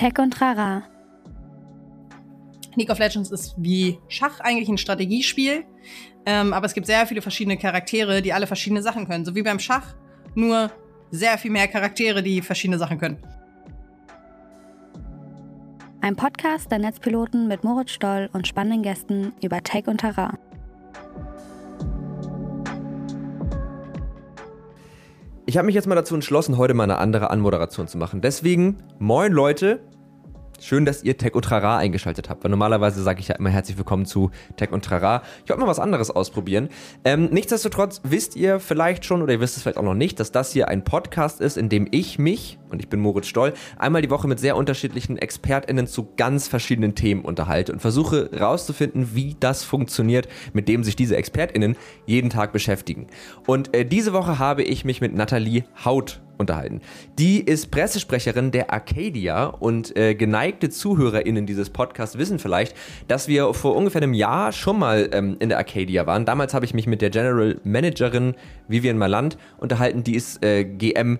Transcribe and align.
Tech 0.00 0.18
und 0.18 0.30
Trara. 0.30 0.82
League 2.74 2.88
of 2.88 2.98
Legends 2.98 3.30
ist 3.30 3.54
wie 3.58 3.98
Schach 4.08 4.40
eigentlich 4.40 4.70
ein 4.70 4.78
Strategiespiel, 4.78 5.64
ähm, 6.24 6.54
aber 6.54 6.64
es 6.64 6.72
gibt 6.72 6.86
sehr 6.86 7.06
viele 7.06 7.20
verschiedene 7.20 7.58
Charaktere, 7.58 8.22
die 8.22 8.32
alle 8.32 8.46
verschiedene 8.46 8.80
Sachen 8.80 9.06
können. 9.06 9.26
So 9.26 9.34
wie 9.34 9.42
beim 9.42 9.58
Schach, 9.58 9.94
nur 10.34 10.70
sehr 11.10 11.36
viel 11.36 11.50
mehr 11.50 11.68
Charaktere, 11.68 12.22
die 12.22 12.40
verschiedene 12.40 12.78
Sachen 12.78 12.96
können. 12.96 13.18
Ein 16.00 16.16
Podcast 16.16 16.72
der 16.72 16.78
Netzpiloten 16.78 17.46
mit 17.46 17.62
Moritz 17.62 17.90
Stoll 17.90 18.30
und 18.32 18.48
spannenden 18.48 18.82
Gästen 18.82 19.34
über 19.42 19.62
Tech 19.62 19.86
und 19.86 19.98
Terrain. 19.98 20.38
Ich 25.44 25.56
habe 25.56 25.66
mich 25.66 25.74
jetzt 25.74 25.88
mal 25.88 25.96
dazu 25.96 26.14
entschlossen, 26.14 26.56
heute 26.56 26.74
mal 26.74 26.84
eine 26.84 26.98
andere 26.98 27.28
Anmoderation 27.28 27.88
zu 27.88 27.98
machen. 27.98 28.20
Deswegen, 28.20 28.78
moin 29.00 29.32
Leute, 29.32 29.80
Schön, 30.62 30.84
dass 30.84 31.02
ihr 31.02 31.16
Tech 31.16 31.34
und 31.34 31.42
Trara 31.42 31.78
eingeschaltet 31.78 32.28
habt, 32.28 32.44
weil 32.44 32.50
normalerweise 32.50 33.02
sage 33.02 33.20
ich 33.20 33.28
ja 33.28 33.36
immer 33.36 33.48
herzlich 33.48 33.78
willkommen 33.78 34.04
zu 34.04 34.30
Tech 34.56 34.72
und 34.72 34.84
Trara. 34.84 35.22
Ich 35.42 35.48
wollte 35.48 35.62
mal 35.62 35.66
was 35.66 35.78
anderes 35.78 36.10
ausprobieren. 36.10 36.68
Ähm, 37.02 37.30
nichtsdestotrotz 37.32 38.02
wisst 38.04 38.36
ihr 38.36 38.60
vielleicht 38.60 39.06
schon 39.06 39.22
oder 39.22 39.32
ihr 39.32 39.40
wisst 39.40 39.56
es 39.56 39.62
vielleicht 39.62 39.78
auch 39.78 39.82
noch 39.82 39.94
nicht, 39.94 40.20
dass 40.20 40.32
das 40.32 40.52
hier 40.52 40.68
ein 40.68 40.84
Podcast 40.84 41.40
ist, 41.40 41.56
in 41.56 41.70
dem 41.70 41.88
ich 41.90 42.18
mich, 42.18 42.58
und 42.70 42.80
ich 42.80 42.88
bin 42.88 43.00
Moritz 43.00 43.26
Stoll, 43.26 43.52
einmal 43.78 44.02
die 44.02 44.10
Woche 44.10 44.28
mit 44.28 44.40
sehr 44.40 44.56
unterschiedlichen 44.56 45.18
ExpertInnen 45.18 45.86
zu 45.86 46.08
ganz 46.16 46.48
verschiedenen 46.48 46.94
Themen 46.94 47.22
unterhalte 47.22 47.72
und 47.72 47.80
versuche 47.80 48.30
rauszufinden, 48.38 49.14
wie 49.14 49.36
das 49.38 49.64
funktioniert, 49.64 50.28
mit 50.52 50.68
dem 50.68 50.84
sich 50.84 50.96
diese 50.96 51.16
ExpertInnen 51.16 51.76
jeden 52.06 52.30
Tag 52.30 52.52
beschäftigen. 52.52 53.06
Und 53.46 53.74
äh, 53.74 53.84
diese 53.84 54.12
Woche 54.12 54.38
habe 54.38 54.62
ich 54.62 54.84
mich 54.84 55.00
mit 55.00 55.14
Nathalie 55.14 55.64
Haut 55.84 56.20
unterhalten. 56.40 56.80
Die 57.18 57.40
ist 57.40 57.70
Pressesprecherin 57.70 58.50
der 58.50 58.72
Arcadia 58.72 59.44
und 59.44 59.96
äh, 59.96 60.14
geneigte 60.14 60.70
ZuhörerInnen 60.70 61.46
dieses 61.46 61.70
Podcasts 61.70 62.18
wissen 62.18 62.40
vielleicht, 62.40 62.74
dass 63.06 63.28
wir 63.28 63.54
vor 63.54 63.76
ungefähr 63.76 64.02
einem 64.02 64.14
Jahr 64.14 64.50
schon 64.52 64.78
mal 64.78 65.10
ähm, 65.12 65.36
in 65.38 65.50
der 65.50 65.58
Arcadia 65.58 66.06
waren. 66.06 66.24
Damals 66.24 66.54
habe 66.54 66.64
ich 66.64 66.74
mich 66.74 66.86
mit 66.86 67.02
der 67.02 67.10
General 67.10 67.60
Managerin 67.62 68.34
Vivian 68.66 68.98
Maland 68.98 69.36
unterhalten, 69.58 70.02
die 70.02 70.16
ist 70.16 70.42
äh, 70.42 70.64
GM 70.64 71.18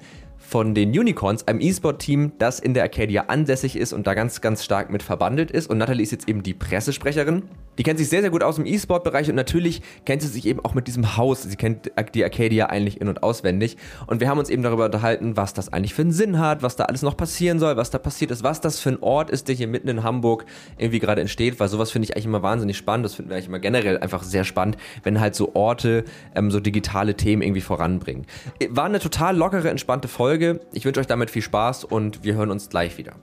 von 0.50 0.74
den 0.74 0.90
Unicorns, 0.90 1.46
einem 1.46 1.60
E-Sport-Team, 1.60 2.32
das 2.38 2.58
in 2.58 2.74
der 2.74 2.82
Arcadia 2.82 3.26
ansässig 3.28 3.76
ist 3.76 3.92
und 3.92 4.08
da 4.08 4.14
ganz, 4.14 4.40
ganz 4.40 4.64
stark 4.64 4.90
mit 4.90 5.00
verbandelt 5.00 5.52
ist. 5.52 5.70
Und 5.70 5.78
Natalie 5.78 6.02
ist 6.02 6.10
jetzt 6.10 6.28
eben 6.28 6.42
die 6.42 6.54
Pressesprecherin. 6.54 7.44
Die 7.78 7.84
kennt 7.84 8.00
sich 8.00 8.08
sehr, 8.08 8.20
sehr 8.20 8.30
gut 8.30 8.42
aus 8.42 8.58
im 8.58 8.66
E-Sport-Bereich 8.66 9.28
und 9.28 9.36
natürlich 9.36 9.80
kennt 10.04 10.22
sie 10.22 10.28
sich 10.28 10.46
eben 10.46 10.58
auch 10.64 10.74
mit 10.74 10.88
diesem 10.88 11.16
Haus. 11.16 11.44
Sie 11.44 11.54
kennt 11.54 11.92
die 12.14 12.24
Arcadia 12.24 12.66
eigentlich 12.66 13.00
in- 13.00 13.06
und 13.06 13.22
auswendig. 13.22 13.76
Und 14.08 14.20
wir 14.20 14.28
haben 14.28 14.40
uns 14.40 14.50
eben 14.50 14.64
darüber 14.64 14.86
unterhalten, 14.86 15.36
was 15.36 15.54
das 15.54 15.72
eigentlich 15.72 15.94
für 15.94 16.02
einen 16.02 16.10
Sinn 16.10 16.40
hat, 16.40 16.64
was 16.64 16.74
da 16.74 16.86
alles 16.86 17.02
noch 17.02 17.16
passieren 17.16 17.60
soll, 17.60 17.76
was 17.76 17.90
da 17.90 17.98
passiert 17.98 18.32
ist, 18.32 18.42
was 18.42 18.60
das 18.60 18.80
für 18.80 18.90
ein 18.90 19.02
Ort 19.02 19.30
ist, 19.30 19.46
der 19.46 19.54
hier 19.54 19.68
mitten 19.68 19.86
in 19.86 20.02
Hamburg 20.02 20.46
irgendwie 20.78 20.98
gerade 20.98 21.20
entsteht, 21.20 21.60
weil 21.60 21.68
sowas 21.68 21.92
finde 21.92 22.06
ich 22.06 22.16
eigentlich 22.16 22.26
immer 22.26 22.42
wahnsinnig 22.42 22.76
spannend. 22.76 23.04
Das 23.04 23.14
finden 23.14 23.30
wir 23.30 23.36
eigentlich 23.36 23.48
immer 23.48 23.60
generell 23.60 23.98
einfach 23.98 24.24
sehr 24.24 24.42
spannend, 24.42 24.78
wenn 25.04 25.20
halt 25.20 25.36
so 25.36 25.54
Orte 25.54 26.04
ähm, 26.34 26.50
so 26.50 26.58
digitale 26.58 27.14
Themen 27.14 27.40
irgendwie 27.40 27.60
voranbringen. 27.60 28.26
War 28.68 28.86
eine 28.86 28.98
total 28.98 29.36
lockere, 29.36 29.70
entspannte 29.70 30.08
Folge. 30.08 30.39
Ich 30.72 30.86
wünsche 30.86 31.00
euch 31.00 31.06
damit 31.06 31.30
viel 31.30 31.42
Spaß 31.42 31.84
und 31.84 32.24
wir 32.24 32.34
hören 32.34 32.50
uns 32.50 32.70
gleich 32.70 32.96
wieder. 32.96 33.14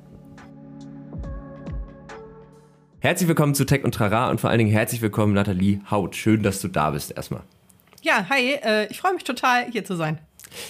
Herzlich 2.99 3.27
willkommen 3.27 3.55
zu 3.55 3.65
Tech 3.65 3.83
und 3.83 3.95
Trara 3.95 4.29
und 4.29 4.39
vor 4.39 4.51
allen 4.51 4.59
Dingen 4.59 4.71
herzlich 4.71 5.01
willkommen 5.01 5.33
Nathalie 5.33 5.79
Haut. 5.89 6.15
Schön, 6.15 6.43
dass 6.43 6.61
du 6.61 6.67
da 6.67 6.91
bist 6.91 7.11
erstmal. 7.15 7.41
Ja, 8.03 8.27
hi, 8.29 8.53
äh, 8.61 8.87
ich 8.91 8.99
freue 8.99 9.13
mich 9.15 9.23
total, 9.23 9.65
hier 9.71 9.83
zu 9.83 9.95
sein. 9.95 10.19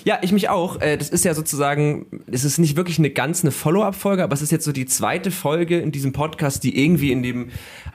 Ja, 0.06 0.20
ich 0.22 0.32
mich 0.32 0.48
auch. 0.48 0.80
Äh, 0.80 0.98
das 0.98 1.10
ist 1.10 1.26
ja 1.26 1.34
sozusagen, 1.34 2.06
es 2.32 2.46
ist 2.46 2.60
nicht 2.60 2.78
wirklich 2.78 2.98
eine 2.98 3.10
ganz 3.10 3.44
eine 3.44 3.52
Follow-up-Folge, 3.52 4.24
aber 4.24 4.34
es 4.34 4.42
ist 4.42 4.52
jetzt 4.52 4.64
so 4.64 4.72
die 4.72 4.86
zweite 4.86 5.32
Folge 5.32 5.80
in 5.80 5.92
diesem 5.92 6.14
Podcast, 6.14 6.64
die 6.64 6.82
irgendwie 6.82 7.12
in 7.12 7.24
dem 7.24 7.50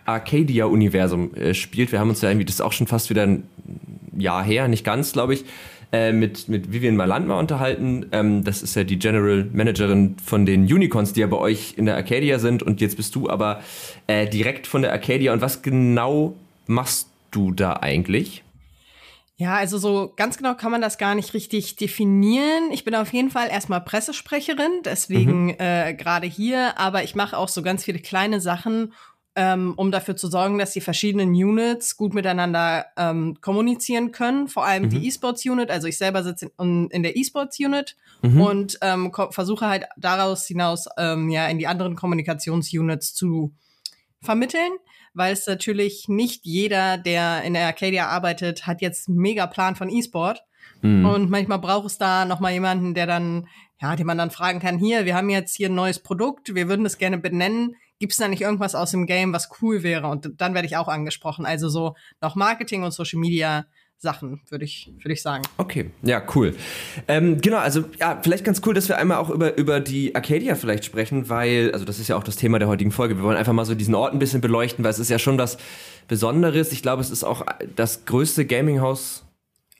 Arcadia-Universum 0.04 1.34
äh, 1.34 1.54
spielt. 1.54 1.90
Wir 1.90 2.00
haben 2.00 2.10
uns 2.10 2.20
ja 2.20 2.28
irgendwie, 2.28 2.44
das 2.44 2.56
ist 2.56 2.60
auch 2.60 2.72
schon 2.72 2.86
fast 2.86 3.08
wieder 3.08 3.22
ein 3.22 3.48
Jahr 4.14 4.44
her, 4.44 4.68
nicht 4.68 4.84
ganz, 4.84 5.12
glaube 5.12 5.32
ich, 5.32 5.46
äh, 5.92 6.12
mit, 6.12 6.48
mit 6.48 6.72
Vivian 6.72 6.96
Maland 6.96 7.28
mal 7.28 7.38
unterhalten. 7.38 8.06
Ähm, 8.12 8.44
das 8.44 8.62
ist 8.62 8.74
ja 8.74 8.84
die 8.84 8.98
General 8.98 9.46
Managerin 9.52 10.16
von 10.24 10.46
den 10.46 10.62
Unicorns, 10.62 11.12
die 11.12 11.20
ja 11.20 11.26
bei 11.26 11.36
euch 11.36 11.74
in 11.76 11.86
der 11.86 11.96
Arcadia 11.96 12.38
sind. 12.38 12.62
Und 12.62 12.80
jetzt 12.80 12.96
bist 12.96 13.14
du 13.14 13.28
aber 13.28 13.60
äh, 14.06 14.26
direkt 14.26 14.66
von 14.66 14.82
der 14.82 14.92
Arcadia. 14.92 15.32
Und 15.32 15.42
was 15.42 15.62
genau 15.62 16.34
machst 16.66 17.08
du 17.30 17.52
da 17.52 17.74
eigentlich? 17.74 18.42
Ja, 19.36 19.56
also 19.56 19.76
so 19.76 20.12
ganz 20.14 20.36
genau 20.36 20.54
kann 20.54 20.70
man 20.70 20.80
das 20.80 20.98
gar 20.98 21.14
nicht 21.14 21.34
richtig 21.34 21.76
definieren. 21.76 22.70
Ich 22.70 22.84
bin 22.84 22.94
auf 22.94 23.12
jeden 23.12 23.30
Fall 23.30 23.48
erstmal 23.50 23.80
Pressesprecherin, 23.80 24.82
deswegen 24.84 25.46
mhm. 25.46 25.56
äh, 25.58 25.94
gerade 25.94 26.26
hier, 26.26 26.78
aber 26.78 27.02
ich 27.02 27.16
mache 27.16 27.36
auch 27.36 27.48
so 27.48 27.60
ganz 27.62 27.84
viele 27.84 27.98
kleine 27.98 28.40
Sachen, 28.40 28.92
ähm, 29.34 29.72
um 29.76 29.90
dafür 29.90 30.14
zu 30.16 30.28
sorgen, 30.28 30.58
dass 30.58 30.72
die 30.72 30.80
verschiedenen 30.80 31.30
Units 31.30 31.96
gut 31.96 32.12
miteinander 32.12 32.86
ähm, 32.96 33.38
kommunizieren 33.40 34.12
können. 34.12 34.48
Vor 34.48 34.66
allem 34.66 34.84
mhm. 34.84 34.90
die 34.90 35.06
E-Sports-Unit. 35.06 35.70
Also 35.70 35.88
ich 35.88 35.96
selber 35.96 36.22
sitze 36.22 36.50
in, 36.60 36.88
in 36.90 37.02
der 37.02 37.16
E-Sports-Unit 37.16 37.96
mhm. 38.20 38.40
und 38.40 38.78
ähm, 38.82 39.12
versuche 39.30 39.66
halt 39.66 39.84
daraus 39.96 40.46
hinaus 40.46 40.86
ähm, 40.98 41.30
ja 41.30 41.46
in 41.46 41.58
die 41.58 41.66
anderen 41.66 41.96
Kommunikations-Units 41.96 43.14
zu 43.14 43.54
vermitteln, 44.20 44.72
weil 45.14 45.32
es 45.32 45.46
natürlich 45.46 46.08
nicht 46.08 46.44
jeder, 46.44 46.98
der 46.98 47.42
in 47.42 47.54
der 47.54 47.66
Arcadia 47.66 48.08
arbeitet, 48.08 48.66
hat 48.66 48.82
jetzt 48.82 49.08
mega 49.08 49.46
Plan 49.46 49.76
von 49.76 49.88
E-Sport. 49.88 50.44
Mhm. 50.82 51.06
Und 51.06 51.30
manchmal 51.30 51.58
braucht 51.58 51.86
es 51.86 51.98
da 51.98 52.26
noch 52.26 52.40
mal 52.40 52.52
jemanden, 52.52 52.92
der 52.92 53.06
dann, 53.06 53.48
ja, 53.80 53.96
den 53.96 54.06
man 54.06 54.18
dann 54.18 54.30
fragen 54.30 54.60
kann, 54.60 54.78
hier, 54.78 55.06
wir 55.06 55.14
haben 55.16 55.30
jetzt 55.30 55.56
hier 55.56 55.70
ein 55.70 55.74
neues 55.74 56.00
Produkt, 56.00 56.54
wir 56.54 56.68
würden 56.68 56.84
das 56.84 56.98
gerne 56.98 57.18
benennen 57.18 57.76
gibt 58.02 58.14
es 58.14 58.18
da 58.18 58.26
nicht 58.26 58.42
irgendwas 58.42 58.74
aus 58.74 58.90
dem 58.90 59.06
Game, 59.06 59.32
was 59.32 59.48
cool 59.62 59.84
wäre? 59.84 60.08
Und 60.08 60.28
dann 60.38 60.54
werde 60.54 60.66
ich 60.66 60.76
auch 60.76 60.88
angesprochen. 60.88 61.46
Also 61.46 61.68
so 61.68 61.94
noch 62.20 62.34
Marketing 62.34 62.82
und 62.82 62.90
Social 62.90 63.20
Media 63.20 63.64
Sachen, 63.96 64.40
würde 64.50 64.64
ich, 64.64 64.92
würde 64.98 65.12
ich 65.12 65.22
sagen. 65.22 65.44
Okay, 65.58 65.92
ja, 66.02 66.20
cool. 66.34 66.56
Ähm, 67.06 67.40
genau, 67.40 67.58
also 67.58 67.84
ja, 68.00 68.18
vielleicht 68.20 68.44
ganz 68.44 68.60
cool, 68.66 68.74
dass 68.74 68.88
wir 68.88 68.98
einmal 68.98 69.18
auch 69.18 69.30
über, 69.30 69.56
über 69.56 69.78
die 69.78 70.16
Arcadia 70.16 70.56
vielleicht 70.56 70.84
sprechen, 70.84 71.28
weil, 71.28 71.70
also 71.72 71.84
das 71.84 72.00
ist 72.00 72.08
ja 72.08 72.16
auch 72.16 72.24
das 72.24 72.34
Thema 72.34 72.58
der 72.58 72.66
heutigen 72.66 72.90
Folge. 72.90 73.16
Wir 73.16 73.22
wollen 73.22 73.36
einfach 73.36 73.52
mal 73.52 73.64
so 73.64 73.76
diesen 73.76 73.94
Ort 73.94 74.12
ein 74.12 74.18
bisschen 74.18 74.40
beleuchten, 74.40 74.84
weil 74.84 74.90
es 74.90 74.98
ist 74.98 75.08
ja 75.08 75.20
schon 75.20 75.38
was 75.38 75.58
Besonderes. 76.08 76.72
Ich 76.72 76.82
glaube, 76.82 77.02
es 77.02 77.10
ist 77.10 77.22
auch 77.22 77.46
das 77.76 78.04
größte 78.04 78.44
Gaming-Haus 78.44 79.21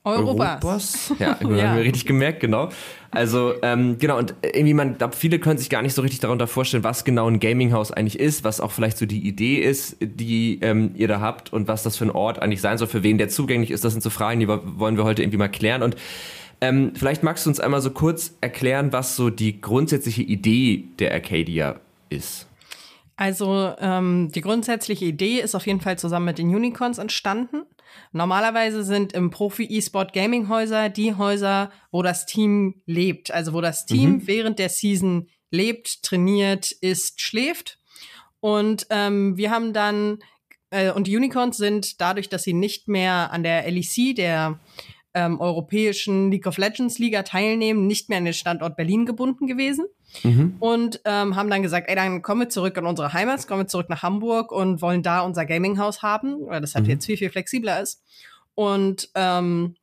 Europas. 0.04 0.64
Europas. 0.64 1.12
Ja, 1.18 1.38
ja. 1.40 1.68
haben 1.68 1.76
wir 1.76 1.84
richtig 1.84 2.06
gemerkt, 2.06 2.40
genau. 2.40 2.70
Also, 3.10 3.54
ähm, 3.62 3.98
genau, 3.98 4.18
und 4.18 4.34
irgendwie, 4.42 4.74
man 4.74 4.98
glaube, 4.98 5.14
viele 5.14 5.38
können 5.38 5.58
sich 5.58 5.70
gar 5.70 5.82
nicht 5.82 5.94
so 5.94 6.02
richtig 6.02 6.20
darunter 6.20 6.46
vorstellen, 6.46 6.82
was 6.82 7.04
genau 7.04 7.28
ein 7.28 7.38
Gaming-Haus 7.38 7.92
eigentlich 7.92 8.18
ist, 8.18 8.42
was 8.42 8.60
auch 8.60 8.72
vielleicht 8.72 8.98
so 8.98 9.06
die 9.06 9.26
Idee 9.26 9.58
ist, 9.58 9.96
die 10.00 10.58
ähm, 10.62 10.92
ihr 10.94 11.08
da 11.08 11.20
habt 11.20 11.52
und 11.52 11.68
was 11.68 11.82
das 11.82 11.96
für 11.96 12.06
ein 12.06 12.10
Ort 12.10 12.40
eigentlich 12.40 12.60
sein 12.60 12.78
soll, 12.78 12.88
für 12.88 13.02
wen 13.02 13.18
der 13.18 13.28
zugänglich 13.28 13.70
ist. 13.70 13.84
Das 13.84 13.92
sind 13.92 14.02
so 14.02 14.10
Fragen, 14.10 14.40
die 14.40 14.48
wollen 14.48 14.96
wir 14.96 15.04
heute 15.04 15.22
irgendwie 15.22 15.38
mal 15.38 15.48
klären. 15.48 15.82
Und 15.82 15.96
ähm, 16.60 16.92
vielleicht 16.94 17.22
magst 17.22 17.46
du 17.46 17.50
uns 17.50 17.60
einmal 17.60 17.80
so 17.80 17.90
kurz 17.90 18.36
erklären, 18.40 18.92
was 18.92 19.14
so 19.14 19.30
die 19.30 19.60
grundsätzliche 19.60 20.22
Idee 20.22 20.84
der 20.98 21.12
Arcadia 21.12 21.80
ist. 22.08 22.48
Also 23.16 23.72
ähm, 23.78 24.32
die 24.34 24.40
grundsätzliche 24.40 25.04
Idee 25.04 25.40
ist 25.40 25.54
auf 25.54 25.66
jeden 25.66 25.80
Fall 25.80 25.98
zusammen 25.98 26.26
mit 26.26 26.38
den 26.38 26.54
Unicorns 26.54 26.98
entstanden. 26.98 27.62
Normalerweise 28.12 28.84
sind 28.84 29.12
im 29.12 29.30
Profi-E-Sport 29.30 30.12
Gaming-Häuser 30.12 30.88
die 30.88 31.14
Häuser, 31.14 31.70
wo 31.90 32.02
das 32.02 32.26
Team 32.26 32.82
lebt. 32.86 33.30
Also 33.30 33.52
wo 33.52 33.60
das 33.60 33.86
Team 33.86 34.10
mhm. 34.10 34.26
während 34.26 34.58
der 34.58 34.68
Season 34.68 35.28
lebt, 35.50 36.02
trainiert, 36.02 36.72
isst, 36.72 37.20
schläft. 37.20 37.78
Und 38.40 38.86
ähm, 38.90 39.36
wir 39.36 39.50
haben 39.50 39.72
dann, 39.72 40.18
äh, 40.70 40.90
und 40.90 41.06
die 41.06 41.16
Unicorns 41.16 41.56
sind 41.56 42.00
dadurch, 42.00 42.28
dass 42.28 42.42
sie 42.42 42.54
nicht 42.54 42.88
mehr 42.88 43.30
an 43.30 43.42
der 43.42 43.70
LEC, 43.70 44.16
der 44.16 44.58
ähm, 45.14 45.40
europäischen 45.40 46.30
League 46.30 46.46
of 46.46 46.58
Legends 46.58 46.98
Liga 46.98 47.22
teilnehmen, 47.22 47.86
nicht 47.86 48.08
mehr 48.08 48.18
an 48.18 48.24
den 48.24 48.34
Standort 48.34 48.76
Berlin 48.76 49.06
gebunden 49.06 49.46
gewesen. 49.46 49.86
Mhm. 50.22 50.56
Und 50.60 51.00
ähm, 51.04 51.36
haben 51.36 51.50
dann 51.50 51.62
gesagt, 51.62 51.88
ey, 51.88 51.94
dann 51.94 52.22
kommen 52.22 52.42
wir 52.42 52.48
zurück 52.48 52.76
in 52.76 52.86
unsere 52.86 53.12
Heimat, 53.12 53.46
kommen 53.46 53.62
wir 53.62 53.66
zurück 53.66 53.88
nach 53.88 54.02
Hamburg 54.02 54.52
und 54.52 54.82
wollen 54.82 55.02
da 55.02 55.20
unser 55.20 55.46
Gaming-Haus 55.46 56.02
haben, 56.02 56.46
weil 56.46 56.60
das 56.60 56.74
halt 56.74 56.84
mhm. 56.84 56.90
jetzt 56.90 57.06
viel, 57.06 57.16
viel 57.16 57.30
flexibler 57.30 57.80
ist. 57.80 58.02
Und 58.54 59.10
ähm, 59.14 59.76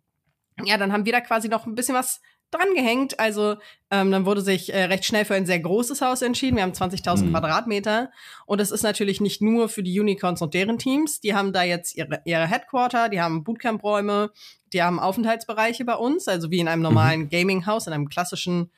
ja, 0.64 0.78
dann 0.78 0.94
haben 0.94 1.06
wir 1.06 1.14
da 1.14 1.22
quasi 1.22 1.50
noch 1.50 1.66
ein 1.66 1.76
bisschen 1.76 1.96
was 1.96 2.22
dran 2.52 2.74
gehängt. 2.76 3.20
Also 3.20 3.58
ähm, 3.92 4.12
dann 4.12 4.26
wurde 4.26 4.42
sich 4.42 4.74
äh, 4.74 4.86
recht 4.86 5.06
schnell 5.06 5.26
für 5.26 5.36
ein 5.36 5.46
sehr 5.46 5.60
großes 5.60 6.02
Haus 6.02 6.22
entschieden. 6.22 6.58
Wir 6.58 6.64
haben 6.64 6.72
20.000 6.72 7.26
mhm. 7.26 7.30
Quadratmeter. 7.32 8.12
Und 8.46 8.60
das 8.60 8.72
ist 8.72 8.84
natürlich 8.84 9.22
nicht 9.22 9.42
nur 9.42 9.70
für 9.70 9.84
die 9.84 10.00
Unicorns 10.00 10.42
und 10.42 10.54
deren 10.54 10.78
Teams. 10.78 11.20
Die 11.20 11.36
haben 11.36 11.54
da 11.54 11.64
jetzt 11.64 11.96
ihre, 11.96 12.22
ihre 12.26 12.48
Headquarter, 12.48 13.10
die 13.10 13.22
haben 13.22 13.44
Bootcamp-Räume, 13.44 14.32
die 14.74 14.84
haben 14.84 15.00
Aufenthaltsbereiche 15.00 15.86
bei 15.86 15.96
uns, 15.96 16.28
also 16.28 16.52
wie 16.52 16.60
in 16.60 16.68
einem 16.68 16.82
normalen 16.82 17.22
mhm. 17.22 17.30
Gaming-Haus, 17.30 17.88
in 17.88 17.94
einem 17.94 18.10
klassischen 18.10 18.72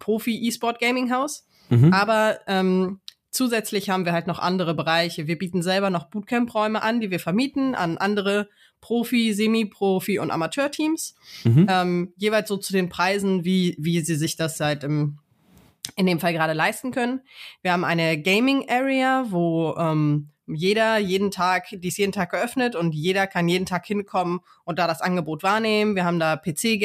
Profi-E-Sport-Gaming-Haus. 0.00 1.46
Mhm. 1.68 1.92
Aber 1.92 2.40
ähm, 2.48 3.00
zusätzlich 3.30 3.88
haben 3.90 4.04
wir 4.04 4.12
halt 4.12 4.26
noch 4.26 4.40
andere 4.40 4.74
Bereiche. 4.74 5.28
Wir 5.28 5.38
bieten 5.38 5.62
selber 5.62 5.90
noch 5.90 6.10
Bootcamp-Räume 6.10 6.82
an, 6.82 7.00
die 7.00 7.12
wir 7.12 7.20
vermieten 7.20 7.76
an 7.76 7.96
andere 7.98 8.48
Profi-, 8.80 9.32
Semi-Profi- 9.32 10.18
und 10.18 10.32
Amateurteams. 10.32 11.14
Mhm. 11.44 11.66
Ähm, 11.68 12.12
jeweils 12.16 12.48
so 12.48 12.56
zu 12.56 12.72
den 12.72 12.88
Preisen, 12.88 13.44
wie, 13.44 13.76
wie 13.78 14.00
sie 14.00 14.16
sich 14.16 14.36
das 14.36 14.58
halt 14.58 14.82
im 14.82 15.18
in 15.96 16.06
dem 16.06 16.20
Fall 16.20 16.32
gerade 16.32 16.52
leisten 16.52 16.92
können. 16.92 17.20
Wir 17.62 17.72
haben 17.72 17.84
eine 17.84 18.20
Gaming 18.20 18.68
Area, 18.68 19.26
wo 19.30 19.74
ähm, 19.76 20.30
jeder 20.46 20.98
jeden 20.98 21.30
Tag, 21.30 21.68
die 21.70 21.88
ist 21.88 21.98
jeden 21.98 22.12
Tag 22.12 22.30
geöffnet 22.30 22.76
und 22.76 22.94
jeder 22.94 23.26
kann 23.26 23.48
jeden 23.48 23.66
Tag 23.66 23.86
hinkommen 23.86 24.40
und 24.64 24.78
da 24.78 24.86
das 24.86 25.00
Angebot 25.00 25.42
wahrnehmen. 25.42 25.94
Wir 25.94 26.04
haben 26.04 26.18
da 26.18 26.36
PC 26.36 26.78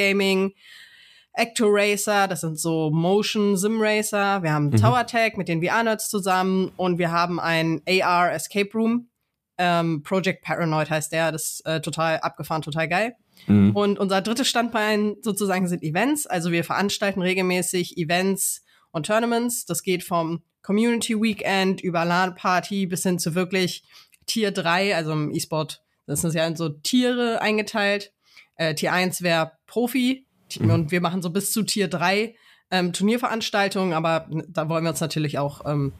Gaming, 1.35 1.47
Actor 1.47 1.69
Racer, 1.71 2.27
das 2.27 2.41
sind 2.41 2.59
so 2.59 2.89
Motion 2.91 3.57
Sim 3.57 3.79
Racer. 3.79 4.41
Wir 4.43 4.53
haben 4.53 4.67
mhm. 4.67 4.77
Tower 4.77 5.05
Tag 5.05 5.37
mit 5.37 5.47
den 5.47 5.63
VR-Nerds 5.63 6.09
zusammen 6.09 6.71
und 6.77 6.97
wir 6.97 7.11
haben 7.11 7.39
ein 7.39 7.81
AR 7.87 8.33
Escape 8.33 8.69
Room. 8.73 9.09
Ähm, 9.57 10.03
Project 10.03 10.43
Paranoid 10.43 10.89
heißt 10.89 11.11
der, 11.11 11.31
das 11.31 11.43
ist 11.43 11.65
äh, 11.65 11.81
total 11.81 12.19
abgefahren, 12.19 12.61
total 12.61 12.89
geil. 12.89 13.15
Mhm. 13.47 13.75
Und 13.75 13.99
unser 13.99 14.21
drittes 14.21 14.47
Standbein 14.47 15.15
sozusagen 15.21 15.67
sind 15.67 15.83
Events. 15.83 16.27
Also 16.27 16.51
wir 16.51 16.63
veranstalten 16.63 17.21
regelmäßig 17.21 17.97
Events 17.97 18.63
und 18.91 19.05
Tournaments. 19.05 19.65
Das 19.65 19.83
geht 19.83 20.03
vom 20.03 20.41
Community 20.61 21.21
Weekend 21.21 21.81
über 21.81 22.03
LAN-Party 22.03 22.87
bis 22.87 23.03
hin 23.03 23.19
zu 23.19 23.35
wirklich 23.35 23.83
Tier 24.25 24.51
3, 24.51 24.95
also 24.95 25.11
im 25.11 25.31
E-Sport, 25.31 25.83
das 26.07 26.23
ist 26.23 26.33
ja 26.33 26.47
in 26.47 26.55
so 26.55 26.69
Tiere 26.69 27.39
eingeteilt. 27.41 28.11
Äh, 28.55 28.73
Tier 28.73 28.91
1 28.91 29.21
wäre 29.21 29.51
Profi 29.67 30.24
mhm. 30.59 30.69
und 30.69 30.91
wir 30.91 31.01
machen 31.01 31.21
so 31.21 31.29
bis 31.29 31.51
zu 31.51 31.63
Tier 31.63 31.87
3 31.87 32.35
ähm, 32.71 32.93
Turnierveranstaltungen, 32.93 33.93
aber 33.93 34.27
da 34.47 34.69
wollen 34.69 34.83
wir 34.83 34.89
uns 34.89 35.01
natürlich 35.01 35.37
auch, 35.37 35.65
ähm, 35.65 35.93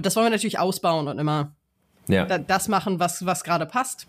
das 0.00 0.16
wollen 0.16 0.26
wir 0.26 0.30
natürlich 0.30 0.58
ausbauen 0.58 1.08
und 1.08 1.18
immer 1.18 1.54
ja. 2.08 2.24
da, 2.24 2.38
das 2.38 2.68
machen, 2.68 2.98
was, 2.98 3.26
was 3.26 3.44
gerade 3.44 3.66
passt. 3.66 4.06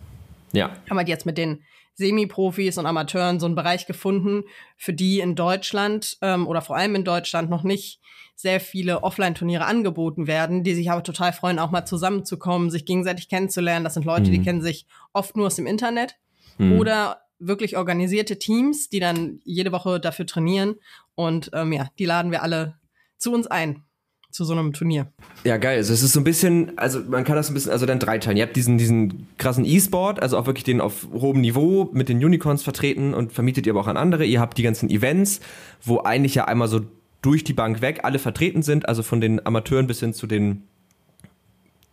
Ja. 0.53 0.71
Haben 0.89 0.97
wir 0.97 1.05
jetzt 1.05 1.25
mit 1.25 1.37
den 1.37 1.63
Semi-Profis 1.95 2.77
und 2.77 2.85
Amateuren 2.85 3.39
so 3.39 3.47
einen 3.47 3.55
Bereich 3.55 3.87
gefunden, 3.87 4.43
für 4.77 4.93
die 4.93 5.19
in 5.19 5.35
Deutschland 5.35 6.17
ähm, 6.21 6.47
oder 6.47 6.61
vor 6.61 6.77
allem 6.77 6.95
in 6.95 7.03
Deutschland 7.03 7.49
noch 7.49 7.63
nicht 7.63 7.99
sehr 8.35 8.59
viele 8.59 9.01
Offline-Turniere 9.01 9.65
angeboten 9.65 10.27
werden, 10.27 10.63
die 10.63 10.75
sich 10.75 10.91
aber 10.91 11.01
total 11.01 11.33
freuen, 11.33 11.57
auch 11.57 11.71
mal 11.71 11.85
zusammenzukommen, 11.85 12.69
sich 12.69 12.85
gegenseitig 12.85 13.29
kennenzulernen. 13.29 13.83
Das 13.83 13.95
sind 13.95 14.05
Leute, 14.05 14.29
mhm. 14.29 14.31
die 14.31 14.41
kennen 14.43 14.61
sich 14.61 14.85
oft 15.11 15.35
nur 15.35 15.47
aus 15.47 15.55
dem 15.55 15.65
Internet 15.65 16.17
mhm. 16.59 16.79
oder 16.79 17.21
wirklich 17.39 17.77
organisierte 17.77 18.39
Teams, 18.39 18.89
die 18.89 18.99
dann 18.99 19.39
jede 19.43 19.71
Woche 19.71 19.99
dafür 19.99 20.25
trainieren. 20.25 20.75
Und 21.15 21.49
ähm, 21.53 21.73
ja, 21.73 21.89
die 21.99 22.05
laden 22.05 22.31
wir 22.31 22.43
alle 22.43 22.75
zu 23.17 23.33
uns 23.33 23.47
ein 23.47 23.83
zu 24.29 24.43
so 24.43 24.53
einem 24.53 24.73
Turnier. 24.73 25.11
Ja, 25.45 25.57
geil. 25.57 25.77
Also 25.77 25.93
es 25.93 26.03
ist 26.03 26.13
so 26.13 26.19
ein 26.19 26.23
bisschen, 26.23 26.77
also 26.77 26.99
man 26.99 27.23
kann 27.23 27.35
das 27.35 27.49
ein 27.49 27.53
bisschen, 27.53 27.71
also 27.71 27.85
dann 27.85 27.97
dreiteilen. 27.97 28.37
Ihr 28.37 28.43
habt 28.43 28.55
diesen, 28.55 28.77
diesen 28.77 29.27
krassen 29.37 29.65
E-Sport, 29.65 30.21
also 30.21 30.37
auch 30.37 30.45
wirklich 30.45 30.65
den 30.65 30.81
auf 30.81 31.07
hohem 31.13 31.41
Niveau 31.41 31.89
mit 31.93 32.09
den 32.09 32.23
Unicorns 32.23 32.61
vertreten 32.61 33.13
und 33.13 33.31
vermietet 33.33 33.65
ihr 33.65 33.73
aber 33.73 33.81
auch 33.81 33.87
an 33.87 33.97
andere. 33.97 34.25
Ihr 34.25 34.39
habt 34.39 34.57
die 34.57 34.63
ganzen 34.63 34.89
Events, 34.89 35.39
wo 35.81 36.01
eigentlich 36.01 36.35
ja 36.35 36.45
einmal 36.45 36.67
so 36.67 36.81
durch 37.21 37.43
die 37.43 37.53
Bank 37.53 37.81
weg 37.81 38.01
alle 38.03 38.19
vertreten 38.19 38.61
sind, 38.61 38.87
also 38.87 39.01
von 39.01 39.21
den 39.21 39.43
Amateuren 39.45 39.87
bis 39.87 40.01
hin 40.01 40.13
zu 40.13 40.27
den 40.27 40.63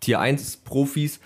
Tier 0.00 0.20
1 0.20 0.58
Profis. 0.58 1.20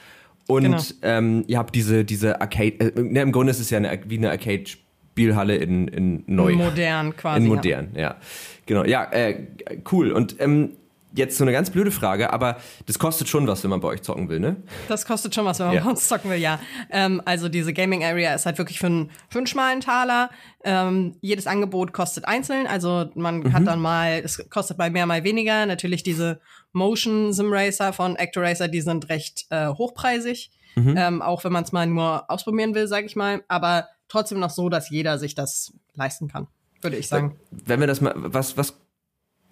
Und 0.49 0.63
genau. 0.63 0.83
ähm, 1.03 1.45
ihr 1.47 1.59
habt 1.59 1.75
diese, 1.75 2.07
diese 2.07 2.41
Arcade, 2.41 2.81
äh, 2.81 3.03
ne, 3.03 3.21
im 3.21 3.33
Grunde 3.33 3.51
ist 3.51 3.61
es 3.61 3.69
ja 3.69 3.77
eine, 3.77 4.01
wie 4.07 4.17
eine 4.17 4.31
Arcade-Spielhalle 4.31 5.57
in, 5.57 5.89
in 5.89 6.25
neu. 6.27 6.55
Modern 6.55 7.15
quasi. 7.15 7.43
In 7.43 7.49
modern, 7.49 7.91
ja. 7.95 8.01
ja. 8.01 8.17
Genau, 8.65 8.85
ja, 8.85 9.05
äh, 9.13 9.47
cool. 9.93 10.11
Und 10.11 10.37
ähm, 10.41 10.71
jetzt 11.19 11.37
so 11.37 11.45
eine 11.45 11.53
ganz 11.53 11.71
blöde 11.71 11.91
Frage, 11.91 12.33
aber 12.33 12.57
das 12.87 12.99
kostet 12.99 13.29
schon 13.29 13.47
was, 13.47 13.63
wenn 13.63 13.71
man 13.71 13.81
bei 13.81 13.89
euch 13.89 14.03
zocken 14.03 14.29
will, 14.29 14.41
ne? 14.41 14.57
Das 14.89 15.05
kostet 15.05 15.35
schon 15.35 15.45
was, 15.45 15.59
wenn 15.59 15.67
man 15.67 15.77
ja. 15.77 15.85
bei 15.85 15.91
uns 15.91 16.09
zocken 16.09 16.31
will, 16.31 16.39
ja. 16.39 16.59
Ähm, 16.91 17.21
also 17.25 17.49
diese 17.49 17.73
Gaming 17.73 18.05
Area 18.05 18.35
ist 18.35 18.47
halt 18.47 18.59
wirklich 18.59 18.79
für 18.79 18.87
einen, 18.87 19.11
für 19.29 19.39
einen 19.39 19.47
schmalen 19.47 19.81
Taler. 19.81 20.31
Ähm, 20.65 21.17
jedes 21.21 21.47
Angebot 21.47 21.93
kostet 21.93 22.27
einzeln, 22.27 22.67
also 22.67 23.11
man 23.15 23.41
mhm. 23.41 23.53
hat 23.53 23.67
dann 23.67 23.81
mal, 23.81 24.21
es 24.25 24.49
kostet 24.49 24.79
mal 24.79 24.91
mehr, 24.91 25.07
mal 25.07 25.25
weniger. 25.25 25.67
Natürlich 25.67 26.03
diese 26.03 26.41
Motion 26.73 27.33
Sim 27.33 27.53
Racer 27.53 27.93
von 27.93 28.17
Actor 28.17 28.43
Racer, 28.43 28.69
die 28.69 28.81
sind 28.81 29.09
recht 29.09 29.47
äh, 29.51 29.69
hochpreisig. 29.69 30.51
Mhm. 30.77 30.95
Ähm, 30.97 31.23
auch 31.23 31.45
wenn 31.45 31.53
man 31.53 31.65
es 31.65 31.73
mal 31.73 31.87
nur 31.87 32.31
ausprobieren 32.31 32.75
will, 32.75 32.87
sage 32.87 33.07
ich 33.07 33.17
mal. 33.17 33.43
Aber 33.49 33.89
trotzdem 34.09 34.39
noch 34.39 34.51
so, 34.51 34.69
dass 34.69 34.91
jeder 34.91 35.19
sich 35.19 35.35
das 35.35 35.73
leisten 35.95 36.29
kann, 36.29 36.47
würde 36.83 36.97
ich 36.97 37.09
sagen. 37.09 37.39
Wenn 37.51 37.81
wir 37.81 37.87
das 37.87 38.01
mal, 38.01 38.15
was, 38.17 38.57
was 38.57 38.79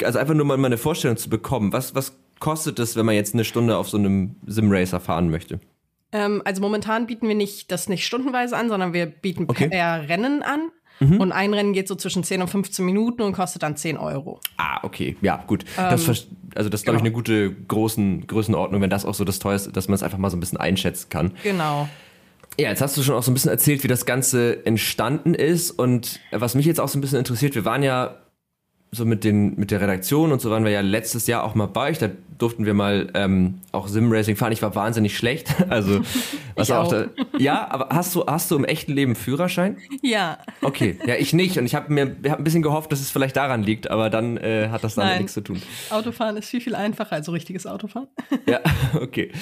also 0.02 0.18
einfach 0.18 0.34
nur 0.34 0.44
mal 0.44 0.62
eine 0.64 0.78
Vorstellung 0.78 1.16
zu 1.16 1.30
bekommen, 1.30 1.72
was, 1.72 1.94
was 1.94 2.18
kostet 2.38 2.78
es, 2.78 2.96
wenn 2.96 3.06
man 3.06 3.14
jetzt 3.14 3.34
eine 3.34 3.44
Stunde 3.44 3.76
auf 3.76 3.88
so 3.88 3.96
einem 3.96 4.36
Simracer 4.46 5.00
fahren 5.00 5.30
möchte? 5.30 5.60
Ähm, 6.12 6.42
also 6.44 6.60
momentan 6.60 7.06
bieten 7.06 7.28
wir 7.28 7.34
nicht 7.34 7.70
das 7.72 7.88
nicht 7.88 8.06
stundenweise 8.06 8.56
an, 8.56 8.68
sondern 8.68 8.92
wir 8.92 9.06
bieten 9.06 9.44
okay. 9.48 9.68
eher 9.70 10.08
Rennen 10.08 10.42
an. 10.42 10.70
Mhm. 11.00 11.20
Und 11.20 11.32
ein 11.32 11.52
Rennen 11.52 11.72
geht 11.74 11.88
so 11.88 11.94
zwischen 11.94 12.24
10 12.24 12.40
und 12.42 12.48
15 12.48 12.84
Minuten 12.84 13.22
und 13.22 13.32
kostet 13.34 13.62
dann 13.62 13.76
10 13.76 13.98
Euro. 13.98 14.40
Ah, 14.56 14.78
okay. 14.82 15.16
Ja, 15.20 15.44
gut. 15.46 15.64
Ähm, 15.76 15.90
das, 15.90 16.08
also 16.08 16.70
das 16.70 16.80
ist, 16.80 16.84
glaube 16.84 16.84
genau. 16.84 16.96
ich, 16.96 17.00
eine 17.00 17.10
gute 17.12 17.52
großen 17.52 18.26
Größenordnung, 18.26 18.80
wenn 18.80 18.90
das 18.90 19.04
auch 19.04 19.14
so 19.14 19.24
das 19.24 19.38
teuerste, 19.38 19.72
dass 19.72 19.88
man 19.88 19.94
es 19.94 20.02
einfach 20.02 20.18
mal 20.18 20.30
so 20.30 20.36
ein 20.36 20.40
bisschen 20.40 20.58
einschätzen 20.58 21.08
kann. 21.10 21.32
Genau. 21.42 21.88
Ja, 22.58 22.70
jetzt 22.70 22.80
hast 22.80 22.96
du 22.96 23.02
schon 23.02 23.14
auch 23.14 23.22
so 23.22 23.30
ein 23.30 23.34
bisschen 23.34 23.50
erzählt, 23.50 23.84
wie 23.84 23.88
das 23.88 24.06
Ganze 24.06 24.64
entstanden 24.64 25.34
ist. 25.34 25.70
Und 25.70 26.20
was 26.30 26.54
mich 26.54 26.64
jetzt 26.64 26.80
auch 26.80 26.88
so 26.88 26.96
ein 26.96 27.02
bisschen 27.02 27.18
interessiert, 27.18 27.54
wir 27.54 27.66
waren 27.66 27.82
ja 27.82 28.16
so 28.92 29.04
mit, 29.04 29.24
den, 29.24 29.56
mit 29.56 29.70
der 29.70 29.80
Redaktion 29.80 30.32
und 30.32 30.40
so 30.40 30.50
waren 30.50 30.64
wir 30.64 30.70
ja 30.70 30.80
letztes 30.80 31.26
Jahr 31.26 31.44
auch 31.44 31.54
mal 31.54 31.66
bei 31.66 31.90
euch. 31.90 31.98
Da 31.98 32.08
durften 32.38 32.66
wir 32.66 32.74
mal 32.74 33.10
ähm, 33.14 33.60
auch 33.72 33.88
Sim-Racing 33.88 34.36
fahren. 34.36 34.52
Ich 34.52 34.62
war 34.62 34.74
wahnsinnig 34.74 35.16
schlecht. 35.16 35.54
Also, 35.68 36.00
was 36.54 36.70
auch. 36.70 36.84
auch 36.84 36.88
da, 36.90 37.06
ja, 37.38 37.68
aber 37.68 37.88
hast 37.90 38.14
du, 38.14 38.24
hast 38.24 38.50
du 38.50 38.56
im 38.56 38.64
echten 38.64 38.92
Leben 38.92 39.16
Führerschein? 39.16 39.78
Ja. 40.00 40.38
Okay, 40.62 40.96
ja, 41.04 41.16
ich 41.16 41.32
nicht. 41.32 41.58
Und 41.58 41.66
ich 41.66 41.74
habe 41.74 41.92
mir 41.92 42.16
hab 42.28 42.38
ein 42.38 42.44
bisschen 42.44 42.62
gehofft, 42.62 42.92
dass 42.92 43.00
es 43.00 43.10
vielleicht 43.10 43.36
daran 43.36 43.62
liegt, 43.62 43.90
aber 43.90 44.08
dann 44.08 44.36
äh, 44.36 44.68
hat 44.70 44.84
das 44.84 44.94
damit 44.94 45.18
nichts 45.18 45.34
zu 45.34 45.40
tun. 45.40 45.60
Autofahren 45.90 46.36
ist 46.36 46.48
viel, 46.48 46.60
viel 46.60 46.74
einfacher 46.74 47.16
als 47.16 47.26
so 47.26 47.32
richtiges 47.32 47.66
Autofahren. 47.66 48.06
Ja, 48.46 48.60
okay. 48.94 49.32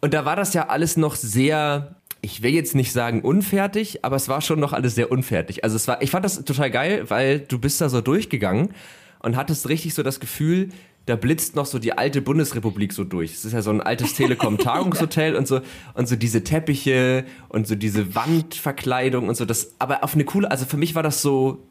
Und 0.00 0.14
da 0.14 0.24
war 0.24 0.36
das 0.36 0.54
ja 0.54 0.68
alles 0.68 0.96
noch 0.96 1.16
sehr 1.16 1.96
ich 2.24 2.42
will 2.42 2.52
jetzt 2.52 2.76
nicht 2.76 2.92
sagen 2.92 3.20
unfertig, 3.20 4.04
aber 4.04 4.14
es 4.14 4.28
war 4.28 4.40
schon 4.40 4.60
noch 4.60 4.72
alles 4.72 4.94
sehr 4.94 5.10
unfertig. 5.10 5.64
Also 5.64 5.74
es 5.74 5.88
war, 5.88 6.00
ich 6.02 6.10
fand 6.10 6.24
das 6.24 6.42
total 6.44 6.70
geil, 6.70 7.10
weil 7.10 7.40
du 7.40 7.58
bist 7.58 7.80
da 7.80 7.88
so 7.88 8.00
durchgegangen 8.00 8.70
und 9.18 9.36
hattest 9.36 9.68
richtig 9.68 9.92
so 9.94 10.04
das 10.04 10.20
Gefühl, 10.20 10.68
da 11.06 11.16
blitzt 11.16 11.56
noch 11.56 11.66
so 11.66 11.80
die 11.80 11.98
alte 11.98 12.22
Bundesrepublik 12.22 12.92
so 12.92 13.02
durch. 13.02 13.32
Es 13.32 13.44
ist 13.44 13.52
ja 13.52 13.60
so 13.60 13.70
ein 13.70 13.80
altes 13.80 14.14
Telekom-Tagungshotel 14.16 15.34
und 15.34 15.48
so 15.48 15.60
und 15.94 16.06
so 16.06 16.14
diese 16.14 16.44
Teppiche 16.44 17.24
und 17.48 17.66
so 17.66 17.74
diese 17.74 18.14
Wandverkleidung 18.14 19.28
und 19.28 19.36
so. 19.36 19.44
Das, 19.44 19.74
aber 19.80 20.04
auf 20.04 20.14
eine 20.14 20.24
coole, 20.24 20.48
also 20.48 20.64
für 20.64 20.76
mich 20.76 20.94
war 20.94 21.02
das 21.02 21.22
so, 21.22 21.66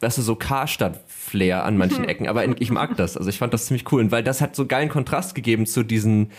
weißt 0.00 0.16
du, 0.16 0.22
so 0.22 0.36
Karstadt-Flair 0.36 1.64
an 1.64 1.76
manchen 1.76 2.04
Ecken. 2.04 2.28
Aber 2.28 2.60
ich 2.62 2.70
mag 2.70 2.96
das. 2.96 3.18
Also 3.18 3.28
ich 3.28 3.36
fand 3.36 3.52
das 3.52 3.66
ziemlich 3.66 3.92
cool. 3.92 4.00
Und 4.00 4.10
weil 4.10 4.24
das 4.24 4.40
hat 4.40 4.56
so 4.56 4.64
geilen 4.64 4.88
Kontrast 4.88 5.34
gegeben 5.34 5.66
zu 5.66 5.82
diesen 5.82 6.30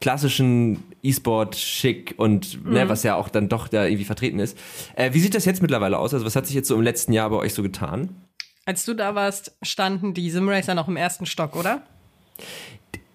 klassischen 0.00 0.82
E-Sport-Schick 1.02 2.14
und 2.16 2.54
ne, 2.54 2.68
mhm. 2.68 2.72
ne, 2.74 2.88
was 2.88 3.02
ja 3.02 3.16
auch 3.16 3.28
dann 3.28 3.48
doch 3.48 3.68
da 3.68 3.84
irgendwie 3.84 4.04
vertreten 4.04 4.38
ist. 4.38 4.58
Äh, 4.96 5.12
wie 5.12 5.20
sieht 5.20 5.34
das 5.34 5.44
jetzt 5.44 5.62
mittlerweile 5.62 5.98
aus? 5.98 6.14
Also 6.14 6.26
was 6.26 6.36
hat 6.36 6.46
sich 6.46 6.54
jetzt 6.54 6.68
so 6.68 6.74
im 6.74 6.82
letzten 6.82 7.12
Jahr 7.12 7.30
bei 7.30 7.36
euch 7.36 7.54
so 7.54 7.62
getan? 7.62 8.10
Als 8.66 8.84
du 8.84 8.94
da 8.94 9.14
warst, 9.14 9.56
standen 9.62 10.14
die 10.14 10.30
Simracer 10.30 10.74
noch 10.74 10.88
im 10.88 10.96
ersten 10.96 11.26
Stock, 11.26 11.56
oder? 11.56 11.82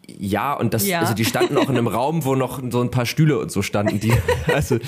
Ja, 0.08 0.54
und 0.54 0.74
das, 0.74 0.86
ja. 0.88 1.00
also 1.00 1.14
die 1.14 1.26
standen 1.26 1.58
auch 1.58 1.70
in 1.70 1.78
einem 1.78 1.88
Raum, 1.96 2.26
wo 2.26 2.36
noch 2.36 2.62
so 2.70 2.82
ein 2.82 2.92
paar 2.92 3.06
Stühle 3.06 3.40
und 3.40 3.52
so 3.52 3.62
standen. 3.62 4.00
Die, 4.00 4.14
also, 4.54 4.80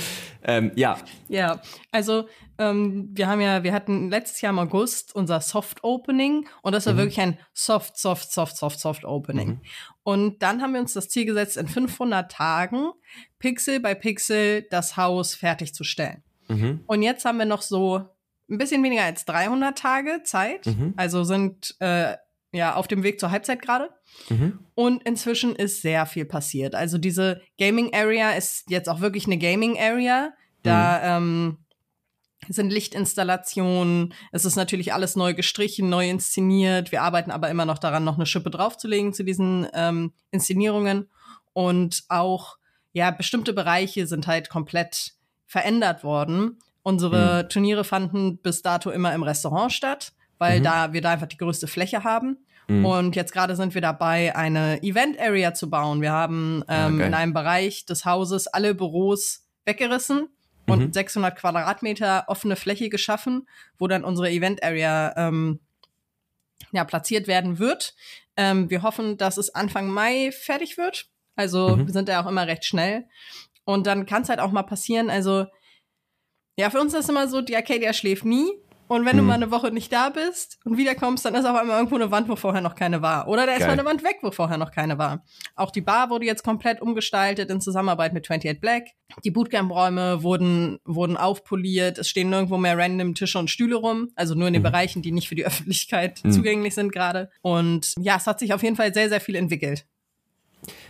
ähm, 0.44 0.72
ja. 0.76 0.98
Ja, 1.28 1.62
also 1.92 2.28
ähm, 2.58 3.10
wir 3.14 3.28
haben 3.28 3.42
ja, 3.42 3.64
wir 3.64 3.74
hatten 3.74 4.10
letztes 4.10 4.42
Jahr 4.42 4.52
im 4.52 4.60
August 4.60 5.16
unser 5.16 5.42
Soft 5.42 5.84
Opening 5.84 6.48
und 6.62 6.74
das 6.74 6.86
war 6.86 6.94
mhm. 6.94 6.98
wirklich 6.98 7.20
ein 7.20 7.38
Soft, 7.54 7.98
Soft, 7.98 8.32
Soft, 8.32 8.58
Soft, 8.58 8.80
Soft 8.80 9.06
Opening. 9.06 9.48
Mhm. 9.50 9.62
Und 10.04 10.44
dann 10.44 10.62
haben 10.62 10.74
wir 10.74 10.80
uns 10.80 10.94
das 10.94 11.10
Ziel 11.10 11.26
gesetzt, 11.26 11.58
in 11.58 11.68
500 11.68 12.32
Tagen 12.32 12.92
Pixel 13.40 13.80
bei 13.80 13.94
Pixel 13.94 14.66
das 14.70 14.98
Haus 14.98 15.36
fertigzustellen. 15.36 16.24
Mhm. 16.48 16.84
Und 16.88 17.02
jetzt 17.02 17.26
haben 17.26 17.38
wir 17.38 17.46
noch 17.46 17.62
so 17.62 18.02
ein 18.50 18.58
bisschen 18.58 18.84
weniger 18.84 19.04
als 19.04 19.26
300 19.26 19.78
Tage 19.78 20.22
Zeit, 20.24 20.66
mhm. 20.66 20.94
also 20.96 21.24
sind 21.24 21.76
äh, 21.80 22.16
ja 22.52 22.76
auf 22.76 22.88
dem 22.88 23.04
Weg 23.04 23.20
zur 23.20 23.32
Halbzeit 23.32 23.62
gerade. 23.62 23.90
Mhm. 24.30 24.60
Und 24.76 25.04
inzwischen 25.04 25.56
ist 25.56 25.82
sehr 25.82 26.06
viel 26.06 26.26
passiert. 26.26 26.76
Also 26.76 26.98
diese 26.98 27.42
Gaming 27.60 27.94
Area 27.94 28.32
ist 28.32 28.70
jetzt 28.70 28.90
auch 28.90 29.02
wirklich 29.02 29.26
eine 29.26 29.38
Gaming 29.38 29.78
Area. 29.78 30.34
Da 30.64 31.20
mhm. 31.20 31.28
ähm, 31.28 31.58
sind 32.50 32.72
Lichtinstallationen. 32.72 34.14
Es 34.32 34.46
ist 34.46 34.56
natürlich 34.56 34.94
alles 34.94 35.16
neu 35.16 35.34
gestrichen, 35.34 35.90
neu 35.90 36.10
inszeniert. 36.10 36.92
Wir 36.92 37.02
arbeiten 37.02 37.32
aber 37.32 37.50
immer 37.50 37.66
noch 37.66 37.80
daran, 37.80 38.04
noch 38.04 38.16
eine 38.16 38.26
Schippe 38.26 38.50
draufzulegen 38.50 39.14
zu 39.14 39.24
diesen 39.24 39.68
ähm, 39.74 40.14
Inszenierungen. 40.32 41.10
Und 41.54 42.04
auch, 42.10 42.58
ja, 42.94 43.12
bestimmte 43.12 43.54
Bereiche 43.54 44.08
sind 44.08 44.28
halt 44.28 44.50
komplett 44.50 45.14
verändert 45.46 46.04
worden. 46.04 46.60
Unsere 46.84 47.44
mhm. 47.44 47.50
Turniere 47.50 47.84
fanden 47.84 48.38
bis 48.38 48.62
dato 48.62 48.92
immer 48.92 49.14
im 49.14 49.24
Restaurant 49.24 49.74
statt, 49.74 50.14
weil 50.38 50.60
mhm. 50.60 50.64
da 50.64 50.94
wir 50.94 51.02
da 51.02 51.12
einfach 51.12 51.28
die 51.28 51.38
größte 51.38 51.68
Fläche 51.68 52.04
haben. 52.04 52.38
Mhm. 52.68 52.86
Und 52.86 53.16
jetzt 53.16 53.32
gerade 53.32 53.56
sind 53.56 53.74
wir 53.74 53.82
dabei, 53.82 54.36
eine 54.36 54.82
Event 54.84 55.20
Area 55.20 55.54
zu 55.54 55.70
bauen. 55.70 56.02
Wir 56.02 56.12
haben 56.12 56.64
ah, 56.68 56.88
ähm, 56.88 57.02
ah, 57.02 57.06
in 57.06 57.14
einem 57.14 57.34
Bereich 57.34 57.86
des 57.86 58.06
Hauses 58.06 58.48
alle 58.48 58.76
Büros 58.76 59.46
weggerissen 59.66 60.30
und 60.68 60.88
mhm. 60.88 60.94
600 60.94 61.38
Quadratmeter 61.38 62.26
offene 62.28 62.56
Fläche 62.56 62.90
geschaffen, 62.90 63.48
wo 63.78 63.88
dann 63.88 64.04
unsere 64.04 64.30
Event 64.30 64.64
Area 64.64 65.14
ähm, 65.16 65.60
ja, 66.72 66.84
platziert 66.84 67.28
werden 67.28 67.60
wird. 67.60 67.96
Ähm, 68.36 68.70
wir 68.70 68.84
hoffen, 68.84 69.18
dass 69.18 69.38
es 69.38 69.56
Anfang 69.56 69.90
Mai 69.90 70.32
fertig 70.32 70.78
wird. 70.78 71.08
Also 71.36 71.76
mhm. 71.76 71.88
wir 71.88 71.94
sind 71.94 72.10
ja 72.10 72.22
auch 72.22 72.28
immer 72.28 72.48
recht 72.48 72.66
schnell. 72.66 73.06
Und 73.64 73.88
dann 73.88 74.06
kann 74.06 74.24
es 74.24 74.30
halt 74.30 74.40
auch 74.40 74.52
mal 74.52 74.64
passieren. 74.64 75.10
Also 75.10 75.46
ja, 76.58 76.70
für 76.70 76.80
uns 76.80 76.94
ist 76.94 77.02
es 77.02 77.10
immer 77.10 77.28
so, 77.28 77.42
die 77.42 77.56
Arcadia 77.56 77.94
schläft 77.94 78.26
nie. 78.26 78.50
Und 78.88 79.06
wenn 79.06 79.16
mhm. 79.16 79.20
du 79.20 79.26
mal 79.26 79.34
eine 79.34 79.52
Woche 79.52 79.72
nicht 79.72 79.92
da 79.92 80.10
bist 80.10 80.60
und 80.64 80.78
wiederkommst, 80.78 81.26
dann 81.26 81.36
ist 81.36 81.46
auf 81.46 81.56
einmal 81.56 81.78
irgendwo 81.78 81.96
eine 81.96 82.12
Wand, 82.12 82.30
wo 82.30 82.36
vorher 82.36 82.62
noch 82.62 82.76
keine 82.76 83.02
war. 83.02 83.28
Oder 83.28 83.46
da 83.46 83.54
ist 83.54 83.60
Geil. 83.60 83.68
mal 83.68 83.74
eine 83.74 83.86
Wand 83.86 84.04
weg, 84.04 84.18
wo 84.22 84.32
vorher 84.32 84.58
noch 84.58 84.72
keine 84.72 84.98
war. 84.98 85.24
Auch 85.56 85.72
die 85.72 85.82
Bar 85.82 86.10
wurde 86.10 86.26
jetzt 86.26 86.44
komplett 86.44 86.82
umgestaltet 86.82 87.50
in 87.50 87.62
Zusammenarbeit 87.62 88.14
mit 88.14 88.26
28 88.26 88.60
Black. 88.62 88.88
Die 89.24 89.32
Bootcamp-Räume 89.32 90.24
wurden, 90.24 90.80
wurden 90.86 91.18
aufpoliert. 91.18 91.98
Es 91.98 92.10
stehen 92.10 92.30
nirgendwo 92.30 92.58
mehr 92.58 92.78
random 92.78 93.16
Tische 93.16 93.40
und 93.40 93.50
Stühle 93.50 93.76
rum. 93.76 94.10
Also 94.16 94.36
nur 94.36 94.48
in 94.48 94.54
den 94.54 94.62
mhm. 94.62 94.68
Bereichen, 94.68 95.02
die 95.02 95.12
nicht 95.12 95.28
für 95.28 95.36
die 95.36 95.46
Öffentlichkeit 95.48 96.24
mhm. 96.24 96.32
zugänglich 96.32 96.76
sind 96.76 96.92
gerade. 96.92 97.30
Und 97.42 97.94
ja, 98.00 98.18
es 98.18 98.28
hat 98.28 98.40
sich 98.40 98.54
auf 98.54 98.64
jeden 98.64 98.76
Fall 98.76 98.94
sehr, 98.94 99.10
sehr 99.10 99.22
viel 99.22 99.36
entwickelt. 99.36 99.86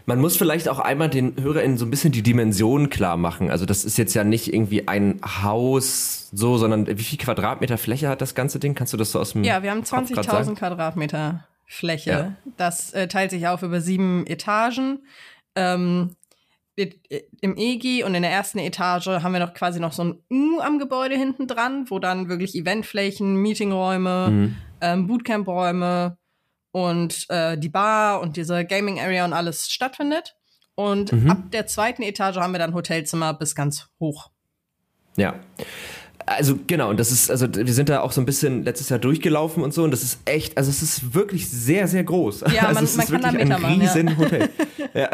Man 0.05 0.19
muss 0.19 0.37
vielleicht 0.37 0.69
auch 0.69 0.79
einmal 0.79 1.09
den 1.09 1.35
HörerInnen 1.41 1.77
so 1.77 1.85
ein 1.85 1.91
bisschen 1.91 2.11
die 2.11 2.23
Dimension 2.23 2.89
klar 2.89 3.17
machen. 3.17 3.51
Also 3.51 3.65
das 3.65 3.85
ist 3.85 3.97
jetzt 3.97 4.13
ja 4.13 4.23
nicht 4.23 4.53
irgendwie 4.53 4.87
ein 4.87 5.19
Haus 5.43 6.29
so, 6.31 6.57
sondern 6.57 6.87
wie 6.87 7.03
viel 7.03 7.17
Quadratmeter 7.17 7.77
Fläche 7.77 8.09
hat 8.09 8.21
das 8.21 8.35
ganze 8.35 8.59
Ding? 8.59 8.75
Kannst 8.75 8.93
du 8.93 8.97
das 8.97 9.11
so 9.11 9.19
aus 9.19 9.33
dem 9.33 9.43
Ja, 9.43 9.63
wir 9.63 9.71
haben 9.71 9.81
20.000 9.81 10.55
Quadratmeter 10.55 11.45
Fläche. 11.65 12.09
Ja. 12.09 12.33
Das 12.57 12.93
äh, 12.93 13.07
teilt 13.07 13.31
sich 13.31 13.47
auf 13.47 13.63
über 13.63 13.81
sieben 13.81 14.25
Etagen. 14.25 14.99
Ähm, 15.55 16.15
im 17.41 17.57
EGI 17.57 18.03
und 18.03 18.13
in 18.13 18.21
der 18.21 18.31
ersten 18.31 18.59
Etage 18.59 19.07
haben 19.07 19.33
wir 19.33 19.39
noch 19.39 19.55
quasi 19.55 19.79
noch 19.79 19.93
so 19.93 20.03
ein 20.03 20.19
U 20.29 20.59
am 20.59 20.77
Gebäude 20.77 21.15
hinten 21.15 21.47
dran, 21.47 21.89
wo 21.89 21.97
dann 21.97 22.29
wirklich 22.29 22.53
Eventflächen, 22.53 23.35
Meetingräume, 23.41 24.27
mhm. 24.29 24.55
ähm, 24.81 25.07
Bootcampräume, 25.07 26.17
und 26.77 27.25
äh, 27.29 27.57
die 27.57 27.69
Bar 27.69 28.21
und 28.21 28.37
diese 28.37 28.63
Gaming 28.63 28.99
Area 28.99 29.25
und 29.25 29.33
alles 29.33 29.67
stattfindet. 29.71 30.35
Und 30.75 31.11
mhm. 31.11 31.31
ab 31.31 31.37
der 31.51 31.65
zweiten 31.65 32.03
Etage 32.03 32.37
haben 32.37 32.51
wir 32.51 32.59
dann 32.59 32.75
Hotelzimmer 32.75 33.33
bis 33.33 33.55
ganz 33.55 33.89
hoch. 33.99 34.29
Ja. 35.15 35.33
Also 36.29 36.59
genau, 36.67 36.89
und 36.89 36.99
das 36.99 37.09
ist, 37.09 37.31
also 37.31 37.47
wir 37.55 37.73
sind 37.73 37.87
da 37.87 38.01
auch 38.01 38.11
so 38.11 38.19
ein 38.19 38.25
bisschen 38.25 38.63
letztes 38.63 38.89
Jahr 38.89 38.99
durchgelaufen 38.99 39.63
und 39.63 39.73
so, 39.73 39.85
und 39.85 39.91
das 39.91 40.03
ist 40.03 40.19
echt, 40.25 40.57
also 40.57 40.69
es 40.69 40.81
ist 40.81 41.13
wirklich 41.13 41.49
sehr, 41.49 41.87
sehr 41.87 42.03
groß. 42.03 42.41
Ja, 42.53 42.63
also 42.67 42.73
man, 42.73 42.83
es 42.83 42.97
man 42.97 43.05
ist 43.05 43.11
wirklich 43.13 43.41
ein 43.41 43.47
machen, 43.47 43.81
riesen 43.81 44.07
ja. 44.09 44.17
Hotel. 44.17 44.49
ja, 44.93 45.09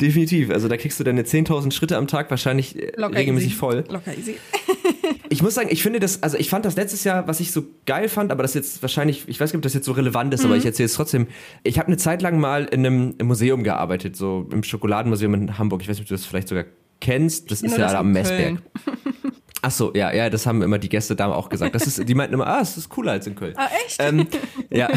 definitiv. 0.00 0.48
Also 0.50 0.68
da 0.68 0.78
kriegst 0.78 0.98
du 0.98 1.04
deine 1.04 1.24
10.000 1.24 1.72
Schritte 1.72 1.98
am 1.98 2.06
Tag 2.06 2.30
wahrscheinlich 2.30 2.74
äh, 2.74 2.90
Locker 2.96 3.18
regelmäßig 3.18 3.50
easy. 3.50 3.58
voll. 3.58 3.84
Locker 3.90 4.16
easy. 4.16 4.36
ich 5.28 5.42
muss 5.42 5.52
sagen, 5.52 5.68
ich 5.70 5.82
finde 5.82 6.00
das, 6.00 6.22
also 6.22 6.38
ich 6.38 6.48
fand 6.48 6.64
das 6.64 6.74
letztes 6.74 7.04
Jahr, 7.04 7.28
was 7.28 7.40
ich 7.40 7.52
so 7.52 7.62
geil 7.84 8.08
fand, 8.08 8.32
aber 8.32 8.42
das 8.42 8.54
jetzt 8.54 8.80
wahrscheinlich, 8.80 9.24
ich 9.26 9.38
weiß 9.38 9.50
nicht, 9.50 9.56
ob 9.56 9.62
das 9.62 9.74
jetzt 9.74 9.84
so 9.84 9.92
relevant 9.92 10.32
ist, 10.32 10.40
mhm. 10.40 10.46
aber 10.46 10.56
ich 10.56 10.64
erzähle 10.64 10.86
es 10.86 10.94
trotzdem. 10.94 11.26
Ich 11.64 11.78
habe 11.78 11.88
eine 11.88 11.98
Zeit 11.98 12.22
lang 12.22 12.40
mal 12.40 12.64
in 12.64 12.86
einem 12.86 13.14
Museum 13.22 13.62
gearbeitet, 13.62 14.16
so 14.16 14.48
im 14.50 14.62
Schokoladenmuseum 14.62 15.34
in 15.34 15.58
Hamburg. 15.58 15.82
Ich 15.82 15.88
weiß 15.88 15.98
nicht, 15.98 16.06
ob 16.06 16.08
du 16.08 16.14
das 16.14 16.24
vielleicht 16.24 16.48
sogar 16.48 16.64
kennst. 17.00 17.50
Das 17.50 17.60
ist 17.60 17.76
ja 17.76 17.92
da 17.92 17.98
am 17.98 18.12
Messberg. 18.12 18.62
Ach 19.66 19.72
so, 19.72 19.92
ja, 19.94 20.14
ja, 20.14 20.30
das 20.30 20.46
haben 20.46 20.62
immer 20.62 20.78
die 20.78 20.88
Gäste 20.88 21.16
da 21.16 21.26
auch 21.26 21.48
gesagt. 21.48 21.74
Das 21.74 21.88
ist, 21.88 22.08
die 22.08 22.14
meinten 22.14 22.34
immer, 22.34 22.46
ah, 22.46 22.60
es 22.60 22.76
ist 22.76 22.88
cooler 22.88 23.10
als 23.10 23.26
in 23.26 23.34
Köln. 23.34 23.54
Ah, 23.56 23.68
echt? 23.84 23.96
Ähm, 23.98 24.28
ja. 24.70 24.88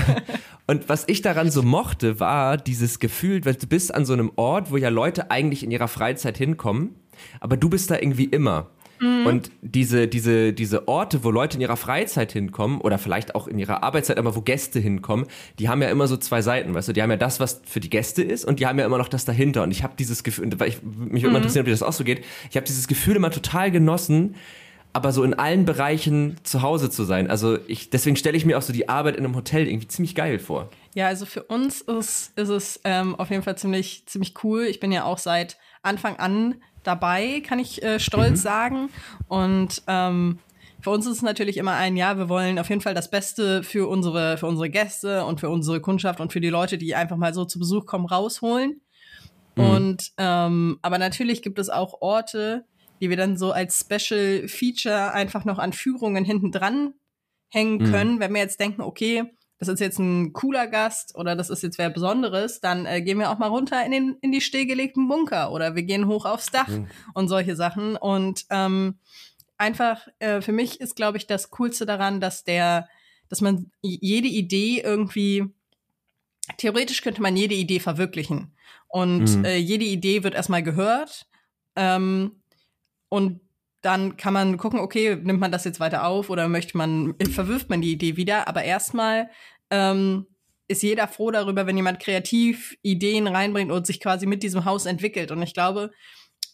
Und 0.67 0.87
was 0.89 1.05
ich 1.07 1.23
daran 1.23 1.49
so 1.49 1.63
mochte, 1.63 2.19
war 2.19 2.55
dieses 2.55 2.99
Gefühl, 2.99 3.43
weil 3.45 3.55
du 3.55 3.65
bist 3.65 3.91
an 3.91 4.05
so 4.05 4.13
einem 4.13 4.31
Ort, 4.35 4.69
wo 4.69 4.77
ja 4.77 4.89
Leute 4.89 5.31
eigentlich 5.31 5.63
in 5.63 5.71
ihrer 5.71 5.87
Freizeit 5.87 6.37
hinkommen, 6.37 6.93
aber 7.39 7.57
du 7.57 7.67
bist 7.67 7.89
da 7.89 7.95
irgendwie 7.95 8.25
immer. 8.25 8.69
Mhm. 8.99 9.25
Und 9.25 9.51
diese, 9.61 10.07
diese, 10.07 10.53
diese 10.53 10.87
Orte, 10.87 11.23
wo 11.23 11.31
Leute 11.31 11.57
in 11.57 11.61
ihrer 11.61 11.77
Freizeit 11.77 12.31
hinkommen 12.31 12.81
oder 12.81 12.97
vielleicht 12.97 13.35
auch 13.35 13.47
in 13.47 13.59
ihrer 13.59 13.83
Arbeitszeit, 13.83 14.17
aber 14.17 14.35
wo 14.35 14.41
Gäste 14.41 14.79
hinkommen, 14.79 15.25
die 15.57 15.69
haben 15.69 15.81
ja 15.81 15.89
immer 15.89 16.07
so 16.07 16.17
zwei 16.17 16.41
Seiten, 16.41 16.73
weißt 16.73 16.89
du? 16.89 16.93
Die 16.93 17.01
haben 17.01 17.11
ja 17.11 17.17
das, 17.17 17.39
was 17.39 17.61
für 17.65 17.79
die 17.79 17.89
Gäste 17.89 18.23
ist 18.23 18.45
und 18.45 18.59
die 18.59 18.67
haben 18.67 18.79
ja 18.79 18.85
immer 18.85 18.97
noch 18.97 19.09
das 19.09 19.25
dahinter. 19.25 19.63
Und 19.63 19.71
ich 19.71 19.83
habe 19.83 19.93
dieses 19.97 20.23
Gefühl, 20.23 20.49
weil 20.57 20.69
ich 20.69 20.81
mich 20.83 21.23
mhm. 21.23 21.29
immer 21.29 21.37
interessieren, 21.37 21.65
wie 21.65 21.71
das 21.71 21.83
auch 21.83 21.93
so 21.93 22.03
geht, 22.03 22.23
ich 22.49 22.55
habe 22.55 22.65
dieses 22.65 22.87
Gefühl 22.87 23.15
immer 23.15 23.31
total 23.31 23.71
genossen, 23.71 24.35
aber 24.91 25.11
so 25.11 25.23
in 25.23 25.33
allen 25.33 25.65
Bereichen 25.65 26.37
zu 26.43 26.61
Hause 26.61 26.89
zu 26.89 27.03
sein. 27.03 27.29
Also 27.29 27.59
ich, 27.67 27.89
deswegen 27.89 28.15
stelle 28.15 28.35
ich 28.35 28.45
mir 28.45 28.57
auch 28.57 28.61
so 28.61 28.73
die 28.73 28.89
Arbeit 28.89 29.15
in 29.15 29.25
einem 29.25 29.35
Hotel 29.35 29.67
irgendwie 29.67 29.87
ziemlich 29.87 30.15
geil 30.15 30.39
vor. 30.39 30.69
Ja, 30.95 31.07
also 31.07 31.25
für 31.25 31.43
uns 31.43 31.81
ist, 31.81 32.37
ist 32.37 32.49
es 32.49 32.81
ähm, 32.83 33.15
auf 33.15 33.29
jeden 33.29 33.43
Fall 33.43 33.57
ziemlich, 33.57 34.03
ziemlich 34.07 34.33
cool. 34.43 34.63
Ich 34.63 34.79
bin 34.79 34.91
ja 34.91 35.03
auch 35.03 35.19
seit 35.19 35.57
Anfang 35.81 36.17
an 36.17 36.55
dabei, 36.83 37.41
kann 37.41 37.59
ich 37.59 37.83
äh, 37.83 37.99
stolz 37.99 38.31
mhm. 38.31 38.35
sagen. 38.35 38.89
Und 39.27 39.83
ähm, 39.87 40.39
für 40.81 40.91
uns 40.91 41.05
ist 41.05 41.17
es 41.17 41.21
natürlich 41.21 41.57
immer 41.57 41.73
ein, 41.73 41.97
ja, 41.97 42.17
wir 42.17 42.29
wollen 42.29 42.57
auf 42.57 42.69
jeden 42.69 42.81
Fall 42.81 42.93
das 42.93 43.11
Beste 43.11 43.63
für 43.63 43.87
unsere, 43.89 44.37
für 44.37 44.47
unsere 44.47 44.69
Gäste 44.69 45.25
und 45.25 45.39
für 45.39 45.49
unsere 45.49 45.81
Kundschaft 45.81 46.19
und 46.21 46.31
für 46.31 46.41
die 46.41 46.49
Leute, 46.49 46.77
die 46.77 46.95
einfach 46.95 47.17
mal 47.17 47.33
so 47.33 47.45
zu 47.45 47.59
Besuch 47.59 47.85
kommen, 47.85 48.05
rausholen. 48.05 48.81
Mhm. 49.55 49.63
Und 49.63 50.11
ähm, 50.17 50.79
aber 50.81 50.97
natürlich 50.97 51.41
gibt 51.41 51.59
es 51.59 51.69
auch 51.69 52.01
Orte, 52.01 52.65
die 53.01 53.09
wir 53.09 53.17
dann 53.17 53.37
so 53.37 53.51
als 53.51 53.79
Special 53.81 54.47
Feature 54.47 55.13
einfach 55.13 55.45
noch 55.45 55.59
an 55.59 55.73
Führungen 55.73 56.23
hinten 56.23 56.51
dran 56.51 56.93
hängen 57.49 57.79
mhm. 57.79 57.91
können, 57.91 58.15
mhm. 58.15 58.19
wenn 58.19 58.33
wir 58.33 58.41
jetzt 58.41 58.59
denken, 58.59 58.81
okay, 58.81 59.25
das 59.59 59.67
ist 59.67 59.81
jetzt 59.81 59.99
ein 59.99 60.31
cooler 60.31 60.67
Gast 60.67 61.15
oder 61.15 61.35
das 61.35 61.49
ist 61.49 61.63
jetzt 61.63 61.77
wer 61.77 61.89
Besonderes, 61.89 62.61
dann 62.61 62.85
äh, 62.85 63.01
gehen 63.01 63.19
wir 63.19 63.29
auch 63.29 63.37
mal 63.37 63.47
runter 63.47 63.85
in, 63.85 63.91
den, 63.91 64.17
in 64.21 64.31
die 64.31 64.41
stillgelegten 64.41 65.07
Bunker 65.09 65.51
oder 65.51 65.75
wir 65.75 65.83
gehen 65.83 66.07
hoch 66.07 66.25
aufs 66.25 66.49
Dach 66.49 66.69
mhm. 66.69 66.87
und 67.13 67.27
solche 67.27 67.57
Sachen. 67.57 67.97
Und 67.97 68.45
ähm, 68.49 68.99
einfach, 69.57 70.07
äh, 70.19 70.39
für 70.41 70.53
mich 70.53 70.79
ist, 70.79 70.95
glaube 70.95 71.17
ich, 71.17 71.27
das 71.27 71.51
Coolste 71.51 71.85
daran, 71.85 72.21
dass 72.21 72.45
der, 72.45 72.87
dass 73.27 73.41
man 73.41 73.69
jede 73.81 74.29
Idee 74.29 74.79
irgendwie, 74.79 75.45
theoretisch 76.57 77.01
könnte 77.01 77.21
man 77.21 77.35
jede 77.35 77.55
Idee 77.55 77.81
verwirklichen. 77.81 78.55
Und 78.87 79.37
mhm. 79.37 79.45
äh, 79.45 79.57
jede 79.57 79.85
Idee 79.85 80.23
wird 80.23 80.35
erstmal 80.35 80.63
gehört. 80.63 81.27
Ähm, 81.75 82.41
und 83.09 83.41
dann 83.81 84.17
kann 84.17 84.33
man 84.33 84.57
gucken, 84.57 84.79
okay, 84.79 85.15
nimmt 85.15 85.39
man 85.39 85.51
das 85.51 85.63
jetzt 85.63 85.79
weiter 85.79 86.05
auf 86.05 86.29
oder 86.29 86.47
möchte 86.47 86.77
man, 86.77 87.15
verwirft 87.31 87.69
man 87.69 87.81
die 87.81 87.93
Idee 87.93 88.17
wieder. 88.17 88.47
Aber 88.47 88.63
erstmal 88.63 89.29
ähm, 89.69 90.25
ist 90.67 90.83
jeder 90.83 91.07
froh 91.07 91.31
darüber, 91.31 91.65
wenn 91.65 91.77
jemand 91.77 91.99
kreativ 91.99 92.77
Ideen 92.81 93.27
reinbringt 93.27 93.71
und 93.71 93.87
sich 93.87 93.99
quasi 93.99 94.25
mit 94.25 94.43
diesem 94.43 94.65
Haus 94.65 94.85
entwickelt. 94.85 95.31
Und 95.31 95.41
ich 95.41 95.53
glaube, 95.53 95.91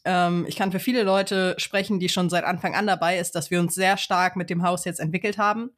ähm, 0.06 0.46
ich 0.48 0.56
kann 0.56 0.72
für 0.72 0.80
viele 0.80 1.04
Leute 1.04 1.56
sprechen, 1.58 2.00
die 2.00 2.10
schon 2.10 2.30
seit 2.30 2.44
Anfang 2.44 2.76
an 2.76 2.88
dabei 2.88 3.18
ist, 3.18 3.34
dass 3.34 3.50
wir 3.50 3.60
uns 3.60 3.74
sehr 3.74 3.98
stark 3.98 4.36
mit 4.36 4.50
dem 4.50 4.64
Haus 4.64 4.86
jetzt 4.86 5.00
entwickelt 5.00 5.38
haben. 5.38 5.72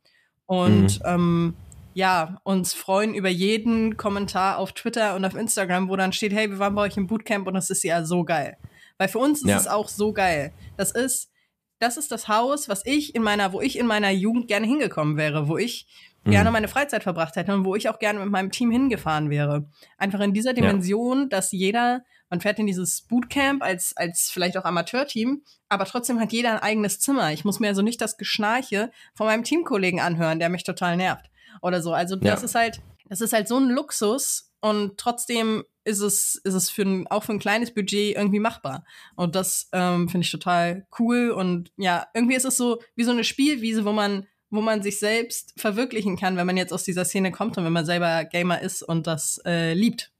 Und 0.45 0.99
mhm. 0.99 1.05
ähm, 1.05 1.53
ja, 1.93 2.39
uns 2.43 2.73
freuen 2.73 3.15
über 3.15 3.29
jeden 3.29 3.97
Kommentar 3.97 4.59
auf 4.59 4.73
Twitter 4.73 5.15
und 5.15 5.25
auf 5.25 5.33
Instagram, 5.33 5.89
wo 5.89 5.95
dann 5.95 6.13
steht, 6.13 6.33
hey, 6.33 6.49
wir 6.49 6.59
waren 6.59 6.75
bei 6.75 6.83
euch 6.83 6.97
im 6.97 7.07
Bootcamp 7.07 7.47
und 7.47 7.55
das 7.55 7.69
ist 7.69 7.83
ja 7.83 8.05
so 8.05 8.23
geil. 8.23 8.57
Weil 8.99 9.07
für 9.07 9.19
uns 9.19 9.41
ist 9.41 9.49
ja. 9.49 9.57
es 9.57 9.67
auch 9.67 9.89
so 9.89 10.13
geil. 10.13 10.51
Das 10.75 10.91
ist, 10.91 11.31
das 11.79 11.97
ist 11.97 12.11
das 12.11 12.27
Haus, 12.27 12.69
was 12.69 12.85
ich 12.85 13.15
in 13.15 13.23
meiner, 13.23 13.53
wo 13.53 13.61
ich 13.61 13.77
in 13.77 13.87
meiner 13.87 14.09
Jugend 14.09 14.47
gerne 14.47 14.65
hingekommen 14.65 15.17
wäre, 15.17 15.47
wo 15.47 15.57
ich 15.57 15.87
mhm. 16.23 16.31
gerne 16.31 16.51
meine 16.51 16.67
Freizeit 16.67 17.03
verbracht 17.03 17.35
hätte 17.35 17.53
und 17.53 17.65
wo 17.65 17.75
ich 17.75 17.89
auch 17.89 17.99
gerne 17.99 18.19
mit 18.19 18.29
meinem 18.29 18.51
Team 18.51 18.71
hingefahren 18.71 19.29
wäre. 19.29 19.65
Einfach 19.97 20.19
in 20.19 20.33
dieser 20.33 20.53
Dimension, 20.53 21.23
ja. 21.23 21.27
dass 21.27 21.51
jeder, 21.51 22.03
man 22.29 22.41
fährt 22.41 22.59
in 22.59 22.67
dieses 22.67 23.01
Bootcamp 23.01 23.63
als, 23.63 23.95
als 23.95 24.29
vielleicht 24.31 24.57
auch 24.57 24.65
Amateurteam, 24.65 25.43
aber 25.69 25.85
trotzdem 25.85 26.19
hat 26.19 26.31
jeder 26.31 26.51
ein 26.51 26.59
eigenes 26.59 26.99
Zimmer. 26.99 27.31
Ich 27.31 27.45
muss 27.45 27.59
mir 27.59 27.67
also 27.67 27.81
nicht 27.81 28.01
das 28.01 28.17
Geschnarche 28.17 28.91
von 29.13 29.27
meinem 29.27 29.43
Teamkollegen 29.43 29.99
anhören, 29.99 30.39
der 30.39 30.49
mich 30.49 30.63
total 30.63 30.97
nervt. 30.97 31.29
Oder 31.61 31.81
so. 31.81 31.93
Also 31.93 32.15
das 32.15 32.41
ja. 32.41 32.45
ist 32.45 32.55
halt, 32.55 32.81
das 33.09 33.21
ist 33.21 33.33
halt 33.33 33.47
so 33.47 33.57
ein 33.57 33.69
Luxus 33.69 34.46
und 34.61 34.97
trotzdem 34.97 35.63
ist 35.83 36.01
es, 36.01 36.35
ist 36.43 36.53
es 36.53 36.69
für 36.69 36.83
ein, 36.83 37.07
auch 37.07 37.23
für 37.23 37.31
ein 37.31 37.39
kleines 37.39 37.73
Budget 37.73 38.15
irgendwie 38.15 38.39
machbar. 38.39 38.83
Und 39.15 39.35
das 39.35 39.69
ähm, 39.71 40.09
finde 40.09 40.25
ich 40.25 40.31
total 40.31 40.85
cool. 40.99 41.31
Und 41.31 41.71
ja, 41.77 42.07
irgendwie 42.13 42.35
ist 42.35 42.45
es 42.45 42.57
so 42.57 42.81
wie 42.95 43.03
so 43.03 43.11
eine 43.11 43.23
Spielwiese, 43.23 43.85
wo 43.85 43.93
man, 43.93 44.27
wo 44.49 44.59
man 44.59 44.83
sich 44.83 44.99
selbst 44.99 45.53
verwirklichen 45.57 46.17
kann, 46.17 46.35
wenn 46.35 46.45
man 46.45 46.57
jetzt 46.57 46.73
aus 46.73 46.83
dieser 46.83 47.05
Szene 47.05 47.31
kommt 47.31 47.57
und 47.57 47.63
wenn 47.63 47.73
man 47.73 47.85
selber 47.85 48.25
Gamer 48.25 48.61
ist 48.61 48.83
und 48.83 49.07
das 49.07 49.39
äh, 49.45 49.73
liebt. 49.73 50.11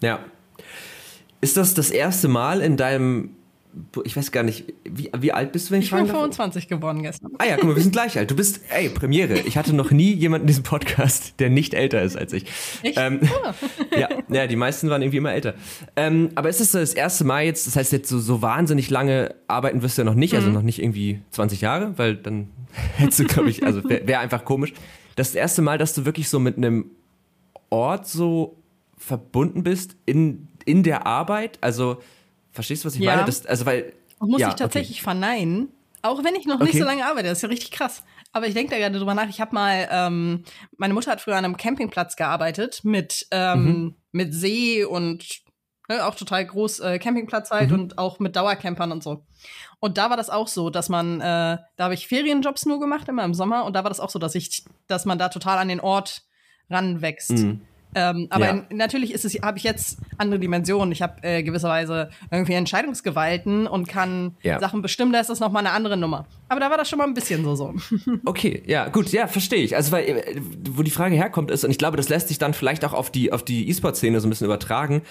Ja. 0.00 0.24
Ist 1.40 1.56
das 1.56 1.74
das 1.74 1.90
erste 1.90 2.28
Mal 2.28 2.60
in 2.60 2.76
deinem 2.76 3.36
ich 4.04 4.16
weiß 4.16 4.32
gar 4.32 4.42
nicht, 4.42 4.72
wie, 4.84 5.10
wie 5.16 5.32
alt 5.32 5.52
bist 5.52 5.68
du, 5.68 5.72
wenn 5.72 5.80
ich, 5.80 5.86
ich 5.86 5.96
bin 5.96 6.06
25 6.06 6.68
geworden 6.68 7.02
gestern. 7.02 7.32
Ah 7.38 7.44
ja, 7.44 7.56
guck 7.56 7.64
mal, 7.64 7.76
wir 7.76 7.82
sind 7.82 7.92
gleich 7.92 8.18
alt. 8.18 8.30
Du 8.30 8.36
bist, 8.36 8.60
ey, 8.70 8.88
Premiere. 8.88 9.38
Ich 9.40 9.56
hatte 9.56 9.74
noch 9.74 9.90
nie 9.90 10.12
jemanden 10.12 10.44
in 10.44 10.48
diesem 10.48 10.64
Podcast, 10.64 11.34
der 11.38 11.50
nicht 11.50 11.74
älter 11.74 12.02
ist 12.02 12.16
als 12.16 12.32
ich. 12.32 12.46
Ich? 12.82 12.96
Ähm, 12.96 13.20
oh. 13.22 13.96
ja, 13.96 14.08
ja, 14.28 14.46
die 14.46 14.56
meisten 14.56 14.90
waren 14.90 15.02
irgendwie 15.02 15.18
immer 15.18 15.32
älter. 15.32 15.54
Ähm, 15.96 16.30
aber 16.34 16.48
ist 16.48 16.60
das 16.60 16.72
das 16.72 16.94
erste 16.94 17.24
Mal 17.24 17.44
jetzt, 17.44 17.66
das 17.66 17.76
heißt 17.76 17.92
jetzt 17.92 18.08
so, 18.08 18.18
so 18.18 18.42
wahnsinnig 18.42 18.90
lange 18.90 19.34
arbeiten 19.46 19.82
wirst 19.82 19.98
du 19.98 20.02
ja 20.02 20.06
noch 20.06 20.14
nicht, 20.14 20.34
also 20.34 20.48
mhm. 20.48 20.54
noch 20.54 20.62
nicht 20.62 20.82
irgendwie 20.82 21.20
20 21.30 21.60
Jahre, 21.60 21.96
weil 21.96 22.16
dann 22.16 22.48
hättest 22.96 23.20
du, 23.20 23.24
glaube 23.24 23.50
ich, 23.50 23.64
also 23.64 23.88
wäre 23.88 24.06
wär 24.06 24.20
einfach 24.20 24.44
komisch. 24.44 24.72
Das 25.16 25.28
ist 25.28 25.34
das 25.34 25.40
erste 25.40 25.62
Mal, 25.62 25.78
dass 25.78 25.94
du 25.94 26.04
wirklich 26.04 26.28
so 26.28 26.40
mit 26.40 26.56
einem 26.56 26.86
Ort 27.68 28.06
so 28.08 28.56
verbunden 28.96 29.62
bist 29.62 29.96
in, 30.06 30.48
in 30.64 30.82
der 30.82 31.06
Arbeit, 31.06 31.58
also 31.60 31.98
Verstehst 32.52 32.84
du, 32.84 32.88
was 32.88 32.94
ich 32.94 33.00
ja. 33.00 33.12
meine? 33.12 33.24
Das, 33.24 33.46
also 33.46 33.66
weil, 33.66 33.92
muss 34.20 34.40
ja, 34.40 34.48
ich 34.48 34.54
tatsächlich 34.54 34.98
okay. 34.98 35.04
verneinen. 35.04 35.68
Auch 36.02 36.24
wenn 36.24 36.34
ich 36.34 36.46
noch 36.46 36.56
okay. 36.56 36.64
nicht 36.64 36.78
so 36.78 36.84
lange 36.84 37.04
arbeite, 37.04 37.28
das 37.28 37.38
ist 37.38 37.42
ja 37.42 37.48
richtig 37.48 37.70
krass. 37.72 38.02
Aber 38.32 38.46
ich 38.46 38.54
denke 38.54 38.70
da 38.70 38.78
gerade 38.78 38.96
drüber 38.96 39.14
nach. 39.14 39.28
Ich 39.28 39.40
habe 39.40 39.54
mal, 39.54 39.88
ähm, 39.90 40.44
meine 40.76 40.94
Mutter 40.94 41.10
hat 41.10 41.20
früher 41.20 41.36
an 41.36 41.44
einem 41.44 41.56
Campingplatz 41.56 42.16
gearbeitet 42.16 42.80
mit, 42.84 43.26
ähm, 43.30 43.64
mhm. 43.64 43.94
mit 44.12 44.32
See 44.32 44.84
und 44.84 45.42
ne, 45.88 46.06
auch 46.06 46.14
total 46.14 46.46
groß 46.46 46.80
äh, 46.80 46.98
Campingplatz 46.98 47.50
halt 47.50 47.70
mhm. 47.70 47.80
und 47.80 47.98
auch 47.98 48.18
mit 48.18 48.36
Dauercampern 48.36 48.92
und 48.92 49.02
so. 49.02 49.26
Und 49.80 49.98
da 49.98 50.08
war 50.10 50.16
das 50.16 50.30
auch 50.30 50.48
so, 50.48 50.70
dass 50.70 50.88
man, 50.88 51.20
äh, 51.20 51.58
da 51.76 51.84
habe 51.84 51.94
ich 51.94 52.06
Ferienjobs 52.06 52.66
nur 52.66 52.80
gemacht, 52.80 53.08
immer 53.08 53.24
im 53.24 53.34
Sommer, 53.34 53.64
und 53.64 53.74
da 53.74 53.82
war 53.82 53.90
das 53.90 54.00
auch 54.00 54.10
so, 54.10 54.18
dass 54.18 54.34
ich, 54.34 54.64
dass 54.86 55.04
man 55.04 55.18
da 55.18 55.28
total 55.28 55.58
an 55.58 55.68
den 55.68 55.80
Ort 55.80 56.22
ranwächst. 56.70 57.30
Mhm. 57.30 57.62
Ähm, 57.94 58.28
aber 58.30 58.44
ja. 58.44 58.50
in, 58.68 58.76
natürlich 58.76 59.12
ist 59.12 59.24
es, 59.24 59.34
habe 59.42 59.58
ich 59.58 59.64
jetzt 59.64 59.98
andere 60.18 60.38
Dimensionen. 60.38 60.92
Ich 60.92 61.02
habe 61.02 61.22
äh, 61.22 61.42
gewisserweise 61.42 62.10
irgendwie 62.30 62.52
Entscheidungsgewalten 62.54 63.66
und 63.66 63.88
kann 63.88 64.36
ja. 64.42 64.60
Sachen 64.60 64.82
bestimmen. 64.82 65.12
Da 65.12 65.20
ist 65.20 65.30
das 65.30 65.40
nochmal 65.40 65.66
eine 65.66 65.74
andere 65.74 65.96
Nummer. 65.96 66.26
Aber 66.48 66.60
da 66.60 66.70
war 66.70 66.76
das 66.76 66.88
schon 66.88 66.98
mal 66.98 67.06
ein 67.06 67.14
bisschen 67.14 67.44
so 67.44 67.54
so. 67.54 67.74
Okay, 68.24 68.62
ja, 68.66 68.88
gut, 68.88 69.10
ja, 69.10 69.26
verstehe 69.26 69.62
ich. 69.62 69.76
Also 69.76 69.92
weil, 69.92 70.04
äh, 70.04 70.40
wo 70.70 70.82
die 70.82 70.90
Frage 70.90 71.16
herkommt 71.16 71.50
ist, 71.50 71.64
und 71.64 71.70
ich 71.70 71.78
glaube, 71.78 71.96
das 71.96 72.08
lässt 72.08 72.28
sich 72.28 72.38
dann 72.38 72.54
vielleicht 72.54 72.84
auch 72.84 72.92
auf 72.92 73.10
die 73.10 73.32
auf 73.32 73.42
die 73.42 73.68
E-Sport-Szene 73.68 74.20
so 74.20 74.26
ein 74.26 74.30
bisschen 74.30 74.46
übertragen, 74.46 75.02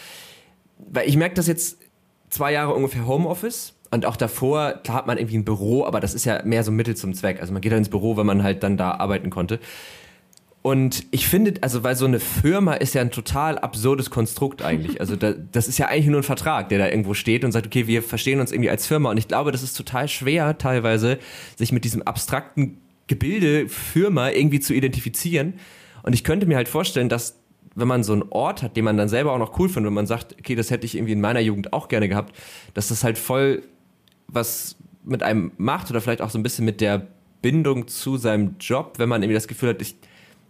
weil 0.78 1.08
ich 1.08 1.18
merke 1.18 1.36
das 1.36 1.48
jetzt 1.48 1.78
zwei 2.30 2.54
Jahre 2.54 2.74
ungefähr 2.74 3.06
Homeoffice 3.06 3.74
und 3.92 4.06
auch 4.06 4.16
davor, 4.16 4.74
klar 4.84 4.98
hat 4.98 5.08
man 5.08 5.18
irgendwie 5.18 5.38
ein 5.38 5.46
Büro, 5.46 5.86
aber 5.86 6.00
das 6.00 6.14
ist 6.14 6.26
ja 6.26 6.42
mehr 6.44 6.64
so 6.64 6.72
Mittel 6.72 6.96
zum 6.96 7.14
Zweck. 7.14 7.42
Also 7.42 7.54
man 7.54 7.62
geht 7.62 7.72
dann 7.72 7.80
ins 7.80 7.90
Büro, 7.90 8.18
wenn 8.18 8.26
man 8.26 8.44
halt 8.44 8.64
dann 8.64 8.78
da 8.78 8.92
arbeiten 8.92 9.30
konnte. 9.30 9.60
Und 10.62 11.06
ich 11.12 11.28
finde, 11.28 11.54
also 11.62 11.84
weil 11.84 11.96
so 11.96 12.06
eine 12.06 12.20
Firma 12.20 12.74
ist 12.74 12.94
ja 12.94 13.02
ein 13.02 13.12
total 13.12 13.58
absurdes 13.58 14.10
Konstrukt 14.10 14.62
eigentlich. 14.62 15.00
Also 15.00 15.16
da, 15.16 15.34
das 15.52 15.70
ist 15.70 15.78
ja 15.78 15.88
eigentlich 15.88 16.08
nur 16.08 16.20
ein 16.20 16.24
Vertrag, 16.24 16.68
der 16.68 16.80
da 16.80 16.88
irgendwo 16.90 17.14
steht 17.14 17.46
und 17.46 17.54
sagt, 17.54 17.66
okay, 17.66 17.88
wir 17.88 18.04
verstehen 18.04 18.42
uns 18.42 18.52
irgendwie 18.52 18.70
als 18.70 18.86
Firma. 18.86 19.10
Und 19.10 19.18
ich 19.18 19.30
glaube, 19.30 19.54
das 19.54 19.64
ist 19.64 19.78
total 19.78 20.10
schwer 20.10 20.58
teilweise, 20.58 21.18
sich 21.56 21.72
mit 21.72 21.86
diesem 21.86 22.02
abstrakten 22.02 22.78
Gebilde 23.08 23.70
Firma 23.70 24.30
irgendwie 24.30 24.60
zu 24.60 24.74
identifizieren. 24.74 25.54
Und 26.04 26.14
ich 26.14 26.26
könnte 26.26 26.46
mir 26.46 26.58
halt 26.58 26.68
vorstellen, 26.68 27.08
dass 27.08 27.40
wenn 27.76 27.88
man 27.88 28.04
so 28.04 28.14
einen 28.14 28.24
Ort 28.30 28.62
hat, 28.62 28.76
den 28.76 28.84
man 28.84 28.98
dann 28.98 29.08
selber 29.08 29.32
auch 29.32 29.38
noch 29.38 29.58
cool 29.60 29.70
findet 29.70 29.90
und 29.90 29.94
man 29.94 30.08
sagt, 30.08 30.36
okay, 30.38 30.56
das 30.56 30.72
hätte 30.72 30.86
ich 30.86 30.96
irgendwie 30.96 31.14
in 31.14 31.22
meiner 31.22 31.40
Jugend 31.40 31.72
auch 31.72 31.88
gerne 31.88 32.10
gehabt, 32.10 32.36
dass 32.74 32.90
das 32.90 33.04
halt 33.04 33.18
voll 33.18 33.64
was 34.28 34.76
mit 35.04 35.24
einem 35.24 35.52
macht 35.58 35.90
oder 35.90 36.02
vielleicht 36.02 36.22
auch 36.22 36.30
so 36.30 36.38
ein 36.38 36.44
bisschen 36.44 36.66
mit 36.66 36.82
der 36.82 37.08
Bindung 37.42 37.88
zu 37.88 38.18
seinem 38.18 38.56
Job, 38.60 38.96
wenn 38.98 39.10
man 39.10 39.24
irgendwie 39.24 39.36
das 39.36 39.48
Gefühl 39.48 39.70
hat, 39.70 39.82
ich, 39.82 39.96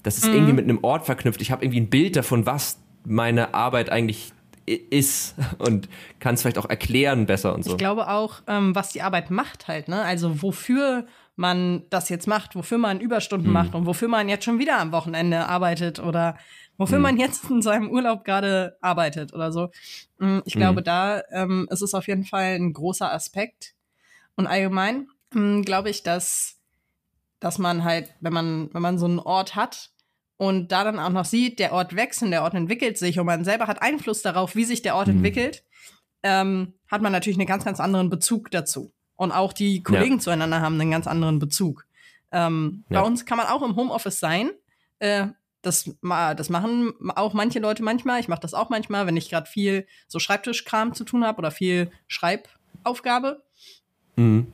das 0.03 0.17
ist 0.17 0.27
mhm. 0.27 0.33
irgendwie 0.33 0.53
mit 0.53 0.63
einem 0.65 0.83
Ort 0.83 1.05
verknüpft. 1.05 1.41
Ich 1.41 1.51
habe 1.51 1.63
irgendwie 1.63 1.81
ein 1.81 1.89
Bild 1.89 2.15
davon, 2.15 2.45
was 2.45 2.79
meine 3.05 3.53
Arbeit 3.53 3.89
eigentlich 3.89 4.33
ist 4.65 5.35
und 5.57 5.89
kann 6.19 6.35
es 6.35 6.41
vielleicht 6.41 6.57
auch 6.57 6.69
erklären 6.69 7.25
besser 7.25 7.53
und 7.53 7.63
so. 7.63 7.71
Ich 7.71 7.77
glaube 7.77 8.09
auch, 8.09 8.41
ähm, 8.47 8.75
was 8.75 8.91
die 8.91 9.01
Arbeit 9.01 9.31
macht 9.31 9.67
halt, 9.67 9.87
ne? 9.87 10.01
Also 10.01 10.41
wofür 10.41 11.05
man 11.35 11.83
das 11.89 12.09
jetzt 12.09 12.27
macht, 12.27 12.55
wofür 12.55 12.77
man 12.77 12.99
Überstunden 12.99 13.47
mhm. 13.47 13.53
macht 13.53 13.73
und 13.73 13.85
wofür 13.85 14.09
man 14.09 14.27
jetzt 14.27 14.43
schon 14.43 14.59
wieder 14.59 14.77
am 14.77 14.91
Wochenende 14.91 15.47
arbeitet 15.47 15.99
oder 15.99 16.37
wofür 16.77 16.97
mhm. 16.97 17.03
man 17.03 17.17
jetzt 17.17 17.49
in 17.49 17.61
seinem 17.61 17.89
Urlaub 17.89 18.25
gerade 18.25 18.77
arbeitet 18.81 19.33
oder 19.33 19.53
so. 19.53 19.69
Mm, 20.17 20.39
ich 20.43 20.53
glaube, 20.53 20.81
mhm. 20.81 20.85
da 20.85 21.21
ähm, 21.31 21.67
ist 21.71 21.81
es 21.81 21.93
auf 21.93 22.07
jeden 22.07 22.25
Fall 22.25 22.55
ein 22.55 22.73
großer 22.73 23.11
Aspekt. 23.13 23.73
Und 24.35 24.47
allgemein 24.47 25.07
ähm, 25.33 25.63
glaube 25.63 25.89
ich, 25.89 26.03
dass, 26.03 26.58
dass 27.39 27.57
man 27.57 27.83
halt, 27.83 28.13
wenn 28.19 28.33
man, 28.33 28.73
wenn 28.73 28.81
man 28.81 28.97
so 28.97 29.05
einen 29.05 29.19
Ort 29.19 29.55
hat 29.55 29.91
und 30.37 30.71
da 30.71 30.83
dann 30.83 30.99
auch 30.99 31.09
noch 31.09 31.25
sieht, 31.25 31.59
der 31.59 31.73
Ort 31.73 31.95
wächst 31.95 32.21
und 32.21 32.31
der 32.31 32.43
Ort 32.43 32.53
entwickelt 32.53 32.97
sich 32.97 33.19
und 33.19 33.25
man 33.25 33.43
selber 33.43 33.67
hat 33.67 33.81
Einfluss 33.81 34.21
darauf, 34.21 34.55
wie 34.55 34.65
sich 34.65 34.81
der 34.81 34.95
Ort 34.95 35.07
mhm. 35.07 35.15
entwickelt, 35.15 35.63
ähm, 36.23 36.73
hat 36.87 37.01
man 37.01 37.11
natürlich 37.11 37.37
einen 37.37 37.47
ganz, 37.47 37.65
ganz 37.65 37.79
anderen 37.79 38.09
Bezug 38.09 38.51
dazu. 38.51 38.93
Und 39.15 39.31
auch 39.31 39.53
die 39.53 39.83
Kollegen 39.83 40.15
ja. 40.15 40.19
zueinander 40.19 40.61
haben 40.61 40.79
einen 40.79 40.91
ganz 40.91 41.07
anderen 41.07 41.39
Bezug. 41.39 41.85
Ähm, 42.31 42.85
ja. 42.89 43.01
Bei 43.01 43.07
uns 43.07 43.25
kann 43.25 43.37
man 43.37 43.47
auch 43.47 43.61
im 43.61 43.75
Homeoffice 43.75 44.19
sein. 44.19 44.51
Äh, 44.99 45.27
das, 45.61 45.91
das 46.01 46.49
machen 46.49 46.93
auch 47.15 47.33
manche 47.33 47.59
Leute 47.59 47.83
manchmal. 47.83 48.21
Ich 48.21 48.29
mache 48.29 48.39
das 48.39 48.53
auch 48.53 48.69
manchmal, 48.69 49.07
wenn 49.07 49.17
ich 49.17 49.29
gerade 49.29 49.49
viel 49.49 49.85
so 50.07 50.19
Schreibtischkram 50.19 50.93
zu 50.93 51.03
tun 51.03 51.25
habe 51.25 51.39
oder 51.39 51.51
viel 51.51 51.91
Schreibaufgabe. 52.07 53.43
Mhm. 54.15 54.47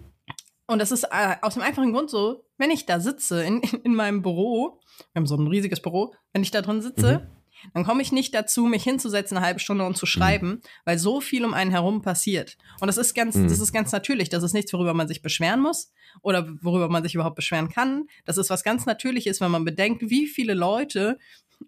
Und 0.67 0.79
das 0.79 0.91
ist 0.91 1.03
äh, 1.03 1.35
aus 1.41 1.53
dem 1.53 1.63
einfachen 1.63 1.93
Grund 1.93 2.09
so, 2.09 2.43
wenn 2.57 2.71
ich 2.71 2.85
da 2.85 2.99
sitze 2.99 3.43
in, 3.43 3.61
in 3.83 3.95
meinem 3.95 4.21
Büro, 4.21 4.79
wir 5.13 5.19
haben 5.19 5.27
so 5.27 5.35
ein 5.35 5.47
riesiges 5.47 5.81
Büro, 5.81 6.13
wenn 6.33 6.43
ich 6.43 6.51
da 6.51 6.61
drin 6.61 6.81
sitze, 6.81 7.19
mhm 7.19 7.35
dann 7.73 7.83
komme 7.83 8.01
ich 8.01 8.11
nicht 8.11 8.33
dazu, 8.33 8.65
mich 8.65 8.83
hinzusetzen 8.83 9.37
eine 9.37 9.45
halbe 9.45 9.59
Stunde 9.59 9.85
und 9.85 9.97
zu 9.97 10.05
schreiben, 10.05 10.47
mhm. 10.47 10.61
weil 10.83 10.97
so 10.97 11.21
viel 11.21 11.45
um 11.45 11.53
einen 11.53 11.71
herum 11.71 12.01
passiert. 12.01 12.57
Und 12.79 12.87
das 12.87 12.97
ist 12.97 13.13
ganz, 13.13 13.35
mhm. 13.35 13.47
das 13.47 13.59
ist 13.59 13.73
ganz 13.73 13.91
natürlich. 13.91 14.29
Das 14.29 14.43
ist 14.43 14.53
nichts, 14.53 14.73
worüber 14.73 14.93
man 14.93 15.07
sich 15.07 15.21
beschweren 15.21 15.61
muss 15.61 15.91
oder 16.21 16.47
worüber 16.61 16.89
man 16.89 17.03
sich 17.03 17.15
überhaupt 17.15 17.35
beschweren 17.35 17.69
kann. 17.69 18.07
Das 18.25 18.37
ist 18.37 18.49
was 18.49 18.63
ganz 18.63 18.85
Natürliches, 18.85 19.41
wenn 19.41 19.51
man 19.51 19.65
bedenkt, 19.65 20.09
wie 20.09 20.27
viele 20.27 20.53
Leute 20.53 21.17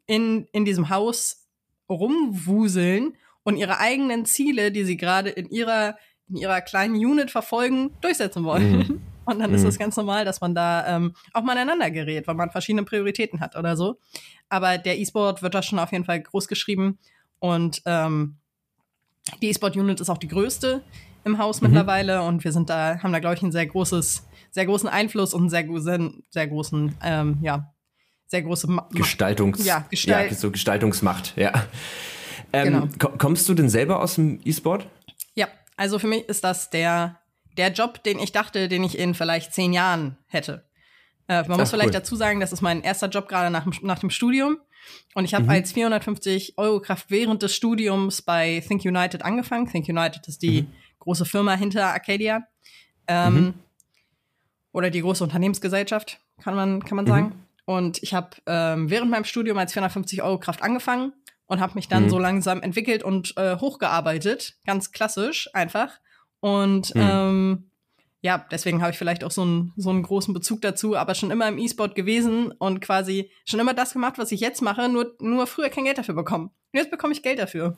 in, 0.06 0.48
in 0.52 0.66
diesem 0.66 0.90
Haus 0.90 1.46
rumwuseln 1.90 3.16
und 3.44 3.58
ihre 3.58 3.80
eigenen 3.80 4.26
Ziele, 4.26 4.72
die 4.72 4.84
sie 4.84 4.98
gerade 4.98 5.30
in 5.30 5.50
ihrer, 5.50 5.98
in 6.30 6.38
ihrer 6.38 6.62
kleinen 6.62 6.96
Unit 6.96 7.32
verfolgen, 7.32 7.92
durchsetzen 8.02 8.44
wollen. 8.44 8.78
Mhm. 8.78 9.02
Und 9.26 9.40
dann 9.40 9.50
mhm. 9.50 9.58
ist 9.58 9.64
es 9.64 9.78
ganz 9.78 9.98
normal, 9.98 10.24
dass 10.24 10.40
man 10.40 10.56
da 10.56 10.88
ähm, 10.88 11.14
auch 11.34 11.44
mal 11.44 11.52
aneinander 11.52 11.92
gerät, 11.92 12.28
weil 12.28 12.36
man 12.36 12.50
verschiedene 12.50 12.84
Prioritäten 12.84 13.42
hat 13.42 13.58
oder 13.58 13.76
so. 13.76 14.00
Aber 14.48 14.78
der 14.78 14.98
E-Sport 14.98 15.42
wird 15.42 15.54
da 15.54 15.62
schon 15.62 15.80
auf 15.80 15.92
jeden 15.92 16.06
Fall 16.06 16.22
groß 16.22 16.48
geschrieben. 16.48 16.98
Und 17.40 17.82
ähm, 17.86 18.38
die 19.42 19.50
E-Sport-Unit 19.50 20.00
ist 20.00 20.10
auch 20.10 20.18
die 20.18 20.30
größte 20.30 20.82
im 21.26 21.38
Haus 21.40 21.62
mhm. 21.62 21.68
mittlerweile. 21.68 22.22
Und 22.22 22.46
wir 22.46 22.54
sind 22.54 22.70
da, 22.70 23.00
haben 23.04 23.12
da, 23.12 23.20
glaube 23.20 23.36
ich, 23.36 23.44
einen 23.44 23.52
sehr 23.52 23.66
großes, 23.66 24.26
sehr 24.52 24.66
großen 24.66 24.88
Einfluss 24.88 25.34
und 25.34 25.42
einen 25.42 25.50
sehr, 25.50 25.82
sehr, 25.82 26.12
sehr 26.30 26.48
großen, 26.48 26.96
ähm, 27.04 27.38
ja, 27.42 27.74
sehr 28.28 28.44
große 28.44 28.70
Ma 28.70 28.88
Gestaltungs 28.92 29.66
ja, 29.66 29.86
Gestalt 29.90 30.32
ja, 30.32 30.38
so 30.38 30.52
Gestaltungsmacht, 30.52 31.34
ja. 31.38 31.52
Ähm, 32.54 32.90
genau. 32.92 33.10
Kommst 33.18 33.48
du 33.50 33.54
denn 33.54 33.70
selber 33.70 34.02
aus 34.02 34.16
dem 34.16 34.40
E-Sport? 34.46 34.88
Also 35.78 36.00
für 36.00 36.08
mich 36.08 36.28
ist 36.28 36.44
das 36.44 36.70
der 36.70 37.22
der 37.58 37.72
Job, 37.72 38.04
den 38.04 38.20
ich 38.20 38.32
dachte, 38.32 38.68
den 38.68 38.84
ich 38.84 38.98
in 38.98 39.14
vielleicht 39.14 39.54
zehn 39.54 39.74
Jahren 39.74 40.18
hätte. 40.28 40.64
Äh, 41.28 41.42
man 41.44 41.54
Ach, 41.54 41.58
muss 41.58 41.72
vielleicht 41.72 41.90
cool. 41.90 41.94
dazu 41.94 42.16
sagen, 42.16 42.40
das 42.40 42.54
ist 42.54 42.62
mein 42.62 42.82
erster 42.84 43.10
Job 43.10 43.28
gerade 43.28 43.50
nach, 43.50 43.66
nach 43.82 44.00
dem 44.00 44.10
Studium. 44.10 44.58
Und 45.16 45.26
ich 45.26 45.34
habe 45.34 45.46
mhm. 45.46 45.50
als 45.50 45.74
450 45.74 46.58
Euro 46.58 46.80
Kraft 46.80 47.08
während 47.10 47.42
des 47.42 47.54
Studiums 47.54 48.22
bei 48.22 48.64
Think 48.66 48.86
United 48.86 49.24
angefangen. 49.24 49.68
Think 49.68 49.90
United 49.90 50.28
ist 50.28 50.42
die 50.42 50.64
mhm. 50.64 50.68
große 51.00 51.26
Firma 51.26 51.56
hinter 51.56 51.88
Arcadia. 51.88 52.48
Ähm, 53.08 53.34
mhm. 53.34 53.54
Oder 54.72 54.90
die 54.90 55.02
große 55.02 55.24
Unternehmensgesellschaft, 55.24 56.20
kann 56.42 56.56
man, 56.56 56.84
kann 56.84 56.96
man 56.96 57.06
mhm. 57.06 57.10
sagen. 57.10 57.46
Und 57.66 58.02
ich 58.04 58.14
habe 58.14 58.30
ähm, 58.46 58.90
während 58.90 59.12
meinem 59.12 59.26
Studium 59.26 59.58
als 59.58 59.74
450 59.74 60.22
Euro 60.22 60.40
Kraft 60.40 60.62
angefangen 60.62 61.12
und 61.48 61.60
habe 61.60 61.74
mich 61.76 61.88
dann 61.88 62.04
mhm. 62.04 62.10
so 62.10 62.20
langsam 62.20 62.62
entwickelt 62.62 63.04
und 63.04 63.36
äh, 63.38 63.58
hochgearbeitet. 63.58 64.56
Ganz 64.66 64.92
klassisch 64.92 65.50
einfach. 65.54 66.00
Und 66.40 66.94
mhm. 66.94 67.02
ähm, 67.02 67.72
ja, 68.22 68.46
deswegen 68.52 68.82
habe 68.82 68.92
ich 68.92 68.98
vielleicht 68.98 69.24
auch 69.24 69.32
so 69.32 69.44
einen, 69.44 69.74
so 69.78 69.90
einen 69.90 70.04
großen 70.04 70.34
Bezug 70.34 70.62
dazu, 70.62 70.96
aber 70.96 71.16
schon 71.16 71.32
immer 71.32 71.48
im 71.48 71.58
E-Sport 71.58 71.96
gewesen 71.96 72.52
und 72.52 72.82
quasi 72.82 73.32
schon 73.46 73.60
immer 73.60 73.74
das 73.74 73.94
gemacht, 73.94 74.18
was 74.18 74.32
ich 74.32 74.42
jetzt 74.42 74.62
mache, 74.62 74.90
nur, 74.90 75.16
nur 75.20 75.48
früher 75.48 75.70
kein 75.70 75.86
Geld 75.86 75.98
dafür 75.98 76.16
bekommen. 76.16 76.46
Und 76.74 76.80
jetzt 76.80 76.92
bekomme 76.92 77.14
ich 77.14 77.24
Geld 77.24 77.40
dafür. 77.40 77.78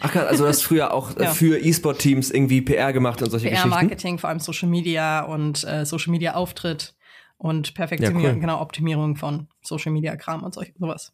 Ach 0.00 0.14
also 0.16 0.44
du 0.44 0.48
hast 0.48 0.62
früher 0.62 0.92
auch 0.92 1.18
ja. 1.18 1.30
für 1.30 1.58
E-Sport-Teams 1.58 2.30
irgendwie 2.30 2.60
PR 2.60 2.92
gemacht 2.92 3.22
und 3.22 3.30
solche 3.30 3.46
PR 3.46 3.56
Geschichten? 3.56 3.70
PR-Marketing, 3.70 4.18
vor 4.18 4.30
allem 4.30 4.40
Social 4.40 4.68
Media 4.68 5.22
und 5.22 5.64
äh, 5.64 5.86
Social 5.86 6.10
Media-Auftritt 6.10 6.94
und 7.36 7.74
Perfektionierung, 7.74 8.24
ja, 8.24 8.32
cool. 8.32 8.40
genau, 8.40 8.60
Optimierung 8.60 9.16
von 9.16 9.48
Social 9.62 9.92
Media-Kram 9.92 10.42
und 10.42 10.54
solch, 10.54 10.72
sowas. 10.78 11.12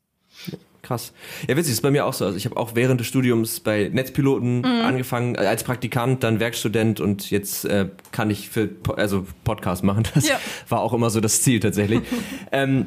Ja. 0.83 0.89
Krass. 0.89 1.13
Ja, 1.47 1.57
witzig, 1.57 1.73
ist 1.73 1.83
bei 1.83 1.91
mir 1.91 2.07
auch 2.07 2.15
so. 2.15 2.25
Also 2.25 2.37
ich 2.37 2.47
habe 2.47 2.57
auch 2.57 2.75
während 2.75 3.01
des 3.01 3.07
Studiums 3.07 3.61
bei 3.61 3.91
Netzpiloten 3.93 4.59
mhm. 4.59 4.65
angefangen, 4.65 5.35
äh, 5.35 5.39
als 5.39 5.63
Praktikant, 5.63 6.23
dann 6.23 6.41
Werkstudent 6.41 7.01
und 7.01 7.31
jetzt 7.31 7.65
äh, 7.65 7.89
kann 8.13 8.31
ich 8.31 8.49
für 8.49 8.71
also 8.97 9.27
Podcast 9.45 9.85
machen. 9.85 10.05
Das 10.15 10.29
ja. 10.29 10.41
war 10.69 10.81
auch 10.81 10.93
immer 10.93 11.11
so 11.11 11.21
das 11.21 11.43
Ziel 11.43 11.61
tatsächlich. 11.61 12.01
ähm, 12.53 12.87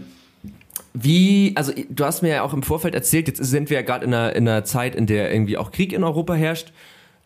wie, 0.94 1.54
also 1.56 1.72
du 1.90 2.06
hast 2.06 2.22
mir 2.22 2.30
ja 2.30 2.42
auch 2.44 2.54
im 2.54 2.64
Vorfeld 2.64 2.94
erzählt, 2.94 3.28
jetzt 3.28 3.44
sind 3.44 3.70
wir 3.70 3.78
ja 3.78 3.84
gerade 3.84 4.06
in 4.06 4.14
einer, 4.14 4.36
in 4.36 4.48
einer 4.48 4.64
Zeit, 4.64 4.96
in 4.96 5.08
der 5.08 5.34
irgendwie 5.34 5.58
auch 5.58 5.72
Krieg 5.72 5.94
in 5.94 6.04
Europa 6.04 6.34
herrscht. 6.34 6.72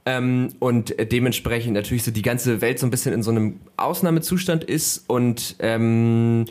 Ähm, 0.05 0.53
und 0.59 0.95
dementsprechend 1.11 1.73
natürlich 1.73 2.03
so 2.03 2.11
die 2.11 2.21
ganze 2.21 2.61
Welt 2.61 2.79
so 2.79 2.87
ein 2.87 2.91
bisschen 2.91 3.13
in 3.13 3.23
so 3.23 3.31
einem 3.31 3.59
Ausnahmezustand 3.75 4.63
ist. 4.63 5.03
Und 5.09 5.57
ähm, 5.59 6.45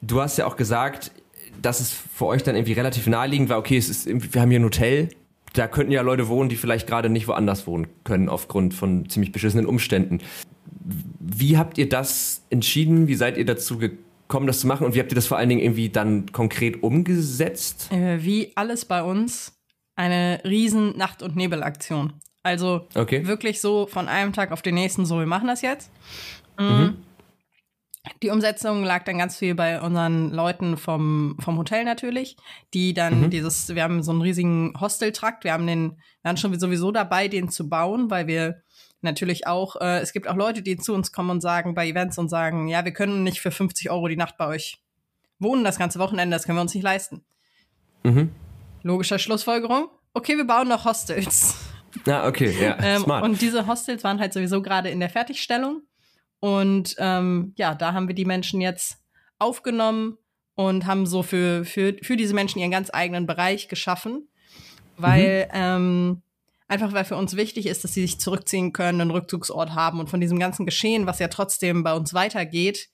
du 0.00 0.22
hast 0.22 0.38
ja 0.38 0.46
auch 0.46 0.56
gesagt, 0.56 1.10
dass 1.62 1.80
es 1.80 1.90
für 1.90 2.26
euch 2.26 2.42
dann 2.42 2.56
irgendwie 2.56 2.72
relativ 2.72 3.06
naheliegend 3.06 3.48
war, 3.48 3.58
okay, 3.58 3.76
es 3.76 3.88
ist, 3.88 4.06
wir 4.06 4.40
haben 4.40 4.50
hier 4.50 4.60
ein 4.60 4.64
Hotel, 4.64 5.08
da 5.52 5.68
könnten 5.68 5.92
ja 5.92 6.02
Leute 6.02 6.28
wohnen, 6.28 6.48
die 6.48 6.56
vielleicht 6.56 6.86
gerade 6.86 7.08
nicht 7.08 7.28
woanders 7.28 7.66
wohnen 7.66 7.86
können, 8.04 8.28
aufgrund 8.28 8.74
von 8.74 9.08
ziemlich 9.08 9.32
beschissenen 9.32 9.66
Umständen. 9.66 10.20
Wie 11.18 11.56
habt 11.58 11.78
ihr 11.78 11.88
das 11.88 12.42
entschieden? 12.50 13.08
Wie 13.08 13.14
seid 13.14 13.38
ihr 13.38 13.44
dazu 13.44 13.78
gekommen, 13.78 14.46
das 14.46 14.60
zu 14.60 14.66
machen? 14.66 14.86
Und 14.86 14.94
wie 14.94 15.00
habt 15.00 15.10
ihr 15.10 15.16
das 15.16 15.26
vor 15.26 15.38
allen 15.38 15.48
Dingen 15.48 15.62
irgendwie 15.62 15.88
dann 15.88 16.30
konkret 16.32 16.82
umgesetzt? 16.82 17.90
Äh, 17.90 18.22
wie 18.22 18.52
alles 18.54 18.84
bei 18.84 19.02
uns, 19.02 19.54
eine 19.96 20.40
riesen 20.44 20.96
Nacht- 20.96 21.22
und 21.22 21.36
Nebelaktion. 21.36 22.12
Also 22.42 22.86
okay. 22.94 23.26
wirklich 23.26 23.60
so 23.60 23.86
von 23.86 24.08
einem 24.08 24.32
Tag 24.32 24.52
auf 24.52 24.62
den 24.62 24.74
nächsten, 24.74 25.04
so 25.04 25.18
wir 25.18 25.26
machen 25.26 25.48
das 25.48 25.62
jetzt. 25.62 25.90
Mhm. 26.58 26.66
mhm. 26.66 26.96
Die 28.22 28.30
Umsetzung 28.30 28.84
lag 28.84 29.04
dann 29.04 29.18
ganz 29.18 29.36
viel 29.36 29.54
bei 29.54 29.80
unseren 29.80 30.30
Leuten 30.30 30.76
vom, 30.76 31.36
vom 31.40 31.58
Hotel 31.58 31.84
natürlich, 31.84 32.36
die 32.72 32.94
dann 32.94 33.22
mhm. 33.22 33.30
dieses, 33.30 33.74
wir 33.74 33.82
haben 33.82 34.02
so 34.02 34.12
einen 34.12 34.22
riesigen 34.22 34.72
Hosteltrakt, 34.80 35.44
wir 35.44 35.52
haben 35.52 35.66
den, 35.66 35.90
wir 35.90 36.24
waren 36.24 36.36
schon 36.36 36.58
sowieso 36.58 36.92
dabei, 36.92 37.28
den 37.28 37.48
zu 37.48 37.68
bauen, 37.68 38.10
weil 38.10 38.26
wir 38.26 38.62
natürlich 39.02 39.46
auch, 39.46 39.76
äh, 39.80 40.00
es 40.00 40.12
gibt 40.12 40.28
auch 40.28 40.36
Leute, 40.36 40.62
die 40.62 40.76
zu 40.76 40.94
uns 40.94 41.12
kommen 41.12 41.30
und 41.30 41.40
sagen 41.40 41.74
bei 41.74 41.86
Events 41.86 42.18
und 42.18 42.28
sagen, 42.28 42.68
ja, 42.68 42.84
wir 42.84 42.92
können 42.92 43.22
nicht 43.22 43.40
für 43.40 43.50
50 43.50 43.90
Euro 43.90 44.08
die 44.08 44.16
Nacht 44.16 44.36
bei 44.36 44.46
euch 44.46 44.78
wohnen 45.38 45.64
das 45.64 45.78
ganze 45.78 45.98
Wochenende, 45.98 46.34
das 46.34 46.44
können 46.44 46.58
wir 46.58 46.62
uns 46.62 46.74
nicht 46.74 46.84
leisten. 46.84 47.24
Mhm. 48.04 48.30
Logischer 48.82 49.18
Schlussfolgerung, 49.18 49.88
okay, 50.14 50.36
wir 50.36 50.46
bauen 50.46 50.68
noch 50.68 50.84
Hostels. 50.84 51.56
Ah, 52.06 52.26
okay, 52.26 52.54
ja, 52.60 52.76
ähm, 52.82 53.02
smart. 53.02 53.24
Und 53.24 53.40
diese 53.40 53.66
Hostels 53.66 54.04
waren 54.04 54.20
halt 54.20 54.32
sowieso 54.32 54.62
gerade 54.62 54.90
in 54.90 55.00
der 55.00 55.10
Fertigstellung. 55.10 55.82
Und 56.46 56.94
ähm, 57.00 57.54
ja, 57.56 57.74
da 57.74 57.92
haben 57.92 58.06
wir 58.06 58.14
die 58.14 58.24
Menschen 58.24 58.60
jetzt 58.60 58.98
aufgenommen 59.40 60.16
und 60.54 60.86
haben 60.86 61.04
so 61.04 61.24
für, 61.24 61.64
für, 61.64 61.96
für 62.02 62.16
diese 62.16 62.34
Menschen 62.34 62.60
ihren 62.60 62.70
ganz 62.70 62.88
eigenen 62.92 63.26
Bereich 63.26 63.66
geschaffen. 63.66 64.28
Weil, 64.96 65.46
mhm. 65.46 65.50
ähm, 65.54 66.22
einfach 66.68 66.92
weil 66.92 67.04
für 67.04 67.16
uns 67.16 67.34
wichtig 67.34 67.66
ist, 67.66 67.82
dass 67.82 67.94
sie 67.94 68.02
sich 68.02 68.20
zurückziehen 68.20 68.72
können, 68.72 69.00
einen 69.00 69.10
Rückzugsort 69.10 69.74
haben 69.74 69.98
und 69.98 70.08
von 70.08 70.20
diesem 70.20 70.38
ganzen 70.38 70.66
Geschehen, 70.66 71.08
was 71.08 71.18
ja 71.18 71.26
trotzdem 71.26 71.82
bei 71.82 71.94
uns 71.94 72.14
weitergeht, 72.14 72.90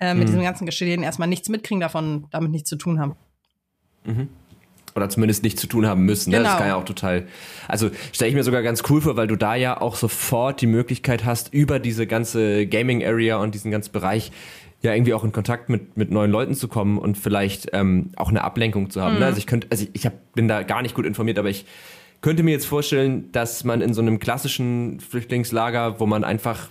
äh, 0.00 0.12
mit 0.14 0.24
mhm. 0.24 0.26
diesem 0.26 0.42
ganzen 0.42 0.66
Geschehen 0.66 1.04
erstmal 1.04 1.28
nichts 1.28 1.48
mitkriegen, 1.48 1.80
davon 1.80 2.26
damit 2.32 2.50
nichts 2.50 2.68
zu 2.68 2.76
tun 2.76 2.98
haben. 2.98 3.14
Mhm 4.02 4.28
oder 4.94 5.08
zumindest 5.08 5.42
nicht 5.42 5.58
zu 5.58 5.66
tun 5.66 5.86
haben 5.86 6.04
müssen. 6.04 6.30
Ne? 6.30 6.38
Genau. 6.38 6.48
Das 6.48 6.58
kann 6.58 6.68
ja 6.68 6.76
auch 6.76 6.84
total. 6.84 7.26
Also 7.66 7.90
stelle 8.12 8.28
ich 8.28 8.34
mir 8.34 8.44
sogar 8.44 8.62
ganz 8.62 8.82
cool 8.88 9.00
vor, 9.00 9.16
weil 9.16 9.26
du 9.26 9.36
da 9.36 9.54
ja 9.54 9.80
auch 9.80 9.96
sofort 9.96 10.60
die 10.60 10.66
Möglichkeit 10.66 11.24
hast, 11.24 11.52
über 11.52 11.78
diese 11.78 12.06
ganze 12.06 12.66
Gaming 12.66 13.04
Area 13.04 13.36
und 13.36 13.54
diesen 13.54 13.70
ganzen 13.70 13.92
Bereich 13.92 14.32
ja 14.82 14.94
irgendwie 14.94 15.14
auch 15.14 15.24
in 15.24 15.32
Kontakt 15.32 15.68
mit, 15.68 15.96
mit 15.96 16.10
neuen 16.10 16.30
Leuten 16.30 16.54
zu 16.54 16.68
kommen 16.68 16.98
und 16.98 17.18
vielleicht 17.18 17.68
ähm, 17.72 18.10
auch 18.16 18.28
eine 18.28 18.44
Ablenkung 18.44 18.90
zu 18.90 19.02
haben. 19.02 19.14
Ne? 19.14 19.16
Mhm. 19.16 19.20
Ne? 19.20 19.26
Also 19.26 19.38
ich 19.38 19.46
könnte, 19.46 19.66
also 19.70 19.84
ich, 19.84 19.90
ich 19.94 20.06
hab, 20.06 20.32
bin 20.34 20.48
da 20.48 20.62
gar 20.62 20.82
nicht 20.82 20.94
gut 20.94 21.06
informiert, 21.06 21.38
aber 21.38 21.50
ich 21.50 21.66
könnte 22.20 22.42
mir 22.42 22.52
jetzt 22.52 22.66
vorstellen, 22.66 23.30
dass 23.32 23.64
man 23.64 23.80
in 23.80 23.94
so 23.94 24.00
einem 24.00 24.18
klassischen 24.18 25.00
Flüchtlingslager, 25.00 26.00
wo 26.00 26.06
man 26.06 26.24
einfach 26.24 26.70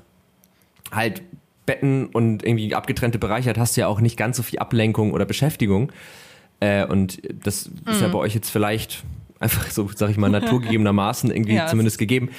halt 0.91 1.21
Betten 1.65 2.07
und 2.07 2.43
irgendwie 2.43 2.73
abgetrennte 2.73 3.19
Bereiche 3.19 3.49
hat, 3.49 3.57
hast 3.57 3.75
du 3.77 3.81
ja 3.81 3.87
auch 3.87 3.99
nicht 3.99 4.17
ganz 4.17 4.37
so 4.37 4.43
viel 4.43 4.59
Ablenkung 4.59 5.11
oder 5.11 5.25
Beschäftigung. 5.25 5.91
Äh, 6.59 6.85
und 6.85 7.19
das 7.43 7.69
mhm. 7.69 7.91
ist 7.91 8.01
ja 8.01 8.07
mhm. 8.07 8.13
bei 8.13 8.19
euch 8.19 8.35
jetzt 8.35 8.49
vielleicht 8.49 9.03
einfach 9.39 9.69
so, 9.69 9.89
sag 9.93 10.09
ich 10.09 10.17
mal, 10.17 10.29
naturgegebenermaßen 10.29 11.31
irgendwie 11.31 11.53
ja, 11.55 11.67
zumindest 11.67 11.97
gegeben. 11.97 12.29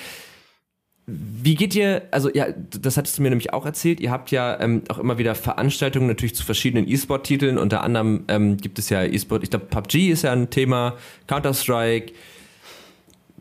Wie 1.07 1.55
geht 1.55 1.75
ihr, 1.75 2.03
also 2.11 2.29
ja, 2.35 2.49
das 2.53 2.99
hattest 2.99 3.17
du 3.17 3.23
mir 3.23 3.31
nämlich 3.31 3.55
auch 3.55 3.65
erzählt, 3.65 3.99
ihr 3.99 4.11
habt 4.11 4.31
ja 4.31 4.61
ähm, 4.61 4.83
auch 4.89 4.99
immer 4.99 5.17
wieder 5.17 5.35
Veranstaltungen 5.35 6.07
natürlich 6.07 6.35
zu 6.35 6.45
verschiedenen 6.45 6.87
E-Sport-Titeln, 6.87 7.57
unter 7.57 7.83
anderem 7.83 8.25
ähm, 8.29 8.59
gibt 8.59 8.79
es 8.79 8.91
ja 8.91 9.03
E-Sport, 9.05 9.43
ich 9.43 9.49
glaube 9.49 9.67
PUBG 9.67 10.11
ist 10.11 10.23
ja 10.23 10.33
ein 10.33 10.51
Thema, 10.51 10.97
Counter-Strike, 11.27 12.13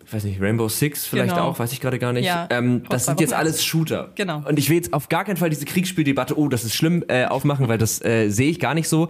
ich 0.06 0.14
weiß 0.14 0.24
nicht, 0.24 0.40
Rainbow 0.40 0.70
Six 0.70 1.06
vielleicht 1.06 1.34
genau. 1.34 1.50
auch, 1.50 1.60
weiß 1.60 1.74
ich 1.74 1.82
gerade 1.82 2.00
gar 2.00 2.14
nicht. 2.14 2.26
Ja, 2.26 2.48
ähm, 2.50 2.84
das 2.90 3.04
sind 3.06 3.20
jetzt 3.20 3.34
alles 3.34 3.66
Shooter. 3.66 4.12
Genau. 4.16 4.42
Und 4.48 4.58
ich 4.58 4.70
will 4.70 4.78
jetzt 4.78 4.94
auf 4.94 5.10
gar 5.10 5.26
keinen 5.26 5.36
Fall 5.36 5.50
diese 5.50 5.66
Kriegsspieldebatte, 5.66 6.40
oh, 6.40 6.48
das 6.48 6.64
ist 6.64 6.76
schlimm, 6.76 7.04
äh, 7.10 7.26
aufmachen, 7.26 7.68
weil 7.68 7.78
das 7.78 8.02
äh, 8.06 8.30
sehe 8.30 8.50
ich 8.50 8.62
gar 8.62 8.74
nicht 8.74 8.88
so. 8.88 9.10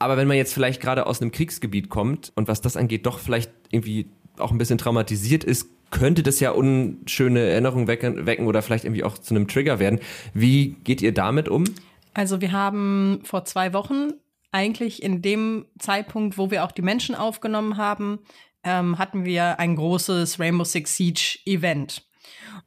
Aber 0.00 0.16
wenn 0.16 0.26
man 0.26 0.38
jetzt 0.38 0.54
vielleicht 0.54 0.80
gerade 0.80 1.06
aus 1.06 1.20
einem 1.20 1.30
Kriegsgebiet 1.30 1.90
kommt 1.90 2.32
und 2.34 2.48
was 2.48 2.62
das 2.62 2.76
angeht, 2.76 3.04
doch 3.04 3.18
vielleicht 3.18 3.52
irgendwie 3.70 4.08
auch 4.38 4.50
ein 4.50 4.58
bisschen 4.58 4.78
traumatisiert 4.78 5.44
ist, 5.44 5.68
könnte 5.90 6.22
das 6.22 6.40
ja 6.40 6.52
unschöne 6.52 7.40
Erinnerungen 7.40 7.86
wecken, 7.86 8.24
wecken 8.24 8.46
oder 8.46 8.62
vielleicht 8.62 8.84
irgendwie 8.84 9.04
auch 9.04 9.18
zu 9.18 9.34
einem 9.34 9.46
Trigger 9.46 9.78
werden. 9.78 10.00
Wie 10.32 10.76
geht 10.84 11.02
ihr 11.02 11.12
damit 11.12 11.48
um? 11.48 11.64
Also 12.14 12.40
wir 12.40 12.52
haben 12.52 13.20
vor 13.24 13.44
zwei 13.44 13.74
Wochen 13.74 14.14
eigentlich 14.52 15.02
in 15.02 15.20
dem 15.20 15.66
Zeitpunkt, 15.78 16.38
wo 16.38 16.50
wir 16.50 16.64
auch 16.64 16.72
die 16.72 16.82
Menschen 16.82 17.14
aufgenommen 17.14 17.76
haben, 17.76 18.20
ähm, 18.64 18.98
hatten 18.98 19.26
wir 19.26 19.60
ein 19.60 19.76
großes 19.76 20.40
Rainbow 20.40 20.64
Six 20.64 20.96
Siege 20.96 21.38
Event. 21.44 22.06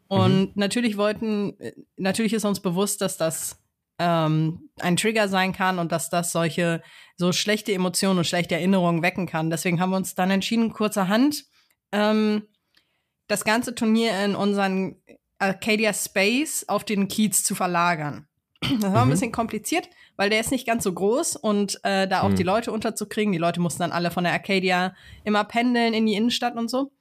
Und 0.07 0.39
mhm. 0.39 0.51
natürlich 0.53 0.97
wollten, 0.97 1.57
natürlich 1.97 2.33
ist 2.33 2.45
uns 2.45 2.59
bewusst, 2.59 3.01
dass 3.01 3.17
das 3.17 3.59
ähm, 3.99 4.69
ein 4.79 4.97
Trigger 4.97 5.27
sein 5.27 5.53
kann 5.53 5.79
und 5.79 5.91
dass 5.91 6.09
das 6.09 6.31
solche 6.31 6.81
so 7.15 7.32
schlechte 7.32 7.73
Emotionen 7.73 8.19
und 8.19 8.26
schlechte 8.26 8.56
Erinnerungen 8.56 9.02
wecken 9.02 9.28
kann. 9.28 9.49
Deswegen 9.49 9.80
haben 9.80 9.91
wir 9.91 9.97
uns 9.97 10.15
dann 10.15 10.32
entschieden, 10.32 10.73
kurzerhand 10.73 11.45
ähm, 11.91 12.43
das 13.28 13.45
ganze 13.45 13.76
Turnier 13.76 14.23
in 14.23 14.36
unseren 14.36 14.95
Arcadia 15.39 15.93
Space 15.93 16.65
auf 16.67 16.84
den 16.84 17.08
Kiez 17.08 17.43
zu 17.43 17.56
verlagern. 17.56 18.28
Das 18.62 18.84
war 18.84 18.91
mhm. 18.91 18.97
ein 18.97 19.10
bisschen 19.10 19.32
kompliziert, 19.32 19.89
weil 20.15 20.30
der 20.30 20.39
ist 20.39 20.52
nicht 20.52 20.65
ganz 20.65 20.84
so 20.84 20.93
groß 20.93 21.36
und 21.36 21.80
äh, 21.84 22.08
da 22.08 22.21
auch 22.21 22.30
mhm. 22.30 22.36
die 22.36 22.43
Leute 22.43 22.71
unterzukriegen. 22.71 23.34
Die 23.34 23.39
Leute 23.39 23.60
mussten 23.60 23.82
dann 23.82 23.91
alle 23.91 24.12
von 24.12 24.23
der 24.23 24.34
Arcadia 24.34 24.95
immer 25.23 25.43
pendeln 25.43 25.93
in 25.93 26.06
die 26.06 26.13
Innenstadt 26.13 26.56
und 26.56 26.69
so. 26.69 26.91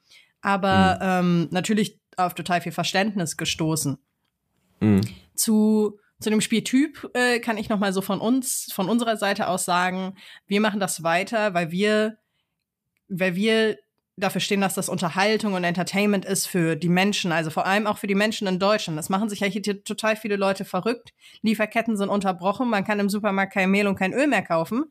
Aber 0.41 0.99
mhm. 1.01 1.43
ähm, 1.43 1.49
natürlich 1.53 2.01
auf 2.17 2.35
total 2.35 2.61
viel 2.61 2.73
Verständnis 2.73 3.37
gestoßen. 3.37 3.99
Mhm. 4.81 5.01
Zu 5.35 5.99
zu 6.23 6.31
dem 6.31 6.41
Spieltyp 6.41 7.11
äh, 7.15 7.41
kann 7.41 7.59
ich 7.59 7.69
noch 7.69 7.79
mal 7.79 7.93
so 7.93 8.01
von 8.01 8.21
uns, 8.21 8.71
von 8.73 8.89
unserer 8.89 9.17
Seite 9.17 9.49
aus 9.49 9.65
sagen, 9.65 10.17
wir 10.47 10.61
machen 10.61 10.81
das 10.81 11.03
weiter, 11.03 11.55
weil 11.55 11.71
wir, 11.71 12.19
weil 13.09 13.35
wir 13.35 13.79
dafür 14.17 14.41
stehen, 14.41 14.61
dass 14.61 14.75
das 14.75 14.89
Unterhaltung 14.89 15.55
und 15.55 15.65
Entertainment 15.65 16.25
ist 16.25 16.47
für 16.47 16.77
die 16.77 16.89
Menschen, 16.89 17.33
also 17.33 17.51
vor 17.51 17.67
allem 17.67 17.87
auch 17.87 17.99
für 17.99 18.07
die 18.07 18.15
Menschen 18.15 18.47
in 18.47 18.59
Deutschland. 18.59 18.99
Das 18.99 19.09
machen 19.09 19.29
sich 19.29 19.41
ja 19.41 19.47
hier 19.47 19.63
total 19.85 20.17
viele 20.17 20.37
Leute 20.37 20.65
verrückt. 20.65 21.13
Lieferketten 21.43 21.97
sind 21.97 22.09
unterbrochen, 22.09 22.69
man 22.69 22.85
kann 22.85 23.01
im 23.01 23.09
Supermarkt 23.09 23.55
kein 23.55 23.71
Mehl 23.71 23.87
und 23.87 23.97
kein 23.97 24.13
Öl 24.13 24.27
mehr 24.27 24.43
kaufen. 24.43 24.85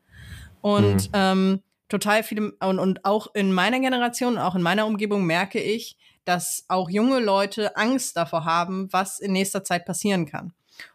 Und 0.60 1.08
mhm. 1.08 1.14
ähm, 1.14 1.62
total 1.88 2.22
viele, 2.22 2.52
und, 2.60 2.78
und 2.78 3.04
auch 3.04 3.28
in 3.34 3.52
meiner 3.52 3.80
Generation, 3.80 4.38
auch 4.38 4.54
in 4.54 4.62
meiner 4.62 4.86
Umgebung 4.86 5.24
merke 5.24 5.60
ich, 5.60 5.96
dass 6.24 6.64
auch 6.68 6.88
junge 6.90 7.20
Leute 7.20 7.76
Angst 7.76 8.16
davor 8.16 8.44
haben, 8.44 8.92
was 8.92 9.18
in 9.18 9.32
nächster 9.32 9.64
Zeit 9.64 9.84
passieren 9.84 10.26
kann. 10.26 10.52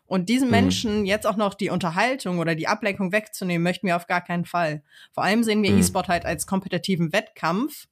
Und 0.08 0.30
diesen 0.30 0.48
mhm. 0.48 0.52
Menschen 0.52 1.06
jetzt 1.06 1.28
auch 1.28 1.36
noch 1.36 1.54
die 1.54 1.70
Unterhaltung 1.70 2.40
oder 2.40 2.56
die 2.56 2.68
Ablenkung 2.68 3.12
wegzunehmen, 3.12 3.64
möchten 3.64 3.88
wir 3.88 3.96
auf 3.96 4.08
gar 4.08 4.22
keinen 4.22 4.46
Fall. 4.46 4.82
Vor 5.12 5.24
allem 5.24 5.44
sehen 5.44 5.62
wir 5.62 5.72
mhm. 5.72 5.80
E-Sport 5.80 6.08
halt 6.08 6.26
als 6.26 6.48
kompetitiven 6.48 7.14
Wettkampf. 7.14 7.88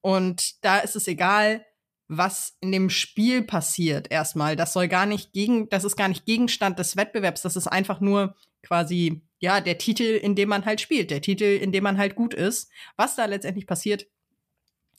Und 0.00 0.64
da 0.64 0.78
ist 0.78 0.96
es 0.96 1.06
egal, 1.06 1.64
was 2.08 2.56
in 2.60 2.72
dem 2.72 2.88
Spiel 2.88 3.42
passiert 3.42 4.10
erstmal. 4.10 4.56
Das 4.56 4.72
soll 4.72 4.88
gar 4.88 5.04
nicht 5.04 5.32
gegen, 5.32 5.68
das 5.68 5.84
ist 5.84 5.96
gar 5.96 6.08
nicht 6.08 6.24
Gegenstand 6.24 6.78
des 6.78 6.96
Wettbewerbs. 6.96 7.42
Das 7.42 7.54
ist 7.54 7.66
einfach 7.66 8.00
nur 8.00 8.34
quasi, 8.62 9.20
ja, 9.38 9.60
der 9.60 9.76
Titel, 9.76 10.02
in 10.02 10.34
dem 10.34 10.48
man 10.48 10.64
halt 10.64 10.80
spielt, 10.80 11.10
der 11.10 11.20
Titel, 11.20 11.44
in 11.44 11.70
dem 11.70 11.84
man 11.84 11.98
halt 11.98 12.14
gut 12.14 12.32
ist. 12.32 12.70
Was 12.96 13.14
da 13.14 13.26
letztendlich 13.26 13.66
passiert, 13.66 14.06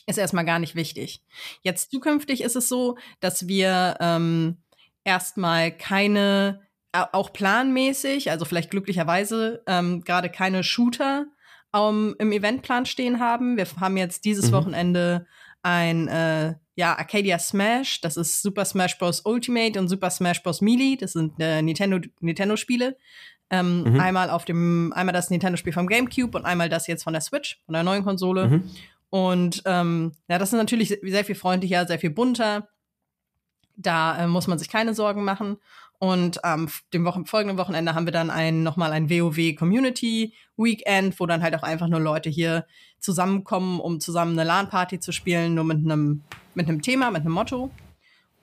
ist 0.06 0.18
erstmal 0.18 0.46
gar 0.46 0.60
nicht 0.60 0.76
wichtig. 0.76 1.24
Jetzt 1.62 1.92
zukünftig 1.92 2.42
ist 2.42 2.56
es 2.56 2.70
so, 2.70 2.98
dass 3.20 3.48
wir 3.48 3.98
ähm, 4.00 4.58
erstmal 5.04 5.72
keine, 5.72 6.62
auch 6.92 7.34
planmäßig, 7.34 8.32
also 8.32 8.46
vielleicht 8.46 8.72
glücklicherweise 8.72 9.64
ähm, 9.68 10.04
gerade 10.04 10.30
keine 10.30 10.64
Shooter 10.64 11.28
um, 11.72 12.16
im 12.20 12.32
Eventplan 12.32 12.86
stehen 12.86 13.20
haben. 13.20 13.58
Wir 13.58 13.68
haben 13.80 13.98
jetzt 13.98 14.26
dieses 14.26 14.50
mhm. 14.50 14.56
Wochenende 14.56 15.28
ein 15.62 16.08
äh, 16.08 16.56
ja, 16.76 16.98
Arcadia 16.98 17.38
Smash, 17.38 18.00
das 18.02 18.16
ist 18.16 18.42
Super 18.42 18.64
Smash 18.64 18.98
Bros. 18.98 19.22
Ultimate 19.26 19.78
und 19.80 19.90
Super 19.90 20.10
Smash 20.10 20.42
Bros. 20.42 20.62
Melee, 20.62 20.96
das 20.96 21.12
sind 21.12 21.34
äh, 21.40 21.62
Nintendo, 21.62 22.00
Nintendo-Spiele. 22.22 22.96
Ähm, 23.50 23.84
mhm. 23.84 24.00
Einmal 24.00 24.30
auf 24.30 24.46
dem, 24.46 24.94
einmal 24.94 25.14
das 25.14 25.30
Nintendo-Spiel 25.30 25.74
vom 25.74 25.88
GameCube 25.88 26.38
und 26.38 26.46
einmal 26.46 26.70
das 26.70 26.88
jetzt 26.88 27.04
von 27.04 27.14
der 27.14 27.22
Switch, 27.22 27.62
von 27.66 27.74
der 27.74 27.84
neuen 27.84 28.04
Konsole. 28.04 28.48
Mhm. 28.48 28.72
Und 29.10 29.64
ähm, 29.66 30.14
ja, 30.30 30.38
das 30.38 30.54
ist 30.54 30.58
natürlich 30.58 30.98
sehr 31.02 31.26
viel 31.26 31.36
freundlicher, 31.36 31.86
sehr 31.86 32.00
viel 32.00 32.12
bunter. 32.12 32.70
Da 33.82 34.24
äh, 34.24 34.28
muss 34.28 34.48
man 34.48 34.60
sich 34.60 34.70
keine 34.70 34.94
Sorgen 34.94 35.24
machen. 35.24 35.58
Und 36.00 36.46
am 36.46 36.62
ähm, 36.62 36.70
dem 36.94 37.06
Wochen 37.06 37.26
folgenden 37.26 37.58
Wochenende 37.58 37.94
haben 37.94 38.06
wir 38.06 38.14
dann 38.14 38.30
ein, 38.30 38.64
nochmal 38.64 38.94
ein 38.94 39.10
WoW 39.10 39.56
Community 39.56 40.34
Weekend, 40.56 41.20
wo 41.20 41.26
dann 41.26 41.44
halt 41.44 41.56
auch 41.56 41.64
einfach 41.64 41.88
nur 41.88 42.00
Leute 42.00 42.30
hier 42.30 42.66
zusammenkommen, 43.00 43.82
um 43.82 44.00
zusammen 44.00 44.40
eine 44.40 44.48
LAN-Party 44.48 45.00
zu 45.00 45.12
spielen, 45.12 45.56
nur 45.56 45.66
mit 45.66 45.78
einem, 45.78 46.24
mit 46.56 46.70
einem 46.70 46.82
Thema, 46.82 47.12
mit 47.12 47.22
einem 47.22 47.34
Motto. 47.34 47.70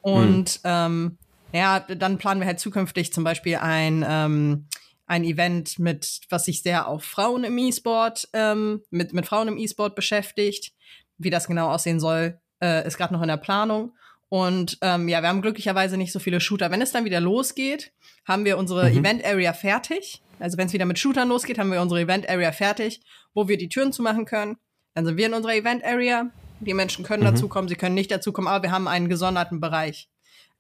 Und 0.03 0.61
mhm. 0.63 0.65
ähm, 0.65 1.19
ja, 1.53 1.81
dann 1.81 2.19
planen 2.19 2.41
wir 2.41 2.47
halt 2.47 2.61
zukünftig 2.61 3.13
zum 3.15 3.25
Beispiel 3.25 3.57
ein, 3.57 4.05
ähm, 4.07 4.67
ein 5.07 5.25
Event 5.25 5.79
mit, 5.79 6.21
was 6.29 6.45
sich 6.45 6.63
sehr 6.63 6.87
auf 6.87 7.05
Frauen 7.05 7.45
im 7.45 7.57
E-Sport, 7.57 8.29
ähm, 8.35 8.83
mit, 8.91 9.15
mit 9.15 9.27
Frauen 9.27 9.49
im 9.49 9.57
E-Sport 9.57 9.95
beschäftigt. 9.95 10.73
Wie 11.17 11.31
das 11.31 11.47
genau 11.47 11.71
aussehen 11.71 12.01
soll, 12.01 12.39
äh, 12.63 12.87
ist 12.87 12.99
gerade 12.99 13.15
noch 13.15 13.23
in 13.23 13.29
der 13.29 13.39
Planung. 13.39 13.95
Und 14.29 14.79
ähm, 14.81 15.09
ja, 15.09 15.23
wir 15.23 15.29
haben 15.29 15.43
glücklicherweise 15.43 15.97
nicht 15.97 16.13
so 16.13 16.19
viele 16.19 16.41
Shooter. 16.41 16.71
Wenn 16.71 16.83
es 16.83 16.93
dann 16.93 17.05
wieder 17.05 17.21
losgeht, 17.21 17.93
haben 18.27 18.45
wir 18.45 18.59
unsere 18.59 18.91
mhm. 18.91 18.99
Event 18.99 19.25
Area 19.25 19.53
fertig. 19.53 20.23
Also 20.39 20.59
wenn 20.59 20.67
es 20.67 20.73
wieder 20.73 20.85
mit 20.85 20.99
Shootern 20.99 21.29
losgeht, 21.29 21.59
haben 21.59 21.73
wir 21.73 21.81
unsere 21.81 22.01
Event 22.01 22.29
Area 22.29 22.53
fertig, 22.53 23.01
wo 23.35 23.49
wir 23.49 23.57
die 23.57 23.69
Türen 23.69 23.93
zumachen 23.93 24.25
können. 24.25 24.57
Dann 24.95 25.07
sind 25.07 25.17
wir 25.17 25.27
in 25.27 25.35
unserer 25.35 25.55
Event 25.55 25.85
Area. 25.85 26.31
Die 26.61 26.75
Menschen 26.75 27.05
können 27.05 27.23
mhm. 27.23 27.35
dazukommen, 27.35 27.69
sie 27.69 27.77
können 27.77 27.95
nicht 27.95 28.11
dazukommen, 28.11 28.49
aber 28.49 28.63
wir 28.63 28.71
haben 28.71 28.89
einen 28.89 29.09
gesonderten 29.09 29.61
Bereich, 29.61 30.09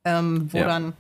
ähm, 0.05 0.53
wo 0.53 0.59
ja. 0.59 0.67
dann 0.67 0.93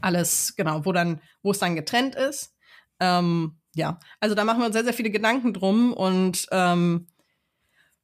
alles, 0.00 0.54
genau, 0.56 0.84
wo 0.84 0.92
dann, 0.92 1.20
wo 1.42 1.50
es 1.50 1.58
dann 1.58 1.74
getrennt 1.74 2.14
ist. 2.14 2.54
Ähm, 3.00 3.56
ja, 3.74 3.98
also 4.20 4.34
da 4.34 4.44
machen 4.44 4.60
wir 4.60 4.66
uns 4.66 4.74
sehr, 4.74 4.84
sehr 4.84 4.92
viele 4.94 5.10
Gedanken 5.10 5.52
drum 5.52 5.92
und 5.92 6.46
ähm, 6.52 7.08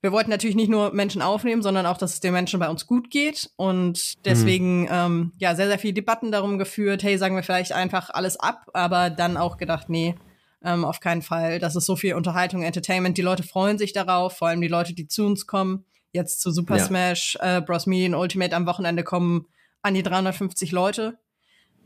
wir 0.03 0.13
wollten 0.13 0.31
natürlich 0.31 0.57
nicht 0.57 0.71
nur 0.71 0.93
Menschen 0.93 1.21
aufnehmen, 1.21 1.63
sondern 1.63 1.87
auch, 1.87 1.99
dass 1.99 2.15
es 2.15 2.21
den 2.21 2.33
Menschen 2.33 2.59
bei 2.59 2.69
uns 2.69 2.87
gut 2.87 3.11
geht. 3.11 3.51
Und 3.57 4.25
deswegen, 4.25 4.83
mhm. 4.83 4.89
ähm, 4.91 5.33
ja, 5.39 5.55
sehr, 5.55 5.69
sehr 5.69 5.79
viele 5.79 5.95
Debatten 5.95 6.33
darum 6.33 6.59
geführt, 6.59 7.03
hey, 7.03 7.19
sagen 7.19 7.37
wir 7.37 7.43
vielleicht 7.43 7.73
einfach 7.73 8.11
alles 8.11 8.39
ab, 8.41 8.71
aber 8.73 9.11
dann 9.11 9.37
auch 9.37 9.59
gedacht, 9.59 9.91
nee, 9.91 10.15
ähm, 10.65 10.85
auf 10.85 11.01
keinen 11.01 11.23
Fall. 11.23 11.59
Das 11.59 11.77
ist 11.77 11.87
so 11.87 11.97
viel 11.97 12.15
Unterhaltung, 12.15 12.63
Entertainment. 12.63 13.19
Die 13.19 13.23
Leute 13.23 13.43
freuen 13.43 13.79
sich 13.79 13.93
darauf, 13.93 14.37
vor 14.37 14.49
allem 14.49 14.61
die 14.61 14.69
Leute, 14.69 14.95
die 14.95 15.07
zu 15.07 15.27
uns 15.27 15.47
kommen. 15.47 15.85
Jetzt 16.13 16.41
zu 16.41 16.51
Super 16.51 16.77
ja. 16.77 16.85
Smash, 16.85 17.37
äh, 17.41 17.61
Bros. 17.61 17.87
Mean, 17.87 18.15
Ultimate 18.15 18.57
am 18.57 18.67
Wochenende 18.67 19.05
kommen 19.05 19.47
an 19.83 19.95
die 19.95 20.03
350 20.03 20.73
Leute. 20.73 21.19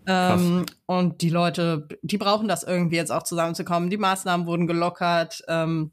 Ähm, 0.07 0.67
und 0.87 1.23
die 1.23 1.31
Leute, 1.31 1.89
die 2.03 2.19
brauchen 2.19 2.47
das 2.47 2.63
irgendwie 2.63 2.97
jetzt 2.97 3.11
auch 3.11 3.23
zusammenzukommen. 3.23 3.91
Die 3.91 3.97
Maßnahmen 3.97 4.47
wurden 4.47 4.67
gelockert. 4.67 5.43
Ähm, 5.49 5.93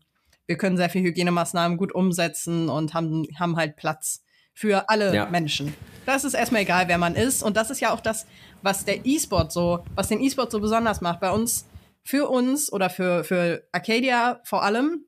wir 0.52 0.58
können 0.58 0.76
sehr 0.76 0.90
viele 0.90 1.06
Hygienemaßnahmen 1.06 1.78
gut 1.78 1.96
umsetzen 1.96 2.68
und 2.68 2.94
haben, 2.94 3.26
haben 3.40 3.56
halt 3.56 3.78
Platz 3.78 4.22
für 4.54 4.90
alle 4.90 5.16
ja. 5.16 5.26
Menschen. 5.28 5.74
Das 6.06 6.26
ist 6.26 6.34
erstmal 6.34 6.64
egal, 6.64 6.90
wer 6.90 6.98
man 6.98 7.16
ist. 7.16 7.42
Und 7.42 7.56
das 7.56 7.70
ist 7.70 7.80
ja 7.80 7.94
auch 7.94 8.02
das, 8.02 8.28
was 8.62 8.84
der 8.84 9.06
E-Sport 9.06 9.54
so, 9.54 9.86
was 9.96 10.10
den 10.10 10.20
E-Sport 10.20 10.52
so 10.52 10.60
besonders 10.60 11.00
macht. 11.00 11.22
Bei 11.22 11.32
uns, 11.32 11.70
für 12.04 12.28
uns 12.30 12.70
oder 12.70 12.90
für, 12.90 13.24
für 13.24 13.64
Arcadia 13.72 14.42
vor 14.44 14.62
allem 14.64 15.06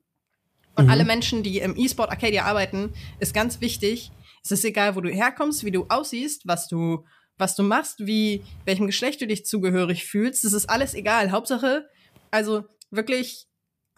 und 0.76 0.86
mhm. 0.86 0.90
alle 0.90 1.04
Menschen, 1.04 1.42
die 1.42 1.58
im 1.58 1.76
E-Sport 1.76 2.10
Arcadia 2.10 2.46
arbeiten, 2.46 2.94
ist 3.20 3.34
ganz 3.34 3.60
wichtig. 3.60 4.10
Es 4.42 4.50
ist 4.50 4.64
egal, 4.64 4.96
wo 4.96 5.02
du 5.02 5.10
herkommst, 5.10 5.62
wie 5.64 5.72
du 5.72 5.84
aussiehst, 5.90 6.46
was 6.46 6.68
du, 6.68 7.04
was 7.36 7.54
du 7.54 7.64
machst, 7.64 8.06
wie, 8.06 8.42
welchem 8.64 8.86
Geschlecht 8.86 9.20
du 9.20 9.26
dich 9.26 9.44
zugehörig 9.44 10.06
fühlst. 10.06 10.42
Das 10.42 10.54
ist 10.54 10.70
alles 10.70 10.94
egal. 10.94 11.32
Hauptsache, 11.32 11.86
also 12.30 12.64
wirklich 12.90 13.46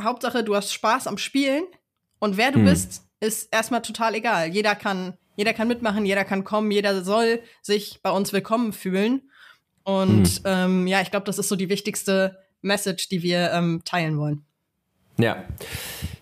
Hauptsache, 0.03 0.45
du 0.45 0.55
hast 0.55 0.73
Spaß 0.73 1.07
am 1.07 1.19
Spielen 1.19 1.65
und 2.19 2.37
wer 2.37 2.53
du 2.53 2.59
hm. 2.59 2.67
bist, 2.67 3.03
ist 3.21 3.53
erstmal 3.53 3.83
total 3.83 4.15
egal. 4.15 4.49
Jeder 4.49 4.75
kann, 4.75 5.15
jeder 5.37 5.55
kann 5.55 5.69
mitmachen, 5.69 6.05
jeder 6.05 6.25
kann 6.25 6.45
kommen, 6.45 6.71
jeder 6.71 7.03
soll 7.03 7.41
sich 7.63 8.01
bei 8.03 8.11
uns 8.11 8.33
willkommen 8.33 8.73
fühlen. 8.73 9.23
Und 9.85 10.27
hm. 10.27 10.43
ähm, 10.45 10.87
ja, 10.87 11.01
ich 11.01 11.11
glaube, 11.11 11.27
das 11.27 11.39
ist 11.39 11.49
so 11.49 11.57
die 11.57 11.69
wichtigste 11.69 12.39
Message, 12.63 13.09
die 13.09 13.23
wir 13.23 13.53
ähm, 13.53 13.83
teilen 13.85 14.19
wollen. 14.19 14.45
Ja. 15.19 15.45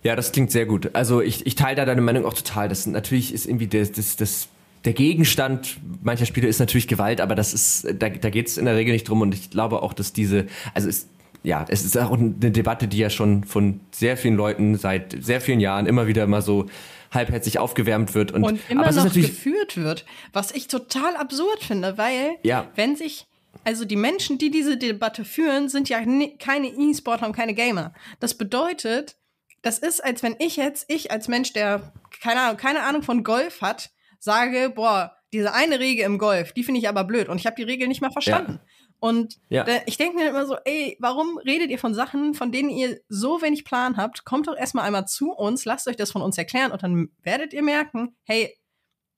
Ja, 0.02 0.14
das 0.14 0.32
klingt 0.32 0.52
sehr 0.52 0.66
gut. 0.66 0.94
Also 0.94 1.20
ich, 1.20 1.46
ich 1.46 1.54
teile 1.56 1.76
da 1.76 1.84
deine 1.84 2.02
Meinung 2.02 2.26
auch 2.26 2.34
total. 2.34 2.68
Das 2.68 2.86
natürlich 2.86 3.32
ist 3.32 3.46
irgendwie 3.46 3.66
das, 3.66 3.90
das, 3.90 4.16
das 4.16 4.48
der 4.84 4.92
Gegenstand 4.92 5.78
mancher 6.02 6.26
Spiele 6.26 6.46
ist 6.46 6.58
natürlich 6.58 6.86
Gewalt, 6.86 7.20
aber 7.20 7.34
das 7.34 7.54
ist, 7.54 7.86
da, 7.98 8.10
da 8.10 8.30
geht 8.30 8.48
es 8.48 8.58
in 8.58 8.66
der 8.66 8.76
Regel 8.76 8.92
nicht 8.92 9.08
drum 9.08 9.22
und 9.22 9.34
ich 9.34 9.50
glaube 9.50 9.82
auch, 9.82 9.94
dass 9.94 10.12
diese, 10.12 10.46
also 10.74 10.88
es, 10.88 11.08
ja, 11.44 11.64
es 11.68 11.84
ist 11.84 11.96
auch 11.96 12.12
eine 12.12 12.30
Debatte, 12.32 12.88
die 12.88 12.98
ja 12.98 13.10
schon 13.10 13.44
von 13.44 13.80
sehr 13.92 14.16
vielen 14.16 14.34
Leuten 14.34 14.76
seit 14.76 15.14
sehr 15.22 15.40
vielen 15.40 15.60
Jahren 15.60 15.86
immer 15.86 16.06
wieder 16.06 16.26
mal 16.26 16.42
so 16.42 16.66
halbherzig 17.12 17.58
aufgewärmt 17.58 18.14
wird 18.14 18.32
und, 18.32 18.42
und 18.42 18.60
immer 18.68 18.90
noch 18.90 19.12
geführt 19.12 19.76
wird, 19.76 20.04
was 20.32 20.50
ich 20.50 20.68
total 20.68 21.14
absurd 21.16 21.62
finde, 21.62 21.96
weil 21.98 22.36
ja. 22.42 22.66
wenn 22.74 22.96
sich 22.96 23.26
also 23.62 23.84
die 23.84 23.96
Menschen, 23.96 24.38
die 24.38 24.50
diese 24.50 24.76
Debatte 24.76 25.24
führen, 25.24 25.68
sind 25.68 25.88
ja 25.88 26.00
keine 26.38 26.66
E-Sportler 26.66 27.28
und 27.28 27.36
keine 27.36 27.54
Gamer. 27.54 27.94
Das 28.18 28.34
bedeutet, 28.34 29.16
das 29.62 29.78
ist, 29.78 30.02
als 30.02 30.22
wenn 30.22 30.34
ich 30.38 30.56
jetzt, 30.56 30.90
ich 30.90 31.12
als 31.12 31.28
Mensch, 31.28 31.52
der 31.52 31.92
keine 32.20 32.40
Ahnung, 32.40 32.56
keine 32.56 32.82
Ahnung 32.82 33.02
von 33.02 33.22
Golf 33.22 33.60
hat, 33.60 33.90
sage, 34.18 34.72
boah, 34.74 35.12
diese 35.32 35.52
eine 35.52 35.78
Regel 35.78 36.04
im 36.04 36.18
Golf, 36.18 36.52
die 36.52 36.64
finde 36.64 36.80
ich 36.80 36.88
aber 36.88 37.04
blöd 37.04 37.28
und 37.28 37.38
ich 37.38 37.46
habe 37.46 37.56
die 37.56 37.62
Regel 37.62 37.86
nicht 37.86 38.00
mal 38.00 38.10
verstanden. 38.10 38.60
Ja. 38.62 38.68
Und 39.00 39.36
ja. 39.48 39.64
da, 39.64 39.72
ich 39.86 39.96
denke 39.96 40.16
mir 40.16 40.30
immer 40.30 40.46
so, 40.46 40.56
ey, 40.64 40.96
warum 40.98 41.38
redet 41.38 41.70
ihr 41.70 41.78
von 41.78 41.94
Sachen, 41.94 42.34
von 42.34 42.52
denen 42.52 42.70
ihr 42.70 43.00
so 43.08 43.42
wenig 43.42 43.64
Plan 43.64 43.96
habt? 43.96 44.24
Kommt 44.24 44.48
doch 44.48 44.56
erstmal 44.56 44.86
einmal 44.86 45.06
zu 45.06 45.32
uns, 45.32 45.64
lasst 45.64 45.88
euch 45.88 45.96
das 45.96 46.10
von 46.10 46.22
uns 46.22 46.38
erklären 46.38 46.72
und 46.72 46.82
dann 46.82 47.08
werdet 47.22 47.52
ihr 47.52 47.62
merken, 47.62 48.16
hey, 48.24 48.56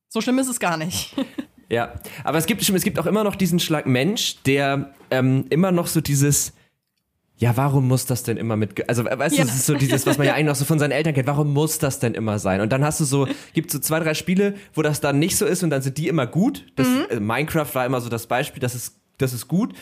so 0.08 0.20
schlimm 0.20 0.38
ist 0.38 0.48
es 0.48 0.60
gar 0.60 0.76
nicht. 0.76 1.14
Ja, 1.68 1.94
aber 2.22 2.38
es 2.38 2.46
gibt, 2.46 2.62
es 2.62 2.84
gibt 2.84 2.96
auch 2.98 3.06
immer 3.06 3.24
noch 3.24 3.34
diesen 3.34 3.58
Schlag 3.58 3.86
Mensch, 3.86 4.40
der 4.44 4.94
ähm, 5.10 5.46
immer 5.50 5.72
noch 5.72 5.88
so 5.88 6.00
dieses, 6.00 6.52
ja, 7.38 7.56
warum 7.56 7.88
muss 7.88 8.06
das 8.06 8.22
denn 8.22 8.36
immer 8.36 8.56
mit, 8.56 8.88
also 8.88 9.04
weißt 9.04 9.36
ja. 9.36 9.42
du, 9.42 9.48
das 9.48 9.56
ist 9.58 9.66
so 9.66 9.74
dieses, 9.74 10.06
was 10.06 10.16
man 10.16 10.26
ja 10.26 10.34
eigentlich 10.34 10.46
noch 10.46 10.54
so 10.54 10.64
von 10.64 10.78
seinen 10.78 10.92
Eltern 10.92 11.14
kennt, 11.14 11.26
warum 11.26 11.52
muss 11.52 11.78
das 11.78 11.98
denn 11.98 12.14
immer 12.14 12.38
sein? 12.38 12.60
Und 12.60 12.72
dann 12.72 12.84
hast 12.84 13.00
du 13.00 13.04
so, 13.04 13.26
gibt 13.52 13.70
so 13.70 13.78
zwei, 13.78 14.00
drei 14.00 14.14
Spiele, 14.14 14.54
wo 14.74 14.82
das 14.82 15.00
dann 15.00 15.18
nicht 15.18 15.36
so 15.36 15.44
ist 15.44 15.62
und 15.62 15.70
dann 15.70 15.82
sind 15.82 15.98
die 15.98 16.08
immer 16.08 16.26
gut. 16.26 16.66
Das, 16.76 16.86
mhm. 16.86 17.06
äh, 17.10 17.20
Minecraft 17.20 17.74
war 17.74 17.84
immer 17.84 18.00
so 18.00 18.08
das 18.08 18.26
Beispiel, 18.26 18.60
das 18.60 18.74
ist 18.74 19.00
das 19.18 19.32
ist 19.32 19.48
gut. 19.48 19.74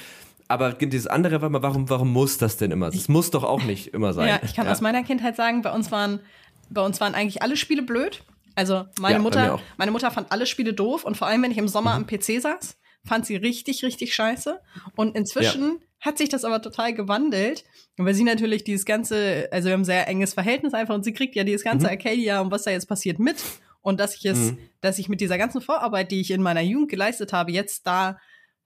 Aber 0.47 0.73
dieses 0.73 1.07
andere 1.07 1.40
war 1.40 1.49
mal, 1.49 1.62
warum, 1.62 1.88
warum 1.88 2.12
muss 2.12 2.38
das 2.38 2.57
denn 2.57 2.70
immer? 2.70 2.88
Es 2.88 3.09
muss 3.09 3.31
doch 3.31 3.44
auch 3.44 3.64
nicht 3.64 3.88
immer 3.94 4.12
sein. 4.12 4.29
Ja, 4.29 4.40
ich 4.42 4.55
kann 4.55 4.66
ja. 4.66 4.73
aus 4.73 4.81
meiner 4.81 5.03
Kindheit 5.03 5.37
sagen, 5.37 5.62
bei 5.62 5.73
uns 5.73 5.90
waren, 5.90 6.20
bei 6.68 6.83
uns 6.83 7.01
waren 7.01 7.14
eigentlich 7.14 7.42
alle 7.42 7.57
Spiele 7.57 7.83
blöd. 7.83 8.23
Also 8.55 8.85
meine 9.01 9.14
ja, 9.16 9.20
Mutter, 9.20 9.61
meine 9.79 9.90
Mutter 9.90 10.11
fand 10.11 10.31
alle 10.31 10.47
Spiele 10.47 10.75
doof 10.75 11.05
und 11.05 11.16
vor 11.16 11.27
allem, 11.27 11.42
wenn 11.42 11.51
ich 11.51 11.59
im 11.59 11.68
Sommer 11.68 11.99
mhm. 11.99 12.05
am 12.05 12.07
PC 12.07 12.40
saß, 12.40 12.77
fand 13.05 13.27
sie 13.27 13.37
richtig, 13.37 13.83
richtig 13.85 14.14
scheiße. 14.14 14.61
Und 14.97 15.16
inzwischen 15.16 15.81
hat 16.01 16.18
sich 16.18 16.29
das 16.29 16.44
aber 16.44 16.61
total 16.61 16.94
gewandelt, 16.94 17.64
weil 17.97 18.14
sie 18.14 18.25
natürlich 18.25 18.64
dieses 18.64 18.85
ganze, 18.85 19.49
also 19.51 19.66
wir 19.66 19.73
haben 19.73 19.81
ein 19.81 19.87
sehr 19.87 20.07
enges 20.09 20.35
Verhältnis 20.35 20.75
einfach 20.75 20.94
und 20.94 21.05
sie 21.05 21.12
kriegt 21.12 21.35
ja 21.35 21.44
dieses 21.44 21.64
ganze 21.64 21.87
mhm. 21.87 21.92
Arcadia 21.92 22.40
und 22.40 22.51
was 22.51 22.64
da 22.64 22.70
jetzt 22.70 22.87
passiert 22.87 23.18
mit. 23.18 23.37
Und 23.81 24.01
dass 24.01 24.14
ich 24.14 24.25
es, 24.25 24.53
mhm. 24.53 24.59
dass 24.81 24.99
ich 24.99 25.09
mit 25.09 25.20
dieser 25.20 25.37
ganzen 25.37 25.61
Vorarbeit, 25.61 26.11
die 26.11 26.20
ich 26.20 26.31
in 26.31 26.42
meiner 26.42 26.62
Jugend 26.62 26.90
geleistet 26.90 27.33
habe, 27.33 27.53
jetzt 27.53 27.87
da 27.87 28.18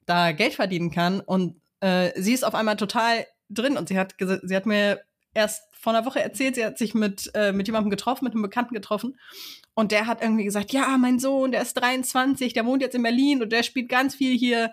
da 0.08 0.32
Geld 0.32 0.54
verdienen 0.54 0.90
kann. 0.90 1.20
Und 1.20 1.60
äh, 1.80 2.10
sie 2.20 2.32
ist 2.32 2.44
auf 2.44 2.54
einmal 2.54 2.76
total 2.76 3.26
drin 3.50 3.76
und 3.76 3.88
sie 3.88 3.98
hat, 3.98 4.14
sie 4.18 4.56
hat 4.56 4.66
mir 4.66 5.00
erst 5.34 5.62
vor 5.78 5.94
einer 5.94 6.04
Woche 6.06 6.20
erzählt, 6.20 6.56
sie 6.56 6.64
hat 6.64 6.78
sich 6.78 6.94
mit, 6.94 7.30
äh, 7.34 7.52
mit 7.52 7.68
jemandem 7.68 7.90
getroffen, 7.90 8.24
mit 8.24 8.34
einem 8.34 8.42
Bekannten 8.42 8.74
getroffen. 8.74 9.18
Und 9.74 9.92
der 9.92 10.06
hat 10.06 10.22
irgendwie 10.22 10.44
gesagt, 10.44 10.72
ja, 10.72 10.98
mein 10.98 11.20
Sohn, 11.20 11.52
der 11.52 11.62
ist 11.62 11.74
23, 11.74 12.52
der 12.52 12.66
wohnt 12.66 12.82
jetzt 12.82 12.96
in 12.96 13.02
Berlin 13.02 13.42
und 13.42 13.52
der 13.52 13.62
spielt 13.62 13.88
ganz 13.88 14.16
viel 14.16 14.36
hier 14.36 14.72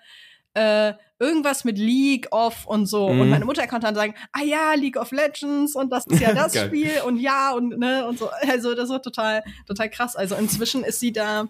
äh, 0.55 0.93
irgendwas 1.19 1.63
mit 1.63 1.77
League 1.77 2.31
of 2.31 2.65
und 2.65 2.87
so. 2.87 3.09
Mhm. 3.09 3.21
Und 3.21 3.29
meine 3.29 3.45
Mutter 3.45 3.67
konnte 3.67 3.85
dann 3.85 3.95
sagen, 3.95 4.15
ah 4.31 4.43
ja, 4.43 4.73
League 4.73 4.97
of 4.97 5.11
Legends 5.11 5.75
und 5.75 5.91
das 5.91 6.07
ist 6.07 6.19
ja 6.19 6.33
das 6.33 6.57
Spiel 6.57 6.91
und 7.05 7.17
ja 7.17 7.51
und 7.51 7.77
ne 7.77 8.07
und 8.07 8.17
so. 8.17 8.29
Also 8.49 8.73
das 8.73 8.89
war 8.89 9.01
total, 9.01 9.43
total 9.67 9.89
krass. 9.89 10.15
Also 10.15 10.35
inzwischen 10.35 10.83
ist 10.83 10.99
sie 10.99 11.11
da 11.11 11.47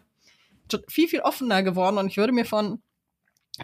viel, 0.88 1.08
viel 1.08 1.22
offener 1.22 1.64
geworden 1.64 1.98
und 1.98 2.08
ich 2.08 2.18
würde 2.18 2.34
mir 2.34 2.46
von 2.46 2.82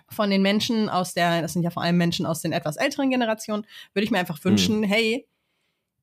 von 0.09 0.29
den 0.29 0.41
Menschen 0.41 0.89
aus 0.89 1.13
der, 1.13 1.41
das 1.41 1.53
sind 1.53 1.63
ja 1.63 1.69
vor 1.69 1.83
allem 1.83 1.97
Menschen 1.97 2.25
aus 2.25 2.41
den 2.41 2.51
etwas 2.51 2.77
älteren 2.77 3.09
Generationen, 3.09 3.65
würde 3.93 4.03
ich 4.03 4.11
mir 4.11 4.19
einfach 4.19 4.43
wünschen, 4.43 4.79
mhm. 4.79 4.83
hey, 4.83 5.27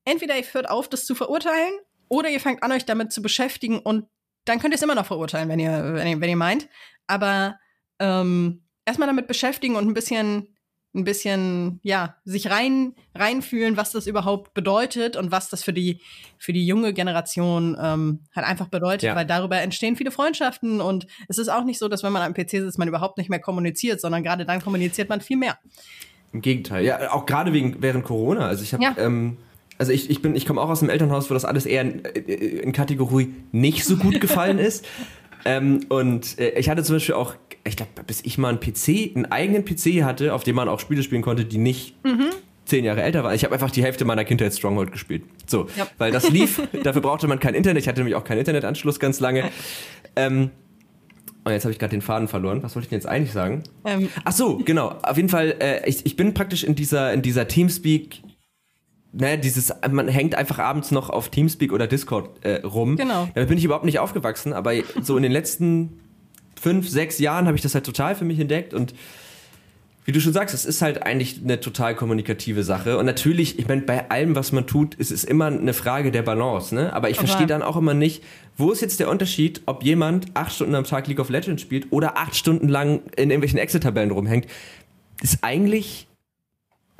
entweder 0.05 0.37
ihr 0.37 0.43
hört 0.51 0.69
auf, 0.69 0.89
das 0.89 1.05
zu 1.05 1.15
verurteilen, 1.15 1.73
oder 2.09 2.29
ihr 2.29 2.39
fangt 2.39 2.63
an, 2.63 2.71
euch 2.71 2.85
damit 2.85 3.13
zu 3.13 3.21
beschäftigen 3.21 3.79
und 3.79 4.05
dann 4.45 4.59
könnt 4.59 4.73
ihr 4.73 4.77
es 4.77 4.81
immer 4.81 4.95
noch 4.95 5.05
verurteilen, 5.05 5.47
wenn 5.47 5.59
ihr, 5.59 5.93
wenn 5.93 6.07
ihr, 6.07 6.21
wenn 6.21 6.29
ihr 6.29 6.35
meint. 6.35 6.67
Aber 7.05 7.59
ähm, 7.99 8.63
erstmal 8.85 9.07
damit 9.07 9.27
beschäftigen 9.27 9.75
und 9.75 9.87
ein 9.87 9.93
bisschen 9.93 10.55
ein 10.99 11.03
bisschen, 11.03 11.79
ja, 11.83 12.15
sich 12.25 12.49
rein, 12.49 12.93
reinfühlen, 13.15 13.77
was 13.77 13.91
das 13.91 14.07
überhaupt 14.07 14.53
bedeutet 14.53 15.15
und 15.15 15.31
was 15.31 15.49
das 15.49 15.63
für 15.63 15.73
die, 15.73 15.99
für 16.37 16.53
die 16.53 16.65
junge 16.65 16.93
Generation 16.93 17.77
ähm, 17.81 18.19
halt 18.35 18.45
einfach 18.45 18.67
bedeutet, 18.67 19.03
ja. 19.03 19.15
weil 19.15 19.25
darüber 19.25 19.59
entstehen 19.61 19.95
viele 19.95 20.11
Freundschaften 20.11 20.81
und 20.81 21.07
es 21.27 21.37
ist 21.37 21.49
auch 21.49 21.63
nicht 21.63 21.79
so, 21.79 21.87
dass 21.87 22.03
wenn 22.03 22.11
man 22.11 22.21
am 22.21 22.33
PC 22.33 22.51
sitzt, 22.51 22.77
man 22.77 22.87
überhaupt 22.87 23.17
nicht 23.17 23.29
mehr 23.29 23.39
kommuniziert, 23.39 24.01
sondern 24.01 24.23
gerade 24.23 24.45
dann 24.45 24.61
kommuniziert 24.61 25.09
man 25.09 25.21
viel 25.21 25.37
mehr. 25.37 25.57
Im 26.31 26.41
Gegenteil, 26.41 26.85
ja, 26.85 27.11
auch 27.11 27.25
gerade 27.25 27.53
wegen 27.53 27.81
während 27.81 28.05
Corona. 28.05 28.45
Also 28.45 28.63
ich 28.63 28.73
habe, 28.73 28.83
ja. 28.83 28.95
ähm, 28.97 29.37
also 29.79 29.91
ich, 29.91 30.09
ich 30.09 30.21
bin, 30.21 30.35
ich 30.35 30.45
komme 30.45 30.61
auch 30.61 30.69
aus 30.69 30.81
einem 30.81 30.89
Elternhaus, 30.91 31.29
wo 31.29 31.33
das 31.33 31.45
alles 31.45 31.65
eher 31.65 31.81
in, 31.81 32.05
äh, 32.05 32.19
in 32.19 32.71
Kategorie 32.71 33.33
nicht 33.51 33.85
so 33.85 33.97
gut 33.97 34.21
gefallen 34.21 34.59
ist. 34.59 34.85
Ähm, 35.45 35.81
und 35.89 36.39
äh, 36.39 36.59
ich 36.59 36.69
hatte 36.69 36.83
zum 36.83 36.95
Beispiel 36.95 37.15
auch, 37.15 37.35
ich 37.63 37.75
glaube, 37.75 37.91
bis 38.05 38.21
ich 38.21 38.37
mal 38.37 38.49
einen 38.49 38.59
PC, 38.59 39.15
einen 39.15 39.25
eigenen 39.25 39.65
PC 39.65 40.03
hatte, 40.03 40.33
auf 40.33 40.43
dem 40.43 40.55
man 40.55 40.67
auch 40.69 40.79
Spiele 40.79 41.03
spielen 41.03 41.21
konnte, 41.21 41.45
die 41.45 41.57
nicht 41.57 42.03
mhm. 42.03 42.29
zehn 42.65 42.85
Jahre 42.85 43.01
älter 43.01 43.23
waren. 43.23 43.35
Ich 43.35 43.43
habe 43.43 43.53
einfach 43.53 43.71
die 43.71 43.83
Hälfte 43.83 44.05
meiner 44.05 44.25
Kindheit 44.25 44.53
Stronghold 44.53 44.91
gespielt. 44.91 45.23
So, 45.45 45.67
ja. 45.77 45.87
weil 45.97 46.11
das 46.11 46.29
lief, 46.29 46.61
dafür 46.83 47.01
brauchte 47.01 47.27
man 47.27 47.39
kein 47.39 47.55
Internet. 47.55 47.83
Ich 47.83 47.87
hatte 47.87 47.99
nämlich 47.99 48.15
auch 48.15 48.23
keinen 48.23 48.39
Internetanschluss 48.39 48.99
ganz 48.99 49.19
lange. 49.19 49.49
Ähm, 50.15 50.51
und 51.45 51.53
jetzt 51.53 51.63
habe 51.63 51.71
ich 51.71 51.79
gerade 51.79 51.91
den 51.91 52.01
Faden 52.01 52.27
verloren. 52.27 52.61
Was 52.63 52.75
wollte 52.75 52.85
ich 52.85 52.89
denn 52.89 52.97
jetzt 52.97 53.07
eigentlich 53.07 53.31
sagen? 53.31 53.63
Ähm. 53.85 54.09
Ach 54.25 54.33
so, 54.33 54.57
genau. 54.57 54.89
Auf 55.01 55.17
jeden 55.17 55.29
Fall, 55.29 55.55
äh, 55.59 55.87
ich, 55.89 56.05
ich 56.05 56.15
bin 56.15 56.33
praktisch 56.33 56.63
in 56.63 56.75
dieser, 56.75 57.13
in 57.13 57.21
dieser 57.21 57.47
Teamspeak 57.47 58.21
ne, 59.11 59.37
dieses, 59.37 59.73
man 59.89 60.07
hängt 60.07 60.35
einfach 60.35 60.59
abends 60.59 60.91
noch 60.91 61.09
auf 61.09 61.29
Teamspeak 61.29 61.71
oder 61.71 61.87
Discord 61.87 62.29
äh, 62.43 62.61
rum. 62.65 62.95
Genau. 62.95 63.27
Damit 63.33 63.49
bin 63.49 63.57
ich 63.57 63.65
überhaupt 63.65 63.85
nicht 63.85 63.99
aufgewachsen, 63.99 64.53
aber 64.53 64.73
so 65.01 65.17
in 65.17 65.23
den 65.23 65.31
letzten 65.31 65.99
fünf, 66.59 66.89
sechs 66.89 67.19
Jahren 67.19 67.47
habe 67.47 67.55
ich 67.55 67.63
das 67.63 67.73
halt 67.73 67.85
total 67.85 68.15
für 68.15 68.25
mich 68.25 68.39
entdeckt 68.39 68.73
und 68.73 68.93
wie 70.05 70.11
du 70.11 70.21
schon 70.21 70.33
sagst, 70.33 70.55
es 70.55 70.65
ist 70.65 70.81
halt 70.81 71.03
eigentlich 71.03 71.41
eine 71.43 71.59
total 71.59 71.93
kommunikative 71.93 72.63
Sache. 72.63 72.97
Und 72.97 73.05
natürlich, 73.05 73.59
ich 73.59 73.67
meine, 73.67 73.81
bei 73.81 74.09
allem, 74.09 74.33
was 74.33 74.51
man 74.51 74.65
tut, 74.65 74.95
ist 74.95 75.11
es 75.11 75.23
immer 75.23 75.47
eine 75.47 75.73
Frage 75.73 76.09
der 76.09 76.23
Balance, 76.23 76.73
ne? 76.73 76.91
Aber 76.93 77.11
ich 77.11 77.17
verstehe 77.17 77.45
dann 77.45 77.61
auch 77.61 77.75
immer 77.77 77.93
nicht, 77.93 78.23
wo 78.57 78.71
ist 78.71 78.81
jetzt 78.81 78.99
der 78.99 79.07
Unterschied, 79.07 79.61
ob 79.67 79.83
jemand 79.83 80.25
acht 80.33 80.51
Stunden 80.51 80.73
am 80.73 80.83
Tag 80.83 81.05
League 81.05 81.19
of 81.19 81.29
Legends 81.29 81.61
spielt 81.61 81.91
oder 81.91 82.17
acht 82.17 82.35
Stunden 82.35 82.69
lang 82.69 83.03
in 83.17 83.29
irgendwelchen 83.29 83.59
Excel-Tabellen 83.59 84.09
rumhängt 84.09 84.47
ist 85.21 85.39
eigentlich, 85.43 86.07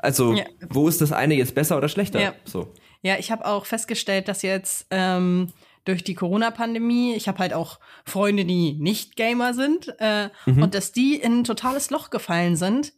also 0.02 0.34
Ja. 0.34 0.44
wo 0.68 0.88
ist 0.88 1.00
das 1.00 1.12
eine 1.12 1.34
jetzt 1.34 1.54
besser 1.54 1.76
oder 1.76 1.88
schlechter? 1.88 2.20
Ja. 2.20 2.34
So. 2.44 2.72
Ja, 3.02 3.16
ich 3.18 3.30
habe 3.30 3.46
auch 3.46 3.64
festgestellt, 3.66 4.28
dass 4.28 4.42
jetzt 4.42 4.86
ähm, 4.90 5.52
durch 5.84 6.04
die 6.04 6.14
Corona-Pandemie, 6.14 7.14
ich 7.14 7.28
habe 7.28 7.38
halt 7.38 7.54
auch 7.54 7.80
Freunde, 8.04 8.44
die 8.44 8.72
nicht 8.74 9.16
Gamer 9.16 9.54
sind, 9.54 9.94
äh, 9.98 10.28
Mhm. 10.46 10.62
und 10.62 10.74
dass 10.74 10.92
die 10.92 11.16
in 11.16 11.40
ein 11.40 11.44
totales 11.44 11.90
Loch 11.90 12.10
gefallen 12.10 12.56
sind. 12.56 12.92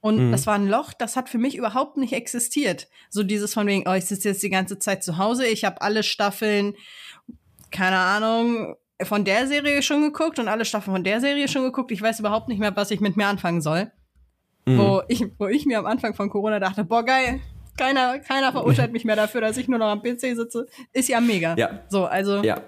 Und 0.00 0.30
das 0.30 0.46
war 0.46 0.54
ein 0.54 0.68
Loch, 0.68 0.92
das 0.92 1.16
hat 1.16 1.28
für 1.28 1.38
mich 1.38 1.56
überhaupt 1.56 1.96
nicht 1.96 2.12
existiert. 2.12 2.86
So 3.10 3.24
dieses 3.24 3.52
von 3.54 3.66
wegen, 3.66 3.84
oh, 3.88 3.94
ich 3.94 4.04
sitze 4.04 4.28
jetzt 4.28 4.42
die 4.44 4.48
ganze 4.50 4.78
Zeit 4.78 5.02
zu 5.02 5.18
Hause, 5.18 5.44
ich 5.46 5.64
habe 5.64 5.82
alle 5.82 6.04
Staffeln, 6.04 6.74
keine 7.72 7.98
Ahnung, 7.98 8.76
von 9.02 9.24
der 9.24 9.46
Serie 9.48 9.82
schon 9.82 10.02
geguckt 10.02 10.38
und 10.38 10.48
alle 10.48 10.64
Staffeln 10.64 10.94
von 10.94 11.04
der 11.04 11.20
Serie 11.20 11.48
schon 11.48 11.62
geguckt. 11.64 11.90
Ich 11.92 12.00
weiß 12.02 12.20
überhaupt 12.20 12.48
nicht 12.48 12.58
mehr, 12.58 12.74
was 12.76 12.90
ich 12.92 13.00
mit 13.00 13.16
mir 13.16 13.26
anfangen 13.26 13.60
soll. 13.60 13.90
Mhm. 14.68 14.78
Wo, 14.78 15.02
ich, 15.08 15.24
wo 15.38 15.46
ich 15.46 15.66
mir 15.66 15.78
am 15.78 15.86
Anfang 15.86 16.14
von 16.14 16.28
Corona 16.30 16.60
dachte, 16.60 16.84
boah, 16.84 17.04
geil, 17.04 17.40
keiner, 17.76 18.18
keiner 18.18 18.52
verurteilt 18.52 18.92
mich 18.92 19.04
mehr 19.04 19.16
dafür, 19.16 19.40
dass 19.40 19.56
ich 19.56 19.68
nur 19.68 19.78
noch 19.78 19.88
am 19.88 20.02
PC 20.02 20.20
sitze. 20.36 20.66
Ist 20.92 21.08
ja 21.08 21.20
mega. 21.20 21.54
Ja. 21.56 21.80
So, 21.88 22.04
also, 22.06 22.42
Ja. 22.42 22.60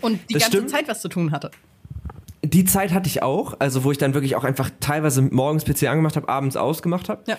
und 0.00 0.18
die 0.28 0.34
Das 0.34 0.42
ganze 0.44 0.56
stimmt. 0.58 0.70
Zeit 0.70 0.88
was 0.88 1.00
zu 1.00 1.08
tun 1.08 1.32
hatte. 1.32 1.50
Die 2.42 2.64
Zeit 2.64 2.92
hatte 2.92 3.06
ich 3.06 3.22
auch, 3.22 3.54
also 3.58 3.84
wo 3.84 3.92
ich 3.92 3.98
dann 3.98 4.14
wirklich 4.14 4.34
auch 4.34 4.44
einfach 4.44 4.70
teilweise 4.80 5.20
morgens 5.20 5.64
PC 5.64 5.84
angemacht 5.88 6.16
habe, 6.16 6.28
abends 6.30 6.56
ausgemacht 6.56 7.10
habe. 7.10 7.22
Ja. 7.26 7.36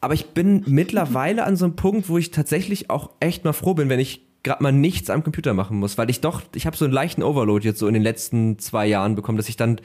Aber 0.00 0.14
ich 0.14 0.26
bin 0.26 0.62
mittlerweile 0.66 1.44
an 1.44 1.56
so 1.56 1.64
einem 1.64 1.74
Punkt, 1.76 2.08
wo 2.08 2.18
ich 2.18 2.30
tatsächlich 2.30 2.88
auch 2.88 3.10
echt 3.18 3.44
mal 3.44 3.52
froh 3.52 3.74
bin, 3.74 3.88
wenn 3.88 3.98
ich 3.98 4.24
gerade 4.44 4.62
mal 4.62 4.70
nichts 4.72 5.10
am 5.10 5.24
Computer 5.24 5.54
machen 5.54 5.78
muss, 5.78 5.98
weil 5.98 6.08
ich 6.10 6.20
doch, 6.20 6.42
ich 6.54 6.66
habe 6.66 6.76
so 6.76 6.84
einen 6.84 6.94
leichten 6.94 7.22
Overload 7.22 7.66
jetzt 7.66 7.78
so 7.80 7.88
in 7.88 7.94
den 7.94 8.02
letzten 8.02 8.58
zwei 8.58 8.86
Jahren 8.86 9.16
bekommen, 9.16 9.38
dass 9.38 9.48
ich 9.48 9.56
dann 9.56 9.80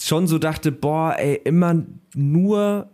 schon 0.00 0.26
so 0.26 0.38
dachte, 0.38 0.72
boah, 0.72 1.14
ey, 1.18 1.40
immer 1.44 1.82
nur 2.14 2.90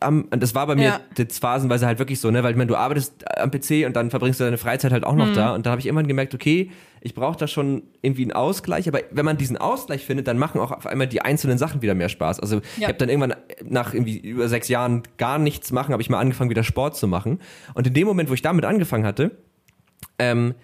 am, 0.00 0.22
und 0.30 0.42
das 0.42 0.54
war 0.54 0.66
bei 0.66 0.74
mir 0.74 0.84
Ja. 0.84 1.00
jetzt 1.16 1.38
phasenweise 1.38 1.86
halt 1.86 1.98
wirklich 1.98 2.20
so, 2.20 2.30
ne, 2.30 2.42
weil 2.42 2.50
ich 2.50 2.56
meine, 2.56 2.66
du 2.68 2.76
arbeitest 2.76 3.24
am 3.38 3.50
PC 3.50 3.86
und 3.86 3.94
dann 3.94 4.10
verbringst 4.10 4.40
du 4.40 4.44
deine 4.44 4.58
Freizeit 4.58 4.92
halt 4.92 5.04
auch 5.04 5.14
noch 5.14 5.28
Mhm. 5.28 5.34
da 5.34 5.54
und 5.54 5.64
da 5.66 5.70
habe 5.70 5.80
ich 5.80 5.86
irgendwann 5.86 6.08
gemerkt, 6.08 6.34
okay, 6.34 6.70
ich 7.00 7.14
brauche 7.14 7.38
da 7.38 7.46
schon 7.46 7.84
irgendwie 8.02 8.22
einen 8.22 8.32
Ausgleich, 8.32 8.88
aber 8.88 9.00
wenn 9.12 9.24
man 9.24 9.36
diesen 9.36 9.56
Ausgleich 9.56 10.04
findet, 10.04 10.26
dann 10.26 10.36
machen 10.36 10.60
auch 10.60 10.72
auf 10.72 10.86
einmal 10.86 11.06
die 11.06 11.22
einzelnen 11.22 11.58
Sachen 11.58 11.80
wieder 11.80 11.94
mehr 11.94 12.08
Spaß. 12.08 12.40
Also 12.40 12.60
ich 12.74 12.82
Ja. 12.82 12.88
habe 12.88 12.98
dann 12.98 13.08
irgendwann 13.08 13.34
nach 13.62 13.94
irgendwie 13.94 14.18
über 14.18 14.48
sechs 14.48 14.68
Jahren 14.68 15.04
gar 15.16 15.38
nichts 15.38 15.70
machen, 15.70 15.92
habe 15.92 16.02
ich 16.02 16.10
mal 16.10 16.18
angefangen, 16.18 16.50
wieder 16.50 16.64
Sport 16.64 16.96
zu 16.96 17.06
machen 17.06 17.38
und 17.74 17.86
in 17.86 17.94
dem 17.94 18.06
Moment, 18.06 18.28
wo 18.28 18.34
ich 18.34 18.42
damit 18.42 18.64
angefangen 18.64 19.06
hatte, 19.06 19.30
ähm, 20.18 20.54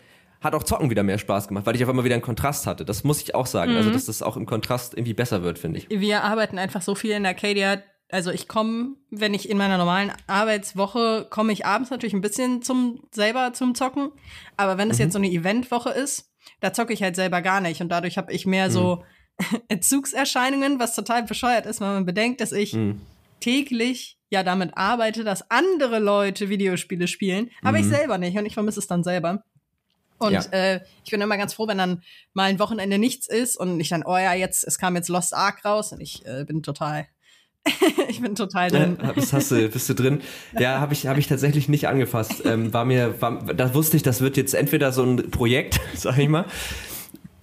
hat 0.40 0.54
auch 0.54 0.62
Zocken 0.62 0.88
wieder 0.90 1.02
mehr 1.02 1.18
Spaß 1.18 1.48
gemacht, 1.48 1.66
weil 1.66 1.76
ich 1.76 1.82
auf 1.82 1.88
einmal 1.90 2.04
wieder 2.04 2.14
einen 2.14 2.22
Kontrast 2.22 2.66
hatte. 2.66 2.84
Das 2.84 3.04
muss 3.04 3.20
ich 3.20 3.34
auch 3.34 3.46
sagen. 3.46 3.72
Mhm. 3.72 3.76
Also, 3.78 3.90
dass 3.90 4.06
das 4.06 4.22
auch 4.22 4.36
im 4.36 4.46
Kontrast 4.46 4.94
irgendwie 4.94 5.14
besser 5.14 5.42
wird, 5.42 5.58
finde 5.58 5.78
ich. 5.78 5.88
Wir 5.90 6.24
arbeiten 6.24 6.58
einfach 6.58 6.82
so 6.82 6.94
viel 6.94 7.10
in 7.12 7.26
Arcadia. 7.26 7.82
Also 8.12 8.30
ich 8.32 8.48
komme, 8.48 8.96
wenn 9.10 9.34
ich 9.34 9.48
in 9.48 9.56
meiner 9.58 9.78
normalen 9.78 10.12
Arbeitswoche 10.26 11.26
komme 11.30 11.52
ich 11.52 11.64
abends 11.64 11.90
natürlich 11.90 12.14
ein 12.14 12.20
bisschen 12.20 12.60
zum 12.62 13.02
selber 13.12 13.52
zum 13.52 13.74
Zocken. 13.76 14.10
Aber 14.56 14.78
wenn 14.78 14.90
es 14.90 14.98
Mhm. 14.98 15.04
jetzt 15.04 15.12
so 15.12 15.18
eine 15.18 15.30
Eventwoche 15.30 15.90
ist, 15.90 16.32
da 16.60 16.72
zocke 16.72 16.92
ich 16.92 17.02
halt 17.02 17.14
selber 17.14 17.40
gar 17.42 17.60
nicht. 17.60 17.80
Und 17.80 17.88
dadurch 17.90 18.16
habe 18.18 18.32
ich 18.32 18.46
mehr 18.46 18.68
Mhm. 18.68 18.72
so 18.72 19.04
Entzugserscheinungen, 19.68 20.78
was 20.78 20.94
total 20.94 21.22
bescheuert 21.22 21.66
ist, 21.66 21.80
wenn 21.80 21.88
man 21.88 22.06
bedenkt, 22.06 22.40
dass 22.40 22.52
ich 22.52 22.74
Mhm. 22.74 23.00
täglich 23.40 24.18
ja 24.28 24.42
damit 24.42 24.76
arbeite, 24.76 25.24
dass 25.24 25.50
andere 25.50 25.98
Leute 25.98 26.48
Videospiele 26.48 27.08
spielen, 27.08 27.50
aber 27.62 27.78
ich 27.78 27.86
selber 27.86 28.16
nicht 28.18 28.36
und 28.38 28.46
ich 28.46 28.54
vermisse 28.54 28.78
es 28.78 28.86
dann 28.86 29.02
selber. 29.02 29.42
Und. 30.20 30.32
Ja. 30.32 30.42
äh, 30.52 30.80
ich 31.04 31.10
bin 31.10 31.20
immer 31.20 31.36
ganz 31.36 31.54
froh, 31.54 31.66
wenn 31.66 31.78
dann 31.78 32.02
mal 32.34 32.44
ein 32.44 32.58
Wochenende 32.58 32.98
nichts 32.98 33.26
ist 33.26 33.56
und 33.56 33.80
ich 33.80 33.88
dann, 33.88 34.04
oh 34.04 34.16
ja, 34.16 34.34
jetzt, 34.34 34.64
es 34.64 34.78
kam 34.78 34.94
jetzt 34.94 35.08
Lost 35.08 35.34
Ark 35.34 35.64
raus 35.64 35.92
und 35.92 36.00
ich 36.00 36.24
äh, 36.26 36.44
bin 36.44 36.62
total, 36.62 37.06
ich 38.08 38.20
bin 38.20 38.34
total 38.34 38.70
drin. 38.70 38.98
Äh, 39.00 39.14
das 39.14 39.32
hast 39.32 39.50
du, 39.50 39.68
bist 39.68 39.88
du 39.88 39.94
drin? 39.94 40.20
Ja, 40.58 40.78
habe 40.78 40.92
ich, 40.92 41.06
hab 41.06 41.16
ich 41.18 41.26
tatsächlich 41.26 41.68
nicht 41.68 41.88
angefasst. 41.88 42.44
Ähm, 42.44 42.72
war 42.72 42.84
mir, 42.84 43.20
war, 43.20 43.42
da 43.54 43.74
wusste 43.74 43.96
ich, 43.96 44.02
das 44.02 44.20
wird 44.20 44.36
jetzt 44.36 44.54
entweder 44.54 44.92
so 44.92 45.02
ein 45.02 45.30
Projekt, 45.30 45.80
sag 45.94 46.18
ich 46.18 46.28
mal, 46.28 46.44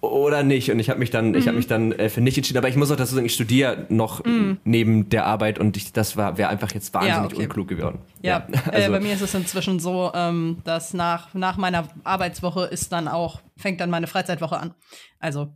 oder 0.01 0.43
nicht. 0.43 0.69
Und 0.71 0.79
ich 0.79 0.89
habe 0.89 0.99
mich 0.99 1.09
dann, 1.09 1.33
ich 1.33 1.45
Mhm. 1.45 1.47
habe 1.47 1.57
mich 1.57 1.67
dann 1.67 1.91
äh, 1.91 2.09
für 2.09 2.21
nicht 2.21 2.37
entschieden. 2.37 2.57
Aber 2.59 2.69
ich 2.69 2.75
muss 2.75 2.91
auch 2.91 2.95
dazu 2.95 3.15
sagen, 3.15 3.25
ich 3.25 3.33
studiere 3.33 3.85
noch 3.89 4.23
neben 4.63 5.09
der 5.09 5.25
Arbeit 5.25 5.59
und 5.59 5.75
ich, 5.77 5.91
das 5.93 6.15
war, 6.17 6.37
wäre 6.37 6.49
einfach 6.49 6.71
jetzt 6.73 6.93
wahnsinnig 6.93 7.17
Mhm. 7.17 7.23
Ja, 7.23 7.35
okay. 7.35 7.43
unklug 7.43 7.67
geworden. 7.67 7.99
Ja, 8.21 8.47
äh, 8.51 8.75
also, 8.75 8.91
bei 8.91 8.99
mir 8.99 9.13
ist 9.13 9.21
es 9.21 9.33
inzwischen 9.33 9.79
so, 9.79 10.11
ähm, 10.13 10.57
dass 10.63 10.93
nach, 10.93 11.33
nach 11.33 11.57
meiner 11.57 11.87
Arbeitswoche 12.03 12.65
ist 12.65 12.91
dann 12.91 13.07
auch, 13.07 13.41
fängt 13.57 13.81
dann 13.81 13.89
meine 13.89 14.07
Freizeitwoche 14.07 14.57
an. 14.57 14.73
Also, 15.19 15.53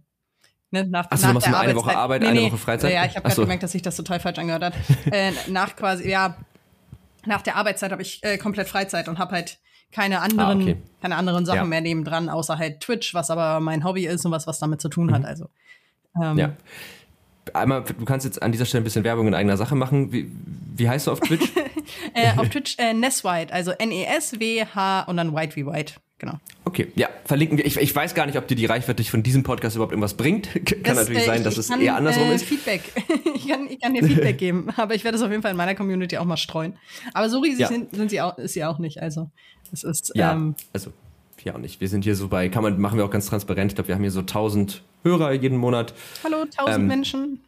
ne, 0.71 0.85
nach, 0.87 1.07
Ach 1.09 1.17
so, 1.17 1.23
nach 1.23 1.29
du 1.29 1.33
machst 1.35 1.47
der 1.47 1.59
eine 1.59 1.75
Woche 1.75 1.95
Arbeit, 1.95 2.23
eine 2.23 2.41
Woche 2.43 2.57
Freizeit? 2.57 2.93
Ja, 2.93 3.05
ich 3.05 3.11
habe 3.11 3.21
gerade 3.21 3.35
so. 3.35 3.41
gemerkt, 3.43 3.63
dass 3.63 3.71
sich 3.73 3.81
das 3.83 3.95
total 3.95 4.19
falsch 4.19 4.39
angehört 4.39 4.63
hat. 4.63 4.73
äh, 5.11 5.31
nach 5.49 5.75
quasi, 5.75 6.09
ja, 6.09 6.35
nach 7.25 7.41
der 7.43 7.55
Arbeitszeit 7.57 7.91
habe 7.91 8.01
ich 8.01 8.23
äh, 8.23 8.37
komplett 8.39 8.67
Freizeit 8.67 9.07
und 9.07 9.19
habe 9.19 9.33
halt 9.35 9.59
keine 9.91 10.21
anderen, 10.21 10.59
Ah, 10.59 10.63
okay. 10.63 10.77
keine 11.01 11.15
anderen 11.15 11.45
Sachen 11.45 11.57
Ja. 11.57 11.63
mehr 11.65 11.81
nebendran, 11.81 12.29
außer 12.29 12.57
halt 12.57 12.79
Twitch, 12.81 13.13
was 13.13 13.29
aber 13.29 13.59
mein 13.59 13.83
Hobby 13.83 14.05
ist 14.05 14.25
und 14.25 14.31
was, 14.31 14.47
was 14.47 14.59
damit 14.59 14.81
zu 14.81 14.89
tun 14.89 15.13
hat. 15.13 15.25
Also, 15.25 15.49
ähm, 16.21 16.33
Mhm. 16.33 16.37
ja. 16.39 16.53
Einmal, 17.53 17.83
du 17.83 18.05
kannst 18.05 18.25
jetzt 18.25 18.41
an 18.41 18.51
dieser 18.51 18.65
Stelle 18.65 18.81
ein 18.81 18.83
bisschen 18.83 19.03
Werbung 19.03 19.27
in 19.27 19.33
eigener 19.33 19.57
Sache 19.57 19.75
machen. 19.75 20.11
Wie, 20.13 20.31
wie 20.75 20.87
heißt 20.87 21.07
du 21.07 21.11
auf 21.11 21.19
Twitch? 21.19 21.51
äh, 22.13 22.37
auf 22.37 22.47
Twitch 22.49 22.77
äh, 22.77 22.93
Neswhite, 22.93 23.51
also 23.51 23.71
N-E-S-W-H 23.71 25.01
und 25.03 25.17
dann 25.17 25.33
White 25.35 25.55
wie 25.55 25.65
White. 25.65 25.95
Genau. 26.21 26.39
Okay, 26.65 26.91
ja, 26.93 27.09
verlinken 27.25 27.57
wir. 27.57 27.65
Ich, 27.65 27.77
ich 27.77 27.95
weiß 27.95 28.13
gar 28.13 28.27
nicht, 28.27 28.37
ob 28.37 28.47
dir 28.47 28.53
die 28.53 28.67
Reichweite 28.67 29.03
von 29.05 29.23
diesem 29.23 29.41
Podcast 29.41 29.75
überhaupt 29.75 29.91
irgendwas 29.91 30.13
bringt. 30.13 30.49
Kann 30.65 30.83
Das, 30.83 30.97
natürlich 30.97 31.23
äh, 31.23 31.25
sein, 31.25 31.43
dass 31.43 31.57
es 31.57 31.67
kann, 31.69 31.81
eher 31.81 31.95
andersrum 31.95 32.29
äh, 32.29 32.35
ist. 32.35 32.45
Feedback. 32.45 32.83
ich, 33.35 33.47
kann, 33.47 33.67
ich 33.67 33.81
kann 33.81 33.95
dir 33.95 34.03
Feedback 34.03 34.37
geben, 34.37 34.69
aber 34.77 34.93
ich 34.93 35.03
werde 35.03 35.17
es 35.17 35.23
auf 35.23 35.31
jeden 35.31 35.41
Fall 35.41 35.49
in 35.49 35.57
meiner 35.57 35.73
Community 35.73 36.19
auch 36.19 36.25
mal 36.25 36.37
streuen. 36.37 36.77
Aber 37.15 37.27
so 37.27 37.39
riesig 37.39 37.61
Ja. 37.61 37.67
sind, 37.69 37.95
sind 37.95 38.11
sie 38.11 38.21
auch, 38.21 38.37
ist 38.37 38.53
sie 38.53 38.63
auch 38.63 38.77
nicht. 38.77 39.01
Also 39.01 39.31
es 39.73 39.83
ist 39.83 40.11
Ja, 40.13 40.33
ähm, 40.33 40.53
also 40.73 40.93
ja 41.43 41.55
auch 41.55 41.57
nicht. 41.57 41.81
Wir 41.81 41.89
sind 41.89 42.03
hier 42.03 42.15
so 42.15 42.27
bei, 42.27 42.49
kann 42.49 42.61
man, 42.61 42.79
machen 42.79 42.99
wir 42.99 43.05
auch 43.05 43.09
ganz 43.09 43.25
transparent. 43.25 43.71
Ich 43.71 43.75
glaube, 43.75 43.87
wir 43.87 43.95
haben 43.95 44.03
hier 44.03 44.11
so 44.11 44.19
1000 44.19 44.83
Hörer 45.03 45.31
jeden 45.33 45.57
Monat. 45.57 45.95
Hallo, 46.23 46.45
tausend 46.55 46.81
Ähm, 46.81 46.85
Menschen. 46.87 47.39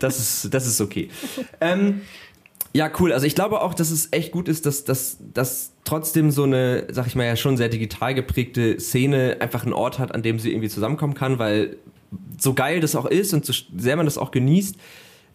Das 0.00 0.18
ist, 0.18 0.52
das 0.52 0.66
ist 0.66 0.82
okay. 0.82 1.08
ähm, 1.62 2.02
ja, 2.74 2.90
cool. 2.98 3.12
Also 3.12 3.26
ich 3.26 3.34
glaube 3.34 3.60
auch, 3.60 3.74
dass 3.74 3.90
es 3.90 4.08
echt 4.12 4.32
gut 4.32 4.48
ist, 4.48 4.66
dass, 4.66 4.84
dass, 4.84 5.18
dass 5.34 5.72
trotzdem 5.84 6.30
so 6.30 6.44
eine, 6.44 6.86
sag 6.90 7.06
ich 7.06 7.14
mal, 7.14 7.24
ja 7.24 7.36
schon 7.36 7.56
sehr 7.56 7.68
digital 7.68 8.14
geprägte 8.14 8.80
Szene 8.80 9.36
einfach 9.40 9.64
einen 9.64 9.74
Ort 9.74 9.98
hat, 9.98 10.14
an 10.14 10.22
dem 10.22 10.38
sie 10.38 10.50
irgendwie 10.50 10.68
zusammenkommen 10.68 11.14
kann, 11.14 11.38
weil 11.38 11.76
so 12.38 12.54
geil 12.54 12.80
das 12.80 12.96
auch 12.96 13.06
ist 13.06 13.34
und 13.34 13.44
so 13.44 13.52
sehr 13.76 13.96
man 13.96 14.06
das 14.06 14.18
auch 14.18 14.30
genießt, 14.30 14.76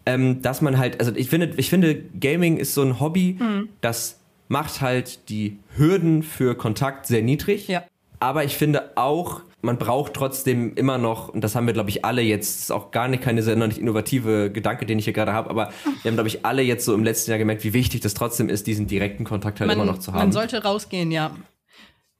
ähm, 0.06 0.42
dass 0.42 0.62
man 0.62 0.78
halt, 0.78 1.00
also 1.00 1.12
ich 1.14 1.28
finde, 1.28 1.52
ich 1.56 1.70
finde, 1.70 2.02
Gaming 2.18 2.56
ist 2.56 2.74
so 2.74 2.82
ein 2.82 2.98
Hobby, 2.98 3.38
das 3.80 4.18
macht 4.48 4.80
halt 4.80 5.28
die 5.28 5.58
Hürden 5.76 6.22
für 6.22 6.56
Kontakt 6.56 7.06
sehr 7.06 7.22
niedrig. 7.22 7.68
Ja. 7.68 7.84
Aber 8.18 8.44
ich 8.44 8.56
finde 8.56 8.96
auch, 8.96 9.42
man 9.60 9.76
braucht 9.78 10.14
trotzdem 10.14 10.74
immer 10.74 10.98
noch, 10.98 11.28
und 11.28 11.42
das 11.42 11.54
haben 11.56 11.66
wir, 11.66 11.72
glaube 11.74 11.90
ich, 11.90 12.04
alle 12.04 12.22
jetzt, 12.22 12.54
das 12.56 12.62
ist 12.64 12.70
auch 12.70 12.90
gar 12.92 13.08
nicht 13.08 13.22
keine 13.22 13.42
sehr 13.42 13.56
nicht 13.56 13.78
innovative 13.78 14.50
Gedanke, 14.52 14.86
den 14.86 14.98
ich 14.98 15.04
hier 15.04 15.12
gerade 15.12 15.32
habe, 15.32 15.50
aber 15.50 15.72
wir 16.02 16.10
haben, 16.10 16.14
glaube 16.16 16.28
ich, 16.28 16.44
alle 16.46 16.62
jetzt 16.62 16.84
so 16.84 16.94
im 16.94 17.02
letzten 17.02 17.30
Jahr 17.32 17.38
gemerkt, 17.38 17.64
wie 17.64 17.72
wichtig 17.72 18.00
das 18.00 18.14
trotzdem 18.14 18.48
ist, 18.48 18.66
diesen 18.66 18.86
direkten 18.86 19.24
Kontakt 19.24 19.58
halt 19.60 19.68
Man, 19.68 19.76
immer 19.76 19.86
noch 19.86 19.98
zu 19.98 20.12
haben. 20.12 20.18
man 20.20 20.32
sollte 20.32 20.62
rausgehen, 20.62 21.10
ja. 21.10 21.32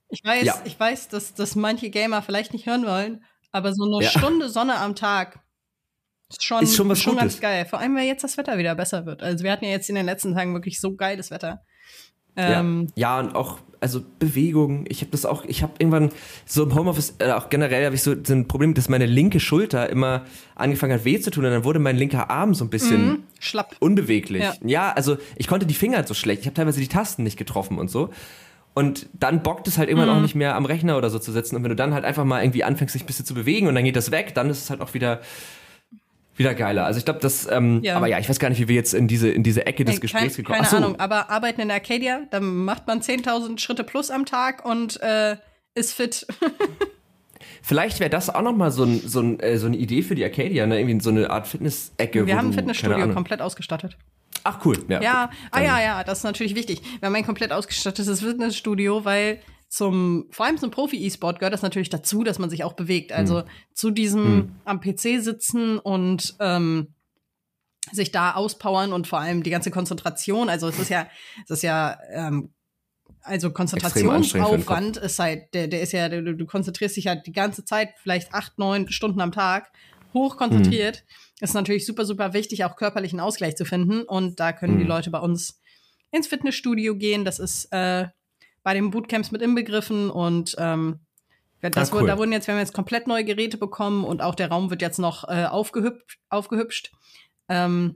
Ich 0.09 0.23
weiß, 0.23 0.43
Ja. 0.45 0.61
ich 0.65 0.77
weiß, 0.79 1.07
dass, 1.09 1.33
dass 1.33 1.55
manche 1.55 1.89
Gamer 1.89 2.21
vielleicht 2.21 2.51
nicht 2.53 2.65
hören 2.65 2.85
wollen, 2.85 3.23
aber 3.51 3.73
so 3.73 3.85
eine 3.85 4.03
Ja. 4.03 4.09
Stunde 4.09 4.49
Sonne 4.49 4.75
am 4.77 4.95
Tag 4.95 5.39
ist 6.29 6.43
schon, 6.43 6.63
Ist 6.63 6.75
schon 6.75 6.89
was 6.89 7.03
ganz 7.05 7.17
Gutes. 7.19 7.39
geil. 7.41 7.65
Vor 7.69 7.79
allem, 7.79 7.95
weil 7.95 8.05
jetzt 8.05 8.23
das 8.23 8.37
Wetter 8.37 8.57
wieder 8.57 8.75
besser 8.75 9.05
wird. 9.05 9.23
Also 9.23 9.43
wir 9.43 9.51
hatten 9.51 9.65
ja 9.65 9.71
jetzt 9.71 9.89
in 9.89 9.95
den 9.95 10.05
letzten 10.05 10.35
Tagen 10.35 10.53
wirklich 10.53 10.79
so 10.79 10.95
geiles 10.95 11.31
Wetter. 11.31 11.61
Ja. 12.39 12.59
Ähm, 12.59 12.87
ja, 12.95 13.19
und 13.19 13.35
auch, 13.35 13.59
also 13.81 14.01
Bewegung. 14.19 14.85
Ich 14.89 15.01
habe 15.01 15.11
das 15.11 15.25
auch, 15.25 15.45
ich 15.45 15.63
habe 15.63 15.73
irgendwann 15.79 16.09
so 16.45 16.63
im 16.63 16.75
Homeoffice, 16.75 17.15
äh, 17.19 17.31
auch 17.31 17.49
generell 17.49 17.85
habe 17.85 17.95
ich 17.95 18.03
so, 18.03 18.13
so 18.23 18.33
ein 18.33 18.47
Problem, 18.47 18.73
dass 18.73 18.89
meine 18.89 19.05
linke 19.05 19.39
Schulter 19.39 19.89
immer 19.89 20.23
angefangen 20.55 20.93
hat 20.93 21.05
weh 21.05 21.19
zu 21.19 21.31
tun 21.31 21.45
und 21.45 21.51
dann 21.51 21.63
wurde 21.63 21.79
mein 21.79 21.95
linker 21.95 22.29
Arm 22.29 22.53
so 22.53 22.65
ein 22.65 22.69
bisschen 22.69 23.07
Mhm. 23.07 23.23
Schlapp. 23.39 23.75
unbeweglich. 23.79 24.43
Ja. 24.43 24.53
Ja. 24.65 24.91
also 24.93 25.17
ich 25.37 25.47
konnte 25.47 25.65
die 25.65 25.73
Finger 25.73 25.97
halt 25.97 26.07
so 26.07 26.13
schlecht. 26.13 26.41
Ich 26.41 26.47
habe 26.47 26.55
teilweise 26.55 26.79
die 26.81 26.87
Tasten 26.89 27.23
nicht 27.23 27.37
getroffen 27.37 27.77
und 27.77 27.89
so. 27.89 28.09
Und 28.73 29.07
dann 29.13 29.41
bockt 29.43 29.67
es 29.67 29.77
halt 29.77 29.89
irgendwann 29.89 30.09
Mhm. 30.09 30.15
auch 30.17 30.21
nicht 30.21 30.35
mehr 30.35 30.55
am 30.55 30.65
Rechner 30.65 30.97
oder 30.97 31.09
so 31.09 31.17
zu 31.19 31.31
sitzen. 31.31 31.55
Und 31.55 31.63
wenn 31.63 31.69
du 31.69 31.75
dann 31.75 31.93
halt 31.93 32.05
einfach 32.05 32.23
mal 32.25 32.43
irgendwie 32.43 32.63
anfängst, 32.63 32.95
dich 32.95 33.03
ein 33.03 33.07
bisschen 33.07 33.25
zu 33.25 33.33
bewegen 33.33 33.67
und 33.67 33.75
dann 33.75 33.83
geht 33.83 33.95
das 33.95 34.11
weg, 34.11 34.33
dann 34.35 34.49
ist 34.49 34.63
es 34.63 34.69
halt 34.69 34.81
auch 34.81 34.93
wieder 34.93 35.21
wieder 36.39 36.55
geiler. 36.55 36.85
Also 36.85 36.97
ich 36.97 37.05
glaube, 37.05 37.19
das, 37.19 37.47
ähm, 37.51 37.81
Ja. 37.83 37.97
aber 37.97 38.07
ja, 38.07 38.17
ich 38.17 38.27
weiß 38.29 38.39
gar 38.39 38.49
nicht, 38.49 38.59
wie 38.59 38.67
wir 38.67 38.75
jetzt 38.75 38.93
in 38.93 39.07
diese, 39.07 39.29
in 39.29 39.43
diese 39.43 39.65
Ecke 39.65 39.85
des 39.85 39.95
Ey, 39.95 40.01
Gesprächs 40.01 40.35
kein, 40.35 40.43
gekommen 40.43 40.55
keine 40.55 40.67
Ach 40.67 40.71
so. 40.71 40.77
Ahnung, 40.77 40.99
aber 40.99 41.29
arbeiten 41.29 41.61
in 41.61 41.69
Arcadia, 41.69 42.21
da 42.31 42.39
macht 42.39 42.87
man 42.87 43.01
10.000 43.01 43.59
Schritte 43.59 43.83
plus 43.83 44.09
am 44.09 44.25
Tag 44.25 44.65
und 44.65 44.99
äh, 45.01 45.35
ist 45.75 45.93
fit. 45.93 46.25
Vielleicht 47.61 47.99
wäre 47.99 48.09
das 48.09 48.33
auch 48.33 48.41
nochmal 48.41 48.71
so, 48.71 48.83
ein, 48.83 49.01
so, 49.05 49.19
ein, 49.21 49.39
äh, 49.39 49.57
so 49.57 49.67
eine 49.67 49.77
Idee 49.77 50.01
für 50.01 50.15
die 50.15 50.23
Arcadia, 50.23 50.65
ne? 50.65 50.79
Irgendwie 50.79 51.01
so 51.01 51.09
eine 51.09 51.29
Art 51.29 51.47
Fitness-Ecke. 51.47 52.25
Wir 52.25 52.35
haben 52.37 52.47
ein 52.47 52.51
keine 52.51 52.73
Fitnessstudio 52.73 53.13
komplett 53.13 53.41
ausgestattet. 53.41 53.97
Ach 54.43 54.63
cool, 54.65 54.77
ja. 54.87 55.01
Ja, 55.01 55.29
ah 55.51 55.61
ja, 55.61 55.81
ja, 55.81 56.03
das 56.03 56.19
ist 56.19 56.23
natürlich 56.23 56.55
wichtig. 56.55 56.81
Wir 56.99 57.07
haben 57.07 57.15
ein 57.15 57.25
komplett 57.25 57.51
ausgestattetes 57.51 58.21
Fitnessstudio, 58.21 59.03
weil 59.03 59.39
zum, 59.69 60.25
vor 60.31 60.47
allem 60.47 60.57
zum 60.57 60.71
Profi-E-Sport 60.71 61.39
gehört 61.39 61.53
das 61.53 61.61
natürlich 61.61 61.89
dazu, 61.89 62.23
dass 62.23 62.39
man 62.39 62.49
sich 62.49 62.63
auch 62.63 62.73
bewegt. 62.73 63.11
Also 63.11 63.41
Hm. 63.41 63.47
zu 63.73 63.91
diesem 63.91 64.55
am 64.65 64.81
PC 64.81 65.21
sitzen 65.21 65.77
und 65.77 66.35
ähm, 66.39 66.95
sich 67.91 68.11
da 68.11 68.33
auspowern 68.33 68.93
und 68.93 69.07
vor 69.07 69.19
allem 69.19 69.43
die 69.43 69.51
ganze 69.51 69.69
Konzentration. 69.69 70.49
Also 70.49 70.67
es 70.67 70.79
ist 70.79 70.89
ja, 70.89 71.07
es 71.43 71.51
ist 71.51 71.61
ja, 71.61 71.99
ähm, 72.11 72.51
also 73.21 73.51
Konzentrationsaufwand 73.51 74.97
ist 74.97 75.19
halt, 75.19 75.53
der, 75.53 75.67
der 75.67 75.81
ist 75.81 75.91
ja, 75.91 76.09
du, 76.09 76.35
du, 76.35 76.45
konzentrierst 76.45 76.97
dich 76.97 77.05
ja 77.05 77.15
die 77.15 77.31
ganze 77.31 77.63
Zeit, 77.63 77.89
vielleicht 78.01 78.33
acht, 78.33 78.57
neun 78.57 78.89
Stunden 78.89 79.21
am 79.21 79.31
Tag, 79.31 79.71
hoch 80.15 80.37
konzentriert. 80.37 81.03
Mhm. 81.05 81.43
Ist 81.43 81.53
natürlich 81.53 81.85
super, 81.85 82.05
super 82.05 82.33
wichtig, 82.33 82.65
auch 82.65 82.75
körperlichen 82.75 83.19
Ausgleich 83.19 83.55
zu 83.55 83.65
finden. 83.65 84.01
Und 84.01 84.39
da 84.39 84.51
können 84.51 84.75
mhm. 84.75 84.79
die 84.79 84.85
Leute 84.85 85.11
bei 85.11 85.19
uns 85.19 85.61
ins 86.11 86.27
Fitnessstudio 86.27 86.95
gehen. 86.95 87.23
Das 87.23 87.37
ist 87.37 87.65
äh, 87.71 88.07
bei 88.69 88.75
den 88.75 88.91
Bootcamps 88.91 89.31
mit 89.31 89.41
inbegriffen 89.41 90.11
und 90.11 90.55
ähm, 90.59 90.99
das 91.59 91.75
ah, 91.75 91.81
cool. 91.91 92.01
wurde, 92.01 92.11
da 92.11 92.17
wurden 92.19 92.31
jetzt, 92.31 92.45
wir 92.45 92.53
haben 92.53 92.59
jetzt 92.59 92.71
komplett 92.71 93.07
neue 93.07 93.25
Geräte 93.25 93.57
bekommen 93.57 94.03
und 94.03 94.21
auch 94.21 94.35
der 94.35 94.49
Raum 94.49 94.69
wird 94.69 94.83
jetzt 94.83 94.99
noch 94.99 95.27
äh, 95.27 95.45
aufgehübscht. 95.45 96.19
aufgehübscht. 96.29 96.91
Ähm, 97.47 97.95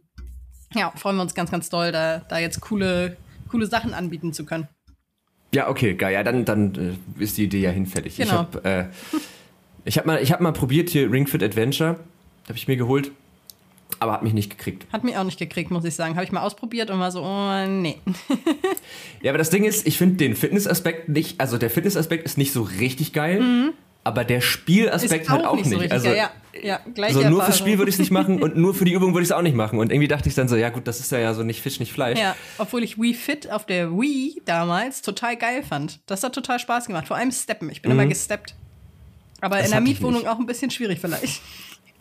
ja, 0.73 0.91
freuen 0.95 1.17
wir 1.17 1.21
uns 1.21 1.35
ganz, 1.35 1.51
ganz 1.51 1.69
doll, 1.69 1.91
da, 1.91 2.23
da 2.27 2.39
jetzt 2.39 2.59
coole, 2.59 3.17
coole 3.51 3.67
Sachen 3.67 3.93
anbieten 3.93 4.33
zu 4.33 4.47
können. 4.47 4.67
Ja, 5.53 5.69
okay, 5.69 5.93
geil. 5.93 6.11
Ja, 6.15 6.23
dann, 6.23 6.43
dann 6.43 6.97
äh, 7.19 7.23
ist 7.23 7.37
die 7.37 7.43
Idee 7.43 7.61
ja 7.61 7.69
hinfällig. 7.69 8.17
Genau. 8.17 8.31
Ich 8.31 8.31
habe 8.31 8.63
äh, 8.63 8.85
ich 9.85 9.99
hab 9.99 10.07
mal, 10.07 10.25
hab 10.25 10.41
mal 10.41 10.53
probiert 10.53 10.89
hier 10.89 11.11
Ring 11.11 11.27
Fit 11.27 11.43
Adventure. 11.43 11.99
Habe 12.47 12.57
ich 12.57 12.67
mir 12.67 12.77
geholt 12.77 13.11
aber 13.99 14.13
hat 14.13 14.23
mich 14.23 14.33
nicht 14.33 14.49
gekriegt. 14.49 14.85
Hat 14.91 15.03
mich 15.03 15.17
auch 15.17 15.23
nicht 15.23 15.39
gekriegt, 15.39 15.71
muss 15.71 15.85
ich 15.85 15.95
sagen. 15.95 16.15
Habe 16.15 16.25
ich 16.25 16.31
mal 16.31 16.41
ausprobiert 16.41 16.89
und 16.89 16.99
war 16.99 17.11
so, 17.11 17.21
oh, 17.23 17.65
nee. 17.67 17.97
ja, 19.21 19.31
aber 19.31 19.37
das 19.37 19.49
Ding 19.49 19.63
ist, 19.63 19.87
ich 19.87 19.97
finde 19.97 20.15
den 20.15 20.35
Fitnessaspekt 20.35 21.09
nicht, 21.09 21.39
also 21.39 21.57
der 21.57 21.69
Fitnessaspekt 21.69 22.25
ist 22.25 22.37
nicht 22.37 22.53
so 22.53 22.61
richtig 22.61 23.13
geil, 23.13 23.41
mhm. 23.41 23.73
aber 24.03 24.23
der 24.23 24.41
Spielaspekt 24.41 25.29
halt 25.29 25.45
auch 25.45 25.55
nicht. 25.55 25.69
So 25.69 25.77
also, 25.77 26.09
ja, 26.09 26.31
ja, 26.61 26.79
gleich 26.93 27.13
so 27.13 27.27
nur 27.27 27.43
fürs 27.43 27.57
Spiel 27.57 27.77
würde 27.77 27.89
ich 27.89 27.95
es 27.95 27.99
nicht 27.99 28.11
machen 28.11 28.41
und 28.41 28.55
nur 28.55 28.73
für 28.73 28.85
die 28.85 28.93
Übung 28.93 29.13
würde 29.13 29.23
ich 29.23 29.29
es 29.29 29.31
auch 29.31 29.41
nicht 29.41 29.55
machen. 29.55 29.79
Und 29.79 29.91
irgendwie 29.91 30.07
dachte 30.07 30.29
ich 30.29 30.35
dann 30.35 30.47
so, 30.47 30.55
ja 30.55 30.69
gut, 30.69 30.87
das 30.87 30.99
ist 30.99 31.11
ja, 31.11 31.19
ja 31.19 31.33
so 31.33 31.43
nicht 31.43 31.61
Fisch, 31.61 31.79
nicht 31.79 31.91
Fleisch. 31.91 32.19
Ja, 32.19 32.35
obwohl 32.57 32.83
ich 32.83 32.99
Wii 32.99 33.13
Fit 33.13 33.51
auf 33.51 33.65
der 33.65 33.91
Wii 33.91 34.41
damals 34.45 35.01
total 35.01 35.35
geil 35.35 35.63
fand. 35.63 35.99
Das 36.05 36.23
hat 36.23 36.33
total 36.33 36.59
Spaß 36.59 36.87
gemacht. 36.87 37.07
Vor 37.07 37.17
allem 37.17 37.31
Steppen. 37.31 37.69
Ich 37.69 37.81
bin 37.81 37.91
mhm. 37.91 37.99
immer 37.99 38.07
gesteppt. 38.07 38.55
Aber 39.41 39.57
das 39.57 39.65
in 39.65 39.71
der 39.71 39.81
Mietwohnung 39.81 40.25
auch 40.25 40.39
ein 40.39 40.45
bisschen 40.45 40.71
schwierig 40.71 40.99
vielleicht. 41.01 41.41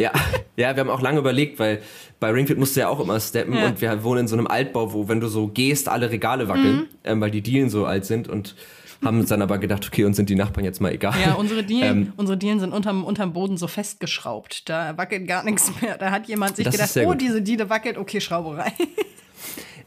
Ja, 0.03 0.12
ja, 0.57 0.74
wir 0.74 0.80
haben 0.80 0.90
auch 0.90 1.00
lange 1.00 1.20
überlegt, 1.20 1.61
weil 1.61 1.80
bei 2.18 2.30
Ringfit 2.30 2.59
musst 2.59 2.74
du 2.74 2.80
ja 2.80 2.88
auch 2.88 2.98
immer 2.98 3.20
steppen 3.20 3.55
ja. 3.55 3.66
und 3.66 3.80
wir 3.80 4.03
wohnen 4.03 4.22
in 4.22 4.28
so 4.28 4.36
einem 4.36 4.48
Altbau, 4.48 4.92
wo, 4.92 5.09
wenn 5.09 5.20
du 5.20 5.28
so 5.28 5.46
gehst, 5.46 5.88
alle 5.88 6.11
Regale 6.11 6.48
wackeln, 6.48 6.76
mhm. 6.76 6.88
ähm, 7.05 7.20
weil 7.20 7.30
die 7.30 7.40
Dielen 7.40 7.70
so 7.70 7.86
alt 7.86 8.05
sind 8.05 8.28
und 8.28 8.57
haben 9.05 9.20
uns 9.20 9.28
dann 9.28 9.42
aber 9.42 9.59
gedacht, 9.59 9.86
okay, 9.86 10.05
uns 10.05 10.16
sind 10.16 10.28
die 10.28 10.34
Nachbarn 10.34 10.64
jetzt 10.64 10.80
mal 10.80 10.92
egal. 10.92 11.14
Ja, 11.20 11.34
unsere 11.34 11.62
Dielen, 11.62 12.07
ähm, 12.07 12.12
unsere 12.16 12.36
Dielen 12.36 12.61
sind 12.61 12.72
unterm, 12.72 13.05
unterm 13.05 13.32
Boden 13.32 13.57
so 13.57 13.66
festgeschraubt. 13.66 14.68
Da 14.68 14.96
wackelt 14.96 15.26
gar 15.26 15.44
nichts 15.44 15.72
mehr. 15.80 15.98
Da 15.98 16.11
hat 16.11 16.26
jemand 16.26 16.57
sich 16.57 16.68
gedacht, 16.68 16.96
oh, 17.05 17.14
diese 17.14 17.42
Diele 17.42 17.70
wackelt, 17.70 17.96
okay, 17.96 18.20
Schraube 18.20 18.57
rein. 18.57 18.72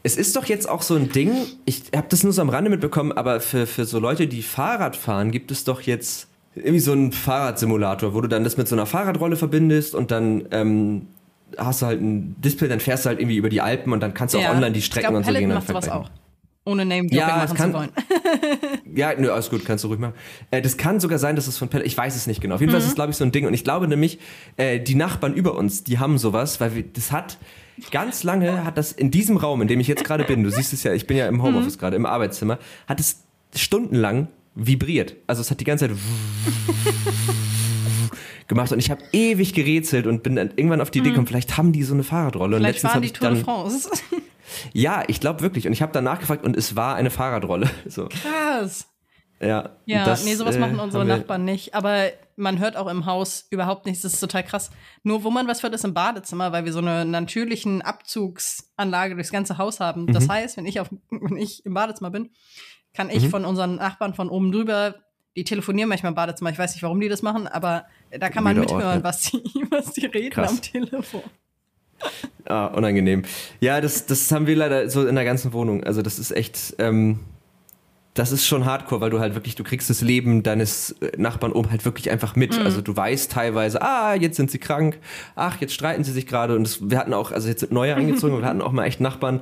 Es 0.02 0.16
ist 0.16 0.36
doch 0.36 0.44
jetzt 0.44 0.68
auch 0.68 0.82
so 0.82 0.94
ein 0.94 1.10
Ding, 1.10 1.32
ich 1.64 1.82
habe 1.94 2.06
das 2.08 2.22
nur 2.22 2.32
so 2.32 2.40
am 2.40 2.48
Rande 2.48 2.70
mitbekommen, 2.70 3.10
aber 3.12 3.40
für, 3.40 3.66
für 3.66 3.86
so 3.86 3.98
Leute, 3.98 4.28
die 4.28 4.42
Fahrrad 4.42 4.94
fahren, 4.94 5.32
gibt 5.32 5.50
es 5.50 5.64
doch 5.64 5.80
jetzt 5.80 6.28
irgendwie 6.56 6.80
so 6.80 6.92
ein 6.92 7.12
Fahrradsimulator, 7.12 8.14
wo 8.14 8.20
du 8.20 8.28
dann 8.28 8.44
das 8.44 8.56
mit 8.56 8.66
so 8.66 8.74
einer 8.74 8.86
Fahrradrolle 8.86 9.36
verbindest 9.36 9.94
und 9.94 10.10
dann 10.10 10.48
ähm, 10.50 11.06
hast 11.56 11.82
du 11.82 11.86
halt 11.86 12.00
ein 12.00 12.34
Display, 12.40 12.68
dann 12.68 12.80
fährst 12.80 13.04
du 13.04 13.10
halt 13.10 13.20
irgendwie 13.20 13.36
über 13.36 13.48
die 13.48 13.60
Alpen 13.60 13.92
und 13.92 14.00
dann 14.00 14.14
kannst 14.14 14.34
du 14.34 14.38
ja. 14.38 14.48
auch 14.48 14.54
online 14.54 14.72
die 14.72 14.82
Strecken 14.82 15.08
glaub, 15.08 15.16
und 15.16 15.26
so 15.26 15.32
gehen. 15.32 15.48
Macht 15.48 15.68
sowas 15.68 15.88
auch. 15.88 16.10
Ohne 16.64 16.84
name 16.84 17.08
ja, 17.12 17.28
machen 17.28 17.56
kann, 17.56 17.70
zu 17.70 17.78
wollen. 17.78 17.90
ja, 18.94 19.14
nö, 19.16 19.30
alles 19.30 19.50
gut, 19.50 19.64
kannst 19.64 19.84
du 19.84 19.88
ruhig 19.88 20.00
machen. 20.00 20.14
Äh, 20.50 20.62
das 20.62 20.76
kann 20.76 20.98
sogar 20.98 21.18
sein, 21.18 21.36
dass 21.36 21.46
es 21.46 21.58
von 21.58 21.68
Pellet, 21.68 21.86
ich 21.86 21.96
weiß 21.96 22.16
es 22.16 22.26
nicht 22.26 22.40
genau. 22.40 22.56
Auf 22.56 22.60
jeden 22.60 22.70
mhm. 22.70 22.74
Fall 22.74 22.80
ist 22.80 22.88
es, 22.88 22.94
glaube 22.94 23.10
ich, 23.12 23.16
so 23.16 23.24
ein 23.24 23.32
Ding. 23.32 23.46
Und 23.46 23.54
ich 23.54 23.64
glaube 23.64 23.86
nämlich, 23.86 24.18
äh, 24.56 24.80
die 24.80 24.94
Nachbarn 24.94 25.34
über 25.34 25.54
uns, 25.54 25.84
die 25.84 25.98
haben 25.98 26.18
sowas, 26.18 26.60
weil 26.60 26.74
wir, 26.74 26.82
das 26.82 27.12
hat, 27.12 27.38
ganz 27.90 28.24
lange 28.24 28.64
hat 28.64 28.78
das 28.78 28.92
in 28.92 29.10
diesem 29.10 29.36
Raum, 29.36 29.62
in 29.62 29.68
dem 29.68 29.80
ich 29.80 29.86
jetzt 29.86 30.04
gerade 30.04 30.24
bin, 30.24 30.42
du 30.42 30.50
siehst 30.50 30.72
es 30.72 30.82
ja, 30.82 30.92
ich 30.92 31.06
bin 31.06 31.16
ja 31.16 31.28
im 31.28 31.42
Homeoffice 31.42 31.76
mhm. 31.76 31.80
gerade, 31.80 31.96
im 31.96 32.06
Arbeitszimmer, 32.06 32.58
hat 32.88 33.00
es 33.00 33.22
stundenlang 33.54 34.28
vibriert. 34.56 35.16
Also 35.26 35.42
es 35.42 35.50
hat 35.50 35.60
die 35.60 35.64
ganze 35.64 35.88
Zeit 35.88 35.96
gemacht 38.48 38.72
und 38.72 38.78
ich 38.78 38.90
habe 38.90 39.02
ewig 39.12 39.54
gerätselt 39.54 40.06
und 40.06 40.22
bin 40.22 40.36
dann 40.36 40.50
irgendwann 40.56 40.80
auf 40.80 40.90
die 40.90 40.98
Idee 40.98 41.08
hm. 41.08 41.14
gekommen, 41.14 41.26
vielleicht 41.28 41.56
haben 41.56 41.72
die 41.72 41.84
so 41.84 41.94
eine 41.94 42.02
Fahrradrolle. 42.02 42.56
Vielleicht 42.56 42.82
und 42.82 42.90
waren 42.90 43.02
die 43.02 43.12
Tour 43.12 43.30
de 43.30 43.44
France. 43.44 43.90
Ja, 44.72 45.02
ich 45.08 45.20
glaube 45.20 45.40
wirklich. 45.40 45.66
Und 45.66 45.72
ich 45.72 45.82
habe 45.82 45.92
danach 45.92 46.20
gefragt 46.20 46.44
und 46.44 46.56
es 46.56 46.76
war 46.76 46.94
eine 46.94 47.10
Fahrradrolle. 47.10 47.70
So. 47.88 48.08
Krass. 48.08 48.88
Ja, 49.40 49.76
ja 49.84 50.04
das, 50.04 50.24
nee, 50.24 50.34
sowas 50.34 50.56
äh, 50.56 50.60
machen 50.60 50.80
unsere 50.80 51.04
Nachbarn 51.04 51.44
nicht. 51.44 51.74
Aber 51.74 52.10
man 52.36 52.58
hört 52.58 52.76
auch 52.76 52.86
im 52.86 53.06
Haus 53.06 53.46
überhaupt 53.50 53.86
nichts. 53.86 54.02
Das 54.02 54.14
ist 54.14 54.20
total 54.20 54.44
krass. 54.44 54.70
Nur 55.02 55.24
wo 55.24 55.30
man 55.30 55.46
was 55.46 55.62
hört, 55.62 55.74
ist 55.74 55.84
im 55.84 55.94
Badezimmer, 55.94 56.52
weil 56.52 56.64
wir 56.64 56.72
so 56.72 56.78
eine 56.78 57.04
natürlichen 57.04 57.82
Abzugsanlage 57.82 59.14
durchs 59.14 59.32
ganze 59.32 59.58
Haus 59.58 59.80
haben. 59.80 60.02
Mhm. 60.02 60.12
Das 60.12 60.28
heißt, 60.28 60.56
wenn 60.56 60.66
ich, 60.66 60.80
auf, 60.80 60.88
wenn 61.10 61.36
ich 61.36 61.64
im 61.66 61.74
Badezimmer 61.74 62.10
bin, 62.10 62.30
kann 62.96 63.10
ich 63.10 63.24
mhm. 63.24 63.30
von 63.30 63.44
unseren 63.44 63.76
Nachbarn 63.76 64.14
von 64.14 64.28
oben 64.28 64.50
drüber, 64.50 64.94
die 65.36 65.44
telefonieren 65.44 65.88
manchmal 65.88 66.12
im 66.12 66.16
Badezimmer, 66.16 66.50
ich 66.50 66.58
weiß 66.58 66.74
nicht, 66.74 66.82
warum 66.82 66.98
die 66.98 67.08
das 67.08 67.22
machen, 67.22 67.46
aber 67.46 67.84
da 68.10 68.30
kann 68.30 68.42
man 68.42 68.58
mithören, 68.58 68.82
Ort, 68.82 68.96
ja. 68.96 69.04
was, 69.04 69.20
die, 69.22 69.42
was 69.70 69.92
die 69.92 70.06
reden 70.06 70.30
Krass. 70.30 70.50
am 70.50 70.62
Telefon. 70.62 71.22
Ah, 72.46 72.66
unangenehm. 72.66 73.22
Ja, 73.60 73.80
das, 73.80 74.06
das 74.06 74.30
haben 74.32 74.46
wir 74.46 74.56
leider 74.56 74.88
so 74.88 75.06
in 75.06 75.14
der 75.14 75.24
ganzen 75.24 75.52
Wohnung. 75.52 75.82
Also 75.84 76.02
das 76.02 76.18
ist 76.18 76.30
echt, 76.30 76.76
ähm, 76.78 77.20
das 78.14 78.32
ist 78.32 78.46
schon 78.46 78.64
hardcore, 78.64 79.00
weil 79.00 79.10
du 79.10 79.18
halt 79.18 79.34
wirklich, 79.34 79.54
du 79.54 79.64
kriegst 79.64 79.90
das 79.90 80.00
Leben 80.00 80.42
deines 80.42 80.92
äh, 81.00 81.12
Nachbarn 81.16 81.52
oben 81.52 81.70
halt 81.70 81.84
wirklich 81.84 82.10
einfach 82.10 82.36
mit. 82.36 82.58
Mhm. 82.58 82.64
Also 82.64 82.80
du 82.80 82.96
weißt 82.96 83.32
teilweise, 83.32 83.82
ah, 83.82 84.14
jetzt 84.14 84.36
sind 84.36 84.50
sie 84.50 84.58
krank, 84.58 84.98
ach, 85.34 85.60
jetzt 85.60 85.74
streiten 85.74 86.04
sie 86.04 86.12
sich 86.12 86.26
gerade. 86.26 86.54
Und 86.54 86.64
das, 86.64 86.90
wir 86.90 86.98
hatten 86.98 87.14
auch, 87.14 87.32
also 87.32 87.48
jetzt 87.48 87.60
sind 87.60 87.72
neue 87.72 87.94
eingezogen, 87.96 88.38
wir 88.38 88.46
hatten 88.46 88.62
auch 88.62 88.72
mal 88.72 88.84
echt 88.84 89.00
Nachbarn, 89.00 89.40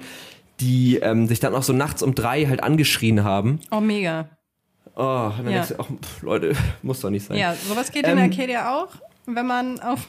die 0.61 0.97
ähm, 0.97 1.27
sich 1.27 1.41
dann 1.41 1.55
auch 1.55 1.63
so 1.63 1.73
nachts 1.73 2.03
um 2.03 2.15
drei 2.15 2.47
halt 2.47 2.63
angeschrien 2.63 3.25
haben. 3.25 3.61
Oh, 3.71 3.81
mega. 3.81 4.29
Oh, 4.97 5.33
und 5.37 5.39
dann 5.39 5.47
ja. 5.47 5.53
denkst 5.53 5.69
du, 5.71 5.81
auch, 5.81 5.89
pff, 5.89 6.23
Leute, 6.23 6.55
muss 6.83 7.01
doch 7.01 7.11
nicht 7.11 7.27
sein. 7.27 7.37
Ja, 7.37 7.55
sowas 7.55 7.91
geht 7.91 8.07
ähm, 8.07 8.19
in 8.19 8.25
Arcadia 8.31 8.77
auch, 8.77 8.89
wenn 9.27 9.47
man 9.47 9.81
auf, 9.81 10.09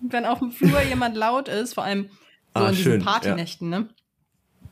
wenn 0.00 0.26
auf 0.26 0.40
dem 0.40 0.50
Flur 0.50 0.82
jemand 0.82 1.16
laut 1.16 1.48
ist, 1.48 1.74
vor 1.74 1.84
allem 1.84 2.10
so 2.54 2.64
ah, 2.64 2.68
in 2.68 2.76
diesen 2.76 3.04
Partynächten, 3.04 3.72
ja. 3.72 3.78
ne? 3.80 3.88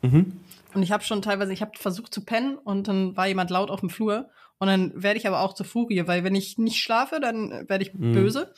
Mhm. 0.02 0.40
Und 0.74 0.82
ich 0.82 0.92
habe 0.92 1.04
schon 1.04 1.22
teilweise, 1.22 1.54
ich 1.54 1.62
habe 1.62 1.72
versucht 1.74 2.12
zu 2.12 2.24
pennen 2.24 2.58
und 2.58 2.86
dann 2.86 3.16
war 3.16 3.26
jemand 3.26 3.50
laut 3.50 3.70
auf 3.70 3.80
dem 3.80 3.88
Flur 3.88 4.28
und 4.58 4.68
dann 4.68 4.92
werde 4.94 5.18
ich 5.18 5.26
aber 5.26 5.40
auch 5.40 5.54
zur 5.54 5.66
Furie, 5.66 6.06
weil 6.06 6.24
wenn 6.24 6.34
ich 6.34 6.58
nicht 6.58 6.82
schlafe, 6.82 7.20
dann 7.20 7.66
werde 7.68 7.84
ich 7.84 7.94
mhm. 7.94 8.12
böse. 8.12 8.52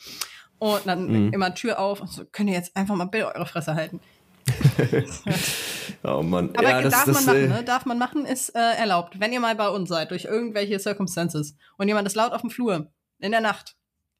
Und 0.57 0.81
dann 0.85 1.27
mhm. 1.27 1.33
immer 1.33 1.55
Tür 1.55 1.79
auf 1.79 2.01
und 2.01 2.11
so, 2.11 2.25
könnt 2.25 2.49
ihr 2.49 2.55
jetzt 2.55 2.75
einfach 2.75 2.95
mal 2.95 3.05
bitte 3.05 3.33
eure 3.33 3.45
Fresse 3.45 3.75
halten. 3.75 4.01
oh 6.03 6.21
Mann. 6.21 6.51
Aber 6.55 6.69
ja, 6.69 6.81
das, 6.81 6.93
darf 6.93 7.05
das, 7.05 7.25
man 7.25 7.25
machen, 7.25 7.43
äh, 7.43 7.47
ne? 7.47 7.63
Darf 7.63 7.85
man 7.85 7.97
machen, 7.97 8.25
ist 8.25 8.49
äh, 8.55 8.59
erlaubt. 8.59 9.19
Wenn 9.19 9.33
ihr 9.33 9.39
mal 9.39 9.55
bei 9.55 9.69
uns 9.69 9.89
seid, 9.89 10.11
durch 10.11 10.25
irgendwelche 10.25 10.79
Circumstances 10.79 11.55
und 11.77 11.87
jemand 11.87 12.07
ist 12.07 12.15
laut 12.15 12.31
auf 12.31 12.41
dem 12.41 12.49
Flur, 12.49 12.91
in 13.19 13.31
der 13.31 13.41
Nacht, 13.41 13.75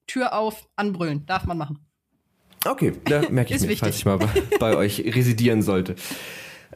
Tür 0.07 0.33
auf, 0.33 0.67
anbrüllen, 0.75 1.25
darf 1.25 1.45
man 1.45 1.57
machen. 1.57 1.85
Okay, 2.65 2.93
da 3.05 3.29
merke 3.29 3.55
ich 3.55 3.61
mir, 3.61 3.77
falls 3.77 3.95
ich 3.95 4.05
mal 4.05 4.17
bei, 4.17 4.27
bei 4.59 4.75
euch 4.75 4.99
residieren 4.99 5.61
sollte. 5.61 5.95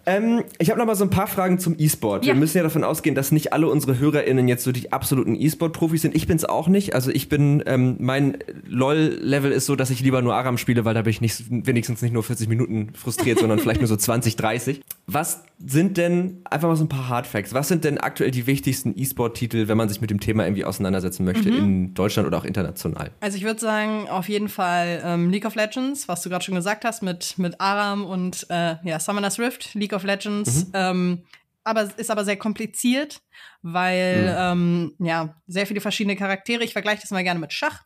Ähm, 0.06 0.44
ich 0.60 0.70
habe 0.70 0.80
noch 0.80 0.86
mal 0.86 0.96
so 0.96 1.04
ein 1.04 1.10
paar 1.10 1.28
Fragen 1.28 1.60
zum 1.60 1.76
E-Sport. 1.78 2.26
Ja. 2.26 2.34
Wir 2.34 2.40
müssen 2.40 2.58
ja 2.58 2.64
davon 2.64 2.84
ausgehen, 2.84 3.16
dass 3.16 3.32
nicht 3.32 3.54
alle 3.54 3.68
unsere 3.68 4.00
HörerInnen 4.00 4.48
jetzt 4.48 4.64
so 4.64 4.72
die 4.72 4.92
absoluten 4.92 5.36
E-Sport-Profis 5.36 6.02
sind. 6.02 6.16
Ich 6.16 6.28
bin 6.28 6.36
es 6.36 6.46
auch 6.46 6.68
nicht. 6.68 6.94
Also 6.94 7.12
ich 7.12 7.30
bin, 7.30 7.64
ähm, 7.66 7.96
mein 8.00 8.38
LOL-Level 8.68 9.52
ist 9.52 9.66
so, 9.66 9.76
dass 9.76 9.90
ich 9.90 10.02
lieber 10.02 10.22
nur 10.22 10.36
Aram 10.36 10.58
spiele, 10.58 10.84
weil 10.86 10.94
da 10.94 11.04
bin 11.04 11.12
ich 11.12 11.22
nicht, 11.22 11.44
wenigstens 11.50 12.02
nicht 12.02 12.12
nur 12.12 12.24
40 12.24 12.50
Minuten 12.50 12.90
frustriert, 12.94 13.40
sondern 13.40 13.60
vielleicht 13.60 13.80
nur 13.80 13.88
so 13.88 13.96
20, 14.04 14.36
30. 14.36 14.82
Was 15.08 15.44
sind 15.66 15.98
denn, 15.98 16.42
einfach 16.50 16.68
mal 16.68 16.76
so 16.76 16.84
ein 16.84 16.90
paar 16.90 17.08
Hardfacts, 17.08 17.54
was 17.54 17.70
sind 17.70 17.86
denn 17.86 17.98
aktuell 17.98 18.32
die 18.32 18.48
wichtigsten 18.48 18.94
E-Sport-Titel, 18.98 19.68
wenn 19.68 19.78
man 19.78 19.88
sich 19.88 20.02
mit 20.02 20.10
dem 20.10 20.20
Thema 20.20 20.44
irgendwie 20.44 20.66
auseinandersetzen 20.66 21.24
möchte, 21.24 21.50
mhm. 21.50 21.58
in 21.58 21.94
Deutschland 21.94 22.28
oder 22.28 22.38
auch 22.38 22.46
international? 22.46 23.12
Also 23.22 23.38
ich 23.38 23.44
würde 23.44 23.60
sagen, 23.60 24.10
auf 24.10 24.28
jeden 24.28 24.50
Fall 24.50 25.02
ähm, 25.06 25.30
League 25.30 25.46
of 25.46 25.56
Legends, 25.56 26.08
was 26.10 26.22
du 26.22 26.30
gerade 26.30 26.44
schon 26.44 26.56
gesagt 26.56 26.84
hast, 26.84 27.04
mit, 27.04 27.38
mit 27.38 27.62
Aram 27.62 28.06
und 28.06 28.46
äh, 28.50 28.76
ja, 28.84 29.00
Summoner's 29.00 29.40
Rift. 29.40 29.74
League 29.74 29.93
of 29.94 30.04
Legends. 30.04 30.68
Mhm. 30.68 30.72
Ähm, 30.74 31.24
aber 31.64 31.90
ist 31.98 32.12
aber 32.12 32.26
sehr 32.26 32.38
kompliziert, 32.38 33.22
weil 33.62 34.24
mhm. 34.24 34.36
ähm, 34.38 34.96
ja 35.00 35.36
sehr 35.48 35.66
viele 35.66 35.82
verschiedene 35.82 36.16
Charaktere. 36.16 36.64
Ich 36.64 36.74
vergleiche 36.74 37.02
das 37.02 37.12
mal 37.12 37.24
gerne 37.24 37.40
mit 37.40 37.54
Schach. 37.54 37.84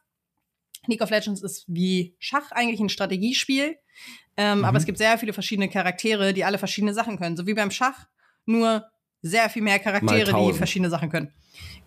League 0.88 1.02
of 1.02 1.10
Legends 1.10 1.42
ist 1.44 1.66
wie 1.68 2.16
Schach 2.18 2.52
eigentlich 2.52 2.80
ein 2.80 2.90
Strategiespiel, 2.90 3.78
ähm, 4.38 4.60
mhm. 4.60 4.66
aber 4.66 4.78
es 4.78 4.86
gibt 4.86 4.98
sehr 4.98 5.18
viele 5.18 5.34
verschiedene 5.34 5.70
Charaktere, 5.70 6.34
die 6.34 6.44
alle 6.44 6.58
verschiedene 6.58 6.94
Sachen 6.94 7.18
können. 7.18 7.38
So 7.38 7.46
wie 7.46 7.54
beim 7.54 7.72
Schach, 7.72 8.08
nur 8.46 8.86
sehr 9.22 9.50
viel 9.50 9.62
mehr 9.62 9.80
Charaktere, 9.80 10.34
die 10.34 10.54
verschiedene 10.54 10.90
Sachen 10.90 11.10
können. 11.10 11.34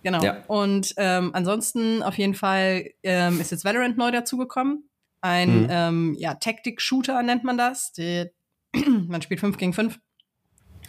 Genau. 0.03 0.23
Ja. 0.23 0.45
Und 0.47 0.95
ähm, 0.97 1.31
ansonsten 1.35 2.03
auf 2.03 2.16
jeden 2.18 2.35
Fall 2.35 2.91
ähm, 3.03 3.41
ist 3.41 3.51
jetzt 3.51 3.64
Valorant 3.64 3.97
neu 3.97 4.11
dazugekommen. 4.11 4.89
Ein 5.21 5.62
mhm. 5.62 5.68
ähm, 5.71 6.16
ja, 6.18 6.35
Tactic-Shooter 6.35 7.23
nennt 7.23 7.45
man 7.45 7.59
das. 7.59 7.93
Die, 7.93 8.27
man 9.09 9.23
spielt 9.23 9.41
5 9.41 9.59
gegen 9.59 9.73
5 9.73 9.99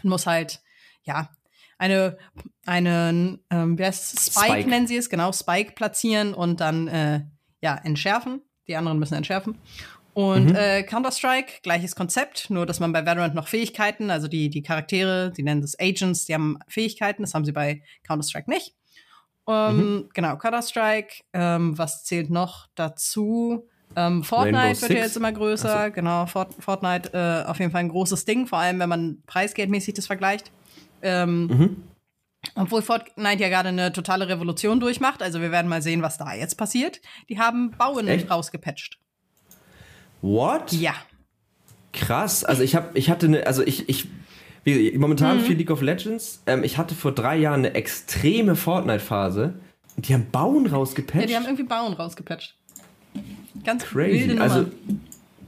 muss 0.10 0.28
halt, 0.28 0.62
ja, 1.04 1.30
eine, 1.78 2.18
eine 2.66 3.39
ähm, 3.49 3.78
wie 3.78 3.86
heißt 3.86 4.14
es? 4.14 4.26
Spike, 4.28 4.45
Spike, 4.45 4.70
nennen 4.70 4.88
sie 4.88 4.97
es, 4.97 5.10
genau, 5.10 5.32
Spike 5.32 5.74
platzieren 5.74 6.34
und 6.34 6.60
dann, 6.60 6.88
äh, 6.88 7.22
ja, 7.62 7.76
entschärfen. 7.76 8.41
Die 8.68 8.76
anderen 8.76 8.99
müssen 8.99 9.16
entschärfen. 9.16 9.58
Und 10.14 10.49
mhm. 10.49 10.56
äh, 10.56 10.84
Counter-Strike, 10.84 11.62
gleiches 11.64 11.95
Konzept, 11.95 12.49
nur 12.49 12.66
dass 12.66 12.80
man 12.80 12.91
bei 12.91 13.06
Valorant 13.06 13.34
noch 13.34 13.47
Fähigkeiten, 13.47 14.12
also 14.12 14.28
die, 14.28 14.49
die 14.49 14.62
Charaktere, 14.62 15.32
die 15.32 15.43
nennen 15.43 15.62
das 15.62 15.80
Agents, 15.80 16.26
die 16.26 16.34
haben 16.34 16.60
Fähigkeiten, 16.68 17.24
das 17.24 17.34
haben 17.34 17.45
sie 17.45 17.54
bei 17.54 17.82
Counter-Strike 18.04 18.49
nicht. 18.49 18.76
Ähm, 19.47 19.78
mhm. 19.78 20.10
Genau, 20.14 20.38
Counter-Strike, 20.38 21.24
ähm, 21.34 21.78
was 21.78 22.04
zählt 22.04 22.30
noch 22.30 22.68
dazu? 22.76 23.68
Ähm, 23.96 24.24
Fortnite 24.24 24.82
wird 24.82 24.92
ja 24.92 24.98
jetzt 25.00 25.18
immer 25.18 25.32
größer, 25.32 25.86
so. 25.88 25.92
genau, 25.92 26.26
Fort 26.26 26.54
Fortnite 26.60 27.12
äh, 27.14 27.50
auf 27.50 27.60
jeden 27.60 27.72
Fall 27.72 27.82
ein 27.82 27.89
großes 27.89 28.26
Ding, 28.26 28.48
vor 28.48 28.60
allem 28.60 28.80
wenn 28.80 28.89
man 28.89 29.18
preisgeldmäßig 29.28 29.96
das 29.96 30.08
vergleicht. 30.08 30.52
Ähm, 31.02 31.48
mhm. 31.48 31.84
Obwohl 32.56 32.82
Fortnite 32.82 33.42
ja 33.42 33.50
gerade 33.50 33.70
eine 33.70 33.94
totale 33.94 34.28
Revolution 34.28 34.80
durchmacht, 34.80 35.22
also 35.22 35.42
wir 35.42 35.52
werden 35.52 35.68
mal 35.68 35.82
sehen, 35.82 36.02
was 36.02 36.18
da 36.18 36.34
jetzt 36.34 36.56
passiert. 36.56 37.02
Die 37.30 37.39
haben 37.39 37.72
Bauen 37.78 38.08
Echt? 38.08 38.30
rausgepatcht. 38.30 38.98
What? 40.22 40.72
Ja. 40.72 40.94
Krass. 41.94 42.44
Also 42.44 42.64
ich 42.64 42.76
habe, 42.76 42.98
ich 42.98 43.10
hatte 43.10 43.28
eine, 43.28 43.46
also 43.46 43.64
ich, 43.64 43.89
ich 43.89 44.08
wie, 44.64 44.98
momentan 44.98 45.38
mhm. 45.38 45.42
viel 45.42 45.58
League 45.58 45.72
of 45.72 45.82
Legends. 45.82 46.42
Ähm, 46.46 46.64
ich 46.64 46.78
hatte 46.78 46.96
vor 46.96 47.12
drei 47.12 47.38
Jahren 47.38 47.62
eine 47.62 47.74
extreme 47.74 48.56
Fortnite-Phase. 48.56 49.56
Die 49.98 50.14
haben 50.14 50.30
Bauen 50.32 50.68
rausgepatcht. 50.68 51.22
Ja, 51.22 51.28
die 51.28 51.36
haben 51.36 51.46
irgendwie 51.46 51.64
Bauen 51.64 51.94
rausgepatcht. 51.94 52.56
Ganz 53.64 53.84
Crazy. 53.84 54.38
Also 54.38 54.66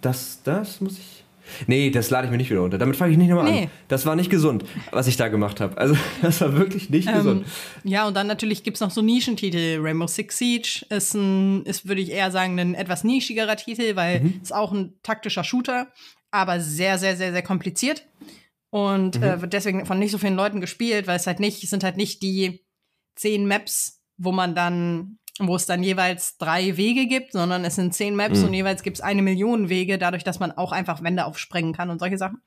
das, 0.02 0.42
das 0.44 0.82
muss 0.82 1.00
ich 1.00 1.24
Nee, 1.68 1.90
das 1.90 2.10
lade 2.10 2.26
ich 2.26 2.32
mir 2.32 2.38
nicht 2.38 2.50
wieder 2.50 2.62
runter. 2.62 2.78
Damit 2.78 2.96
fange 2.96 3.12
ich 3.12 3.18
nicht 3.18 3.30
nochmal 3.30 3.52
nee. 3.52 3.64
an. 3.64 3.72
Das 3.88 4.06
war 4.06 4.16
nicht 4.16 4.30
gesund, 4.30 4.64
was 4.92 5.08
ich 5.08 5.18
da 5.18 5.28
gemacht 5.28 5.60
habe. 5.60 5.78
Also, 5.78 5.96
das 6.22 6.42
war 6.42 6.54
wirklich 6.54 6.90
nicht 6.90 7.08
ähm, 7.08 7.16
gesund. 7.16 7.46
Ja, 7.84 8.08
und 8.08 8.16
dann 8.16 8.28
natürlich 8.28 8.64
gibt 8.64 8.78
es 8.78 8.82
noch 8.82 8.92
so 8.92 9.02
Nischentitel. 9.02 9.80
Rainbow 9.82 10.08
Six 10.08 10.38
Siege 10.38 10.86
ist, 10.90 11.14
ein, 11.14 11.64
ist 11.66 11.88
würde 11.88 12.02
ich 12.02 12.12
eher 12.12 12.32
sagen, 12.32 12.60
ein 12.60 12.76
etwas 12.76 13.04
nischigerer 13.04 13.56
Titel, 13.56 13.96
weil 13.96 14.22
mhm. 14.22 14.40
es 14.42 14.52
auch 14.52 14.72
ein 14.72 14.94
taktischer 15.04 15.44
Shooter, 15.44 15.88
aber 16.32 16.60
sehr, 16.60 16.98
sehr, 16.98 17.16
sehr, 17.16 17.32
sehr 17.32 17.44
kompliziert. 17.44 18.06
Und 18.70 19.20
mhm. 19.20 19.24
äh, 19.24 19.42
wird 19.42 19.54
deswegen 19.54 19.86
von 19.86 20.00
nicht 20.00 20.12
so 20.12 20.18
vielen 20.18 20.36
Leuten 20.36 20.62
gespielt, 20.62 21.08
weil 21.08 21.18
es 21.18 21.28
halt 21.28 21.40
nicht, 21.40 21.64
es 21.64 21.70
sind 21.70 21.84
halt 21.84 21.98
nicht 21.98 22.24
die 22.24 22.66
zehn 23.16 23.48
Maps, 23.48 24.02
wo 24.18 24.32
man 24.32 24.56
dann 24.56 25.20
wo 25.40 25.56
es 25.56 25.66
dann 25.66 25.82
jeweils 25.82 26.38
drei 26.38 26.78
Wege 26.78 27.08
gibt, 27.08 27.32
sondern 27.32 27.66
es 27.66 27.76
sind 27.76 27.94
zehn 27.94 28.16
Maps 28.16 28.40
mhm. 28.40 28.48
und 28.48 28.54
jeweils 28.54 28.84
gibt 28.84 28.98
es 28.98 29.02
eine 29.02 29.22
Million 29.22 29.70
Wege, 29.70 29.98
dadurch, 29.98 30.24
dass 30.24 30.40
man 30.40 30.52
auch 30.52 30.72
einfach 30.72 31.02
Wände 31.02 31.26
aufsprengen 31.26 31.74
kann 31.74 31.90
und 31.90 32.00
solche 32.00 32.18
Sachen. 32.18 32.42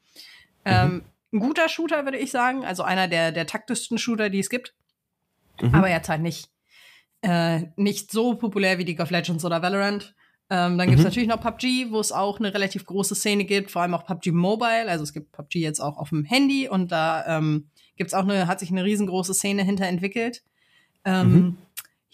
Mhm. 0.65 0.73
Ähm, 0.73 1.03
ein 1.33 1.41
guter 1.41 1.69
Shooter, 1.69 2.05
würde 2.05 2.19
ich 2.19 2.31
sagen. 2.31 2.65
Also 2.65 2.85
einer 2.85 3.09
der, 3.09 3.33
der 3.33 3.47
taktischsten 3.47 3.99
Shooter, 3.99 4.31
die 4.31 4.39
es 4.39 4.51
gibt. 4.51 4.75
Mhm. 5.61 5.75
Aber 5.75 5.91
jetzt 5.91 6.09
halt 6.09 6.23
nicht, 6.23 6.49
äh, 7.23 7.65
nicht 7.77 8.13
so 8.13 8.37
populär 8.37 8.79
wie 8.79 8.85
League 8.85 9.01
of 9.01 9.11
Legends 9.11 9.45
oder 9.45 9.63
Valorant. 9.63 10.15
Ähm, 10.49 10.79
dann 10.79 10.87
gibt 10.87 11.01
es 11.01 11.05
mhm. 11.05 11.09
natürlich 11.09 11.29
noch 11.29 11.41
PUBG, 11.41 11.91
wo 11.91 11.99
es 11.99 12.13
auch 12.13 12.39
eine 12.39 12.55
relativ 12.55 12.87
große 12.87 13.17
Szene 13.17 13.45
gibt, 13.45 13.73
vor 13.73 13.83
allem 13.83 13.95
auch 13.95 14.07
PUBG 14.07 14.31
Mobile. 14.31 14.89
Also 14.89 15.03
es 15.03 15.13
gibt 15.13 15.33
PUBG 15.33 15.59
jetzt 15.59 15.81
auch 15.81 15.97
auf 15.97 16.11
dem 16.11 16.25
Handy 16.25 16.69
und 16.69 16.93
da 16.93 17.39
ähm, 17.39 17.69
gibt's 17.97 18.15
auch 18.15 18.23
eine, 18.23 18.47
hat 18.47 18.61
sich 18.61 18.71
eine 18.71 18.85
riesengroße 18.85 19.35
Szene 19.35 19.65
hinter 19.65 19.87
entwickelt. 19.87 20.45
Ähm, 21.05 21.33
mhm 21.33 21.59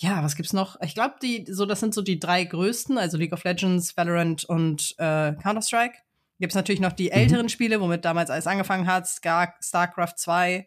ja, 0.02 0.22
was 0.24 0.34
gibt's 0.34 0.52
noch? 0.52 0.80
Ich 0.80 0.94
glaube, 0.94 1.14
die, 1.22 1.46
so, 1.48 1.64
das 1.64 1.78
sind 1.78 1.94
so 1.94 2.02
die 2.02 2.18
drei 2.18 2.42
größten, 2.44 2.98
also 2.98 3.16
League 3.16 3.32
of 3.32 3.44
Legends, 3.44 3.96
Valorant 3.96 4.44
und 4.44 4.96
äh, 4.98 5.32
Counter-Strike. 5.34 5.94
Gibt's 6.40 6.56
natürlich 6.56 6.80
noch 6.80 6.92
die 6.92 7.04
mhm. 7.04 7.12
älteren 7.12 7.48
Spiele, 7.48 7.80
womit 7.80 8.04
damals 8.04 8.28
alles 8.28 8.48
angefangen 8.48 8.88
hat, 8.88 9.06
Star 9.06 9.54
StarCraft 9.62 10.14
2, 10.16 10.66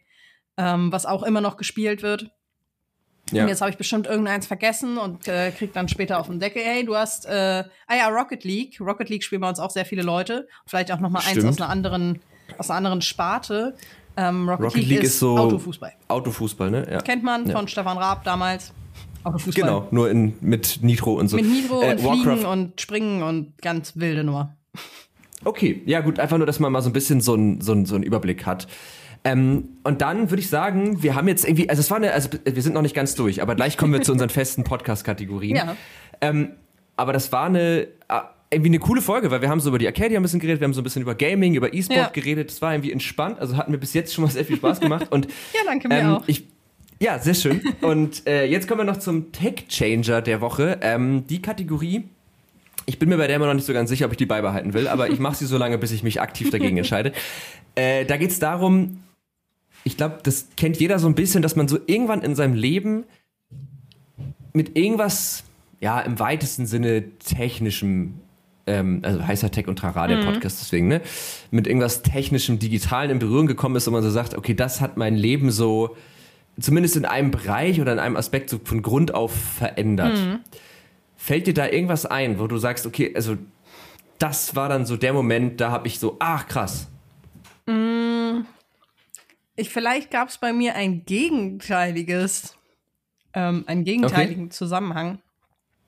ähm, 0.55 0.91
was 0.91 1.05
auch 1.05 1.21
immer 1.23 1.41
noch 1.41 1.57
gespielt 1.57 2.01
wird. 2.01 2.31
Ja. 3.31 3.43
Und 3.43 3.49
jetzt 3.49 3.59
habe 3.59 3.71
ich 3.71 3.77
bestimmt 3.77 4.07
irgendeins 4.07 4.47
vergessen 4.47 4.97
und 4.97 5.27
äh, 5.27 5.51
krieg 5.51 5.73
dann 5.73 5.89
später 5.89 6.19
auf 6.19 6.27
den 6.27 6.39
Deckel, 6.39 6.63
hey, 6.63 6.85
du 6.85 6.95
hast, 6.95 7.25
äh, 7.25 7.63
ah 7.87 7.95
ja, 7.95 8.07
Rocket 8.07 8.45
League. 8.45 8.79
Rocket 8.79 9.09
League 9.09 9.23
spielen 9.23 9.41
bei 9.41 9.49
uns 9.49 9.59
auch 9.59 9.71
sehr 9.71 9.85
viele 9.85 10.03
Leute. 10.03 10.47
Vielleicht 10.65 10.93
auch 10.93 10.99
noch 11.01 11.09
mal 11.09 11.23
eins 11.27 11.43
aus 11.43 11.59
einer 11.59 11.69
anderen, 11.69 12.21
aus 12.57 12.69
einer 12.69 12.77
anderen 12.77 13.01
Sparte. 13.01 13.75
Ähm, 14.15 14.47
Rocket, 14.47 14.65
Rocket, 14.65 14.81
League, 14.81 14.89
League 14.89 15.03
ist, 15.03 15.13
ist, 15.15 15.19
so 15.19 15.37
Autofußball. 15.37 15.93
Autofußball, 16.07 16.71
ne? 16.71 16.87
Ja. 16.89 17.01
Kennt 17.01 17.23
man 17.23 17.47
ja. 17.47 17.53
von 17.53 17.67
Stefan 17.67 17.97
Raab 17.97 18.23
damals. 18.23 18.71
Autofußball. 19.25 19.63
Genau, 19.63 19.87
nur 19.91 20.09
in, 20.09 20.33
mit 20.41 20.79
Nitro 20.81 21.13
und 21.13 21.27
so. 21.27 21.35
Mit 21.37 21.45
Nitro 21.45 21.81
äh, 21.81 21.91
und 21.91 22.01
Fliegen 22.01 22.45
und 22.45 22.81
Springen 22.81 23.23
und 23.23 23.53
ganz 23.61 23.93
wilde 23.95 24.23
Nummer. 24.23 24.55
Okay, 25.43 25.81
ja 25.85 26.01
gut, 26.01 26.19
einfach 26.19 26.37
nur, 26.37 26.47
dass 26.47 26.59
man 26.59 26.71
mal 26.71 26.81
so 26.81 26.89
ein 26.89 26.93
bisschen 26.93 27.21
so 27.21 27.33
einen 27.33 27.61
so 27.61 27.85
so 27.85 27.95
ein 27.95 28.03
Überblick 28.03 28.45
hat. 28.45 28.67
Ähm, 29.23 29.69
und 29.83 30.01
dann 30.01 30.29
würde 30.29 30.39
ich 30.39 30.49
sagen, 30.49 31.01
wir 31.01 31.15
haben 31.15 31.27
jetzt 31.27 31.45
irgendwie, 31.45 31.67
also 31.67 31.79
es 31.79 31.89
war 31.89 31.97
eine, 31.97 32.11
also 32.11 32.29
wir 32.43 32.61
sind 32.61 32.73
noch 32.73 32.83
nicht 32.83 32.95
ganz 32.95 33.15
durch, 33.15 33.41
aber 33.41 33.55
gleich 33.55 33.75
kommen 33.75 33.91
wir 33.91 34.01
zu 34.01 34.11
unseren 34.11 34.29
festen 34.31 34.63
Podcast-Kategorien. 34.63 35.55
Ja. 35.55 35.75
Ähm, 36.21 36.51
aber 36.95 37.11
das 37.11 37.31
war 37.31 37.47
eine, 37.47 37.87
äh, 38.07 38.21
irgendwie 38.51 38.69
eine 38.69 38.79
coole 38.79 39.01
Folge, 39.01 39.31
weil 39.31 39.41
wir 39.41 39.49
haben 39.49 39.59
so 39.59 39.69
über 39.69 39.79
die 39.79 39.87
Arcadia 39.87 40.19
ein 40.19 40.21
bisschen 40.21 40.39
geredet, 40.39 40.61
wir 40.61 40.65
haben 40.65 40.73
so 40.75 40.81
ein 40.81 40.83
bisschen 40.83 41.01
über 41.01 41.15
Gaming, 41.15 41.55
über 41.55 41.73
E-Sport 41.73 41.97
ja. 41.97 42.09
geredet. 42.09 42.51
Es 42.51 42.61
war 42.61 42.73
irgendwie 42.73 42.91
entspannt, 42.91 43.39
also 43.39 43.57
hat 43.57 43.67
mir 43.67 43.79
bis 43.79 43.95
jetzt 43.95 44.13
schon 44.13 44.23
mal 44.23 44.29
sehr 44.29 44.45
viel 44.45 44.57
Spaß 44.57 44.79
gemacht. 44.79 45.07
Und, 45.11 45.25
ja, 45.53 45.61
danke 45.65 45.87
mir 45.87 45.99
ähm, 45.99 46.09
auch. 46.11 46.23
Ich, 46.27 46.47
ja, 46.99 47.19
sehr 47.19 47.33
schön. 47.33 47.61
Und 47.81 48.25
äh, 48.27 48.45
jetzt 48.45 48.67
kommen 48.67 48.81
wir 48.81 48.85
noch 48.85 48.99
zum 48.99 49.31
Tech 49.31 49.67
Changer 49.67 50.21
der 50.21 50.41
Woche. 50.41 50.79
Ähm, 50.81 51.25
die 51.27 51.41
Kategorie, 51.41 52.05
ich 52.85 52.99
bin 52.99 53.09
mir 53.09 53.17
bei 53.17 53.27
der 53.27 53.35
immer 53.35 53.47
noch 53.47 53.53
nicht 53.53 53.65
so 53.65 53.73
ganz 53.73 53.89
sicher, 53.89 54.05
ob 54.05 54.11
ich 54.11 54.17
die 54.17 54.25
beibehalten 54.25 54.73
will, 54.73 54.87
aber 54.87 55.09
ich 55.09 55.19
mache 55.19 55.35
sie 55.35 55.45
so 55.45 55.57
lange, 55.57 55.77
bis 55.77 55.91
ich 55.91 56.03
mich 56.03 56.21
aktiv 56.21 56.49
dagegen 56.51 56.77
entscheide. 56.77 57.11
Äh, 57.75 58.05
da 58.05 58.17
geht 58.17 58.31
es 58.31 58.39
darum, 58.39 59.03
ich 59.83 59.97
glaube, 59.97 60.19
das 60.23 60.47
kennt 60.55 60.77
jeder 60.77 60.97
so 60.99 61.07
ein 61.07 61.15
bisschen, 61.15 61.41
dass 61.41 61.55
man 61.55 61.67
so 61.67 61.77
irgendwann 61.85 62.21
in 62.21 62.35
seinem 62.35 62.53
Leben 62.53 63.03
mit 64.53 64.77
irgendwas, 64.77 65.43
ja, 65.81 65.99
im 65.99 66.19
weitesten 66.19 66.65
Sinne 66.65 67.03
technischem 67.19 68.15
ähm, 68.67 69.01
also 69.03 69.25
heißer 69.25 69.51
Tech 69.51 69.67
und 69.67 69.77
Trara, 69.77 70.07
der 70.07 70.17
mhm. 70.17 70.25
Podcast 70.25 70.59
deswegen, 70.61 70.87
ne, 70.87 71.01
mit 71.51 71.67
irgendwas 71.67 72.01
technischem, 72.01 72.59
digitalen 72.59 73.11
in 73.11 73.19
Berührung 73.19 73.47
gekommen 73.47 73.75
ist 73.75 73.87
und 73.87 73.93
man 73.93 74.03
so 74.03 74.09
sagt, 74.09 74.35
okay, 74.35 74.53
das 74.53 74.81
hat 74.81 74.97
mein 74.97 75.15
Leben 75.15 75.51
so 75.51 75.95
zumindest 76.59 76.95
in 76.95 77.05
einem 77.05 77.31
Bereich 77.31 77.81
oder 77.81 77.93
in 77.93 77.99
einem 77.99 78.15
Aspekt 78.15 78.49
so 78.49 78.59
von 78.63 78.81
Grund 78.81 79.13
auf 79.13 79.35
verändert. 79.35 80.17
Mhm. 80.17 80.39
Fällt 81.15 81.47
dir 81.47 81.53
da 81.53 81.67
irgendwas 81.67 82.05
ein, 82.05 82.39
wo 82.39 82.47
du 82.47 82.57
sagst, 82.57 82.85
okay, 82.85 83.13
also 83.15 83.37
das 84.19 84.55
war 84.55 84.69
dann 84.69 84.85
so 84.85 84.97
der 84.97 85.13
Moment, 85.13 85.59
da 85.59 85.71
habe 85.71 85.87
ich 85.87 85.99
so, 85.99 86.17
ach 86.19 86.47
krass. 86.47 86.87
Mhm. 87.65 88.45
Ich, 89.55 89.69
vielleicht 89.69 90.11
gab 90.11 90.29
es 90.29 90.37
bei 90.37 90.53
mir 90.53 90.75
ein 90.75 91.05
gegenteiliges, 91.05 92.57
ähm, 93.33 93.63
einen 93.67 93.83
gegenteiligen 93.83 94.45
okay. 94.45 94.51
Zusammenhang. 94.53 95.19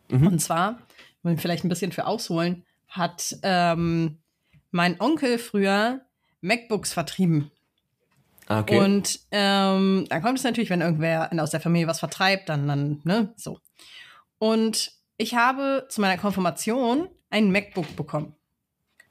Mhm. 0.09 0.28
Und 0.28 0.39
zwar, 0.39 0.80
wenn 1.24 1.36
wir 1.36 1.41
vielleicht 1.41 1.65
ein 1.65 1.70
bisschen 1.70 1.91
für 1.91 2.05
ausholen, 2.05 2.63
hat 2.88 3.38
ähm, 3.43 4.18
mein 4.72 4.99
Onkel 4.99 5.38
früher 5.38 6.01
MacBooks 6.41 6.93
vertrieben. 6.93 7.51
Ah, 8.47 8.61
okay. 8.61 8.79
Und 8.79 9.19
ähm, 9.31 10.05
dann 10.09 10.21
kommt 10.21 10.37
es 10.37 10.43
natürlich, 10.43 10.69
wenn 10.69 10.81
irgendwer 10.81 11.29
aus 11.39 11.51
der 11.51 11.59
Familie 11.59 11.87
was 11.87 11.99
vertreibt, 11.99 12.49
dann, 12.49 12.67
dann, 12.67 13.01
ne, 13.03 13.33
so. 13.35 13.59
Und 14.39 14.91
ich 15.17 15.35
habe 15.35 15.85
zu 15.89 16.01
meiner 16.01 16.19
Konfirmation 16.19 17.09
ein 17.29 17.51
MacBook 17.51 17.95
bekommen. 17.95 18.35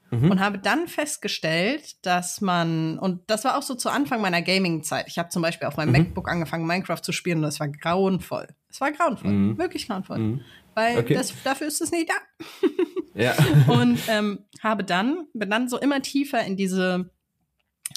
Mhm. 0.09 0.31
Und 0.31 0.39
habe 0.39 0.57
dann 0.57 0.87
festgestellt, 0.87 2.05
dass 2.05 2.39
man, 2.39 2.97
und 2.97 3.29
das 3.29 3.43
war 3.43 3.57
auch 3.57 3.61
so 3.61 3.75
zu 3.75 3.89
Anfang 3.89 4.21
meiner 4.21 4.41
Gaming-Zeit. 4.41 5.05
Ich 5.07 5.19
habe 5.19 5.29
zum 5.29 5.41
Beispiel 5.41 5.67
auf 5.67 5.75
meinem 5.75 5.89
mhm. 5.89 5.97
MacBook 5.97 6.29
angefangen, 6.29 6.65
Minecraft 6.65 7.01
zu 7.01 7.11
spielen 7.11 7.39
und 7.39 7.43
es 7.43 7.59
war 7.59 7.67
grauenvoll. 7.67 8.47
Es 8.69 8.79
war 8.79 8.91
grauenvoll, 8.91 9.31
mhm. 9.31 9.57
wirklich 9.57 9.87
grauenvoll. 9.87 10.17
Mhm. 10.17 10.41
Weil 10.75 10.99
okay. 10.99 11.13
das, 11.13 11.33
dafür 11.43 11.67
ist 11.67 11.81
es 11.81 11.91
nicht 11.91 12.09
da. 12.09 12.69
ja. 13.15 13.33
Und 13.67 13.99
ähm, 14.09 14.45
habe 14.61 14.83
dann, 14.83 15.25
bin 15.33 15.49
dann 15.49 15.67
so 15.67 15.79
immer 15.79 16.03
tiefer 16.03 16.45
in 16.45 16.55
diese 16.55 17.09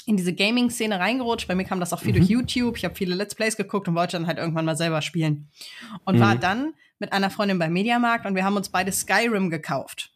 in 0.05 0.17
diese 0.17 0.33
Gaming-Szene 0.33 0.99
reingerutscht. 0.99 1.47
Bei 1.47 1.55
mir 1.55 1.63
kam 1.63 1.79
das 1.79 1.93
auch 1.93 1.99
viel 1.99 2.13
mhm. 2.13 2.17
durch 2.17 2.29
YouTube. 2.29 2.77
Ich 2.77 2.85
habe 2.85 2.95
viele 2.95 3.15
Let's 3.15 3.35
Plays 3.35 3.57
geguckt 3.57 3.87
und 3.87 3.95
wollte 3.95 4.17
dann 4.17 4.27
halt 4.27 4.37
irgendwann 4.37 4.65
mal 4.65 4.75
selber 4.77 5.01
spielen. 5.01 5.49
Und 6.05 6.17
mhm. 6.17 6.21
war 6.21 6.35
dann 6.35 6.73
mit 6.99 7.13
einer 7.13 7.29
Freundin 7.29 7.59
beim 7.59 7.73
Mediamarkt 7.73 8.25
und 8.25 8.35
wir 8.35 8.43
haben 8.43 8.55
uns 8.55 8.69
beide 8.69 8.91
Skyrim 8.91 9.49
gekauft. 9.49 10.11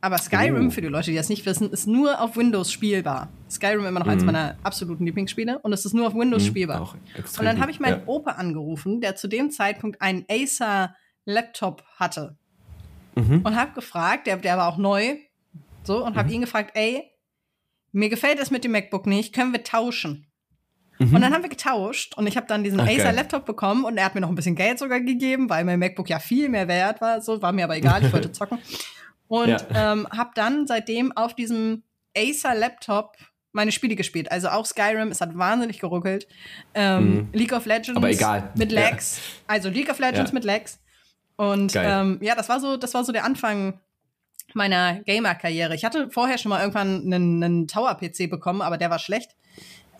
Aber 0.00 0.18
Skyrim, 0.18 0.68
oh. 0.68 0.70
für 0.70 0.80
die 0.80 0.88
Leute, 0.88 1.10
die 1.10 1.16
das 1.16 1.28
nicht 1.28 1.44
wissen, 1.44 1.70
ist 1.70 1.88
nur 1.88 2.20
auf 2.20 2.36
Windows 2.36 2.70
spielbar. 2.70 3.28
Skyrim 3.50 3.84
immer 3.84 3.98
noch 3.98 4.06
mhm. 4.06 4.12
eins 4.12 4.24
meiner 4.24 4.56
absoluten 4.62 5.04
Lieblingsspiele 5.04 5.58
und 5.58 5.72
es 5.72 5.84
ist 5.84 5.92
nur 5.92 6.06
auf 6.06 6.14
Windows 6.14 6.44
mhm. 6.44 6.48
spielbar. 6.48 6.94
Und 7.16 7.44
dann 7.44 7.60
habe 7.60 7.70
ich 7.72 7.80
meinen 7.80 8.00
ja. 8.00 8.06
Opa 8.06 8.32
angerufen, 8.32 9.00
der 9.00 9.16
zu 9.16 9.26
dem 9.26 9.50
Zeitpunkt 9.50 10.00
einen 10.00 10.24
Acer 10.30 10.94
Laptop 11.24 11.82
hatte. 11.96 12.36
Mhm. 13.16 13.40
Und 13.42 13.56
habe 13.56 13.72
gefragt, 13.72 14.28
der, 14.28 14.36
der 14.36 14.56
war 14.56 14.68
auch 14.68 14.78
neu, 14.78 15.16
so, 15.82 16.04
und 16.04 16.16
habe 16.16 16.28
mhm. 16.28 16.34
ihn 16.34 16.40
gefragt, 16.42 16.72
ey, 16.74 17.10
mir 17.92 18.08
gefällt 18.08 18.38
es 18.38 18.50
mit 18.50 18.64
dem 18.64 18.72
MacBook 18.72 19.06
nicht, 19.06 19.34
können 19.34 19.52
wir 19.52 19.64
tauschen? 19.64 20.26
Mhm. 20.98 21.14
Und 21.14 21.20
dann 21.22 21.32
haben 21.32 21.42
wir 21.42 21.48
getauscht 21.48 22.16
und 22.16 22.26
ich 22.26 22.36
habe 22.36 22.46
dann 22.46 22.64
diesen 22.64 22.80
okay. 22.80 23.00
Acer 23.00 23.12
Laptop 23.12 23.46
bekommen 23.46 23.84
und 23.84 23.96
er 23.96 24.04
hat 24.04 24.14
mir 24.14 24.20
noch 24.20 24.28
ein 24.28 24.34
bisschen 24.34 24.56
Geld 24.56 24.78
sogar 24.78 25.00
gegeben, 25.00 25.48
weil 25.48 25.64
mein 25.64 25.78
MacBook 25.78 26.08
ja 26.10 26.18
viel 26.18 26.48
mehr 26.48 26.68
wert 26.68 27.00
war. 27.00 27.20
So 27.20 27.40
war 27.40 27.52
mir 27.52 27.64
aber 27.64 27.76
egal, 27.76 28.04
ich 28.04 28.12
wollte 28.12 28.32
zocken. 28.32 28.58
Und 29.28 29.48
ja. 29.48 29.92
ähm, 29.92 30.08
habe 30.10 30.30
dann 30.34 30.66
seitdem 30.66 31.16
auf 31.16 31.34
diesem 31.34 31.84
Acer 32.16 32.54
Laptop 32.54 33.16
meine 33.52 33.72
Spiele 33.72 33.96
gespielt. 33.96 34.30
Also 34.30 34.48
auch 34.48 34.66
Skyrim, 34.66 35.08
es 35.08 35.20
hat 35.20 35.36
wahnsinnig 35.36 35.78
geruckelt. 35.78 36.26
Ähm, 36.74 37.14
mhm. 37.14 37.28
League 37.32 37.52
of 37.52 37.66
Legends 37.66 37.96
aber 37.96 38.10
egal. 38.10 38.50
mit 38.56 38.72
Lags. 38.72 39.18
Ja. 39.18 39.54
Also 39.54 39.68
League 39.68 39.90
of 39.90 39.98
Legends 39.98 40.30
ja. 40.30 40.34
mit 40.34 40.44
Lags. 40.44 40.80
Und 41.36 41.72
ähm, 41.76 42.18
ja, 42.20 42.34
das 42.34 42.48
war 42.48 42.58
so, 42.60 42.76
das 42.76 42.94
war 42.94 43.04
so 43.04 43.12
der 43.12 43.24
Anfang 43.24 43.80
meiner 44.54 45.00
Gamer-Karriere. 45.00 45.74
Ich 45.74 45.84
hatte 45.84 46.10
vorher 46.10 46.38
schon 46.38 46.50
mal 46.50 46.60
irgendwann 46.60 47.02
einen, 47.12 47.42
einen 47.42 47.68
Tower-PC 47.68 48.30
bekommen, 48.30 48.62
aber 48.62 48.78
der 48.78 48.90
war 48.90 48.98
schlecht. 48.98 49.36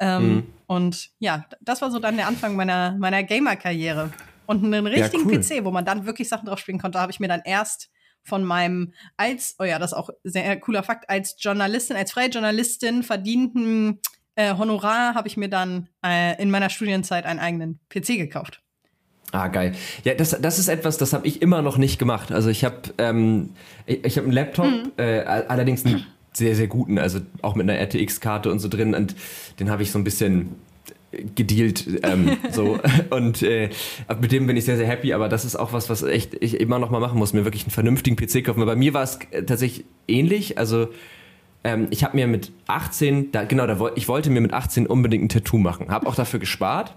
Ähm, 0.01 0.35
mhm. 0.35 0.47
Und 0.67 1.11
ja, 1.19 1.47
das 1.61 1.83
war 1.83 1.91
so 1.91 1.99
dann 1.99 2.17
der 2.17 2.27
Anfang 2.27 2.57
meiner, 2.57 2.97
meiner 2.99 3.23
Gamer-Karriere. 3.23 4.11
Und 4.47 4.65
einen 4.65 4.87
richtigen 4.87 5.29
ja, 5.29 5.37
cool. 5.37 5.43
PC, 5.43 5.65
wo 5.65 5.71
man 5.71 5.85
dann 5.85 6.07
wirklich 6.07 6.29
Sachen 6.29 6.47
drauf 6.47 6.59
spielen 6.59 6.79
konnte, 6.79 7.01
habe 7.01 7.13
ich 7.13 7.21
mir 7.21 7.29
dann 7.29 7.43
erst 7.45 7.91
von 8.23 8.45
meinem 8.45 8.93
als, 9.17 9.57
oh 9.59 9.65
ja, 9.65 9.79
das 9.79 9.93
ist 9.93 9.99
auch 9.99 10.11
sehr 10.25 10.59
cooler 10.61 10.83
Fakt, 10.83 11.09
als 11.09 11.37
Journalistin, 11.39 11.97
als 11.97 12.13
freie 12.13 12.29
Journalistin 12.29 13.03
verdienten 13.03 14.01
äh, 14.39 14.55
Honorar 14.57 15.15
habe 15.15 15.27
ich 15.27 15.37
mir 15.37 15.49
dann 15.49 15.89
äh, 16.05 16.41
in 16.41 16.51
meiner 16.51 16.71
Studienzeit 16.71 17.27
einen 17.27 17.41
eigenen 17.41 17.81
PC 17.89 18.19
gekauft. 18.19 18.63
Ah, 19.33 19.49
geil. 19.49 19.75
Ja, 20.05 20.15
das, 20.15 20.31
das 20.41 20.59
ist 20.59 20.69
etwas, 20.69 20.97
das 20.97 21.13
habe 21.13 21.27
ich 21.27 21.43
immer 21.43 21.61
noch 21.63 21.77
nicht 21.77 21.99
gemacht. 21.99 22.33
Also 22.33 22.49
ich 22.49 22.65
habe 22.65 22.77
ähm, 22.99 23.51
ich, 23.87 24.05
ich 24.05 24.17
hab 24.17 24.25
einen 24.25 24.33
Laptop, 24.33 24.67
mhm. 24.67 24.93
äh, 24.97 25.21
allerdings 25.21 25.85
einen 25.85 26.07
sehr, 26.33 26.55
sehr 26.55 26.67
guten, 26.67 26.99
also 26.99 27.21
auch 27.43 27.55
mit 27.55 27.69
einer 27.69 27.79
RTX-Karte 27.79 28.51
und 28.51 28.59
so 28.59 28.69
drin. 28.69 28.95
Und 28.95 29.15
den 29.61 29.71
habe 29.71 29.83
ich 29.83 29.91
so 29.91 29.99
ein 29.99 30.05
bisschen 30.05 30.57
gedealt 31.11 31.87
ähm, 32.03 32.37
so 32.53 32.79
und 33.11 33.43
äh, 33.43 33.71
mit 34.21 34.31
dem 34.31 34.47
bin 34.47 34.59
ich 34.59 34.67
sehr 34.67 34.77
sehr 34.77 34.87
happy 34.87 35.15
aber 35.15 35.31
das 35.31 35.47
ist 35.47 35.57
auch 35.57 35.73
was 35.73 35.89
was 35.89 36.03
echt 36.03 36.35
ich 36.41 36.61
immer 36.61 36.79
noch 36.79 36.91
mal 36.91 37.01
machen 37.01 37.19
muss 37.19 37.33
mir 37.33 37.45
wirklich 37.45 37.63
einen 37.63 37.71
vernünftigen 37.71 38.15
PC 38.15 38.45
kaufen 38.45 38.65
bei 38.67 38.77
mir 38.77 38.93
war 38.93 39.03
es 39.03 39.19
tatsächlich 39.47 39.87
ähnlich 40.07 40.59
also 40.59 40.89
ähm, 41.65 41.87
ich 41.91 42.05
habe 42.05 42.15
mir 42.15 42.27
mit 42.27 42.53
18 42.67 43.33
da, 43.33 43.45
genau 43.45 43.67
da 43.67 43.91
ich 43.95 44.07
wollte 44.07 44.29
mir 44.29 44.43
mit 44.43 44.53
18 44.53 44.87
unbedingt 44.87 45.25
ein 45.25 45.29
Tattoo 45.31 45.57
machen 45.57 45.89
habe 45.89 46.07
auch 46.07 46.15
dafür 46.15 46.41
gespart 46.41 46.95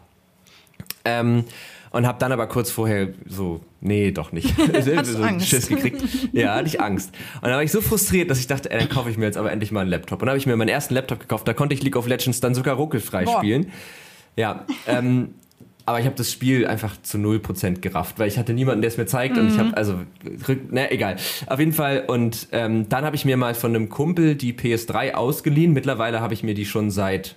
ähm, 1.05 1.45
und 1.91 2.07
habe 2.07 2.17
dann 2.19 2.31
aber 2.31 2.47
kurz 2.47 2.71
vorher 2.71 3.09
so, 3.27 3.61
nee, 3.81 4.11
doch 4.11 4.31
nicht. 4.31 4.55
so 5.03 5.21
Angst? 5.23 5.47
Schiss 5.47 5.67
gekriegt. 5.67 6.01
Ja, 6.31 6.55
hatte 6.55 6.67
ich 6.67 6.81
Angst. 6.81 7.13
Und 7.35 7.43
dann 7.43 7.53
war 7.53 7.63
ich 7.63 7.71
so 7.71 7.81
frustriert, 7.81 8.29
dass 8.29 8.39
ich 8.39 8.47
dachte, 8.47 8.71
ey, 8.71 8.79
dann 8.79 8.89
kaufe 8.89 9.09
ich 9.09 9.17
mir 9.17 9.25
jetzt 9.25 9.37
aber 9.37 9.51
endlich 9.51 9.71
mal 9.71 9.81
einen 9.81 9.89
Laptop. 9.89 10.21
Und 10.21 10.25
dann 10.25 10.29
habe 10.29 10.37
ich 10.37 10.45
mir 10.45 10.55
meinen 10.55 10.69
ersten 10.69 10.93
Laptop 10.93 11.19
gekauft. 11.19 11.47
Da 11.47 11.53
konnte 11.53 11.75
ich 11.75 11.83
League 11.83 11.97
of 11.97 12.07
Legends 12.07 12.39
dann 12.39 12.55
sogar 12.55 12.75
ruckelfrei 12.75 13.25
Boah. 13.25 13.37
spielen. 13.37 13.71
Ja, 14.37 14.65
ähm, 14.87 15.35
aber 15.85 15.99
ich 15.99 16.05
habe 16.05 16.15
das 16.15 16.31
Spiel 16.31 16.65
einfach 16.65 17.01
zu 17.01 17.17
0% 17.17 17.81
gerafft, 17.81 18.19
weil 18.19 18.29
ich 18.29 18.37
hatte 18.37 18.53
niemanden, 18.53 18.81
der 18.81 18.89
es 18.89 18.97
mir 18.97 19.07
zeigt 19.07 19.35
mhm. 19.35 19.41
und 19.41 19.47
ich 19.49 19.57
habe, 19.57 19.69
mhm. 19.69 19.75
also, 19.75 19.95
ne, 20.69 20.91
egal. 20.91 21.17
Auf 21.47 21.59
jeden 21.59 21.73
Fall, 21.73 22.05
und 22.07 22.47
ähm, 22.53 22.87
dann 22.87 23.03
habe 23.03 23.17
ich 23.17 23.25
mir 23.25 23.35
mal 23.35 23.53
von 23.55 23.75
einem 23.75 23.89
Kumpel 23.89 24.35
die 24.35 24.53
PS3 24.53 25.13
ausgeliehen. 25.13 25.73
Mittlerweile 25.73 26.21
habe 26.21 26.33
ich 26.33 26.43
mir 26.43 26.53
die 26.53 26.65
schon 26.65 26.91
seit 26.91 27.35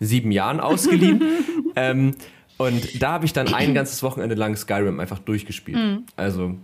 sieben 0.00 0.30
Jahren 0.30 0.60
ausgeliehen. 0.60 1.22
ähm, 1.76 2.14
und 2.58 3.02
da 3.02 3.12
habe 3.12 3.24
ich 3.24 3.32
dann 3.32 3.52
ein 3.52 3.74
ganzes 3.74 4.02
Wochenende 4.02 4.34
lang 4.34 4.56
Skyrim 4.56 5.00
einfach 5.00 5.18
durchgespielt. 5.18 5.78
Mhm. 5.78 6.04
Also 6.16 6.56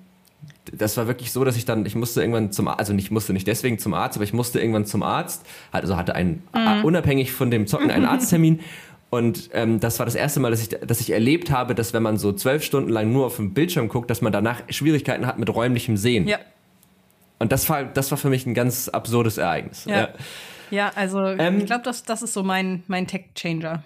das 0.76 0.96
war 0.96 1.06
wirklich 1.06 1.32
so, 1.32 1.44
dass 1.44 1.56
ich 1.56 1.64
dann, 1.64 1.84
ich 1.86 1.94
musste 1.94 2.20
irgendwann 2.20 2.52
zum 2.52 2.68
Arzt, 2.68 2.80
also 2.80 2.92
nicht 2.92 3.10
musste 3.10 3.32
nicht 3.32 3.46
deswegen 3.46 3.78
zum 3.78 3.94
Arzt, 3.94 4.16
aber 4.16 4.24
ich 4.24 4.32
musste 4.32 4.60
irgendwann 4.60 4.86
zum 4.86 5.02
Arzt, 5.02 5.44
also 5.70 5.96
hatte 5.96 6.14
einen, 6.14 6.42
mhm. 6.54 6.84
unabhängig 6.84 7.32
von 7.32 7.50
dem 7.50 7.66
Zocken, 7.66 7.90
einen 7.90 8.04
Arzttermin. 8.06 8.60
Und 9.10 9.50
ähm, 9.52 9.78
das 9.78 9.98
war 9.98 10.06
das 10.06 10.14
erste 10.14 10.40
Mal, 10.40 10.50
dass 10.50 10.62
ich, 10.62 10.68
dass 10.68 11.00
ich 11.00 11.10
erlebt 11.10 11.50
habe, 11.50 11.74
dass 11.74 11.92
wenn 11.92 12.02
man 12.02 12.16
so 12.16 12.32
zwölf 12.32 12.64
Stunden 12.64 12.88
lang 12.88 13.12
nur 13.12 13.26
auf 13.26 13.36
dem 13.36 13.52
Bildschirm 13.52 13.88
guckt, 13.88 14.08
dass 14.08 14.22
man 14.22 14.32
danach 14.32 14.62
Schwierigkeiten 14.70 15.26
hat 15.26 15.38
mit 15.38 15.54
räumlichem 15.54 15.98
Sehen. 15.98 16.26
Ja. 16.26 16.38
Und 17.38 17.52
das 17.52 17.68
war, 17.68 17.84
das 17.84 18.10
war 18.10 18.16
für 18.16 18.30
mich 18.30 18.46
ein 18.46 18.54
ganz 18.54 18.88
absurdes 18.88 19.36
Ereignis. 19.36 19.84
Ja, 19.84 19.96
ja. 19.96 20.08
ja 20.70 20.92
also 20.94 21.22
ähm, 21.26 21.58
ich 21.58 21.66
glaube, 21.66 21.82
das, 21.82 22.04
das 22.04 22.22
ist 22.22 22.32
so 22.32 22.42
mein, 22.42 22.84
mein 22.86 23.06
Tech-Changer. 23.06 23.82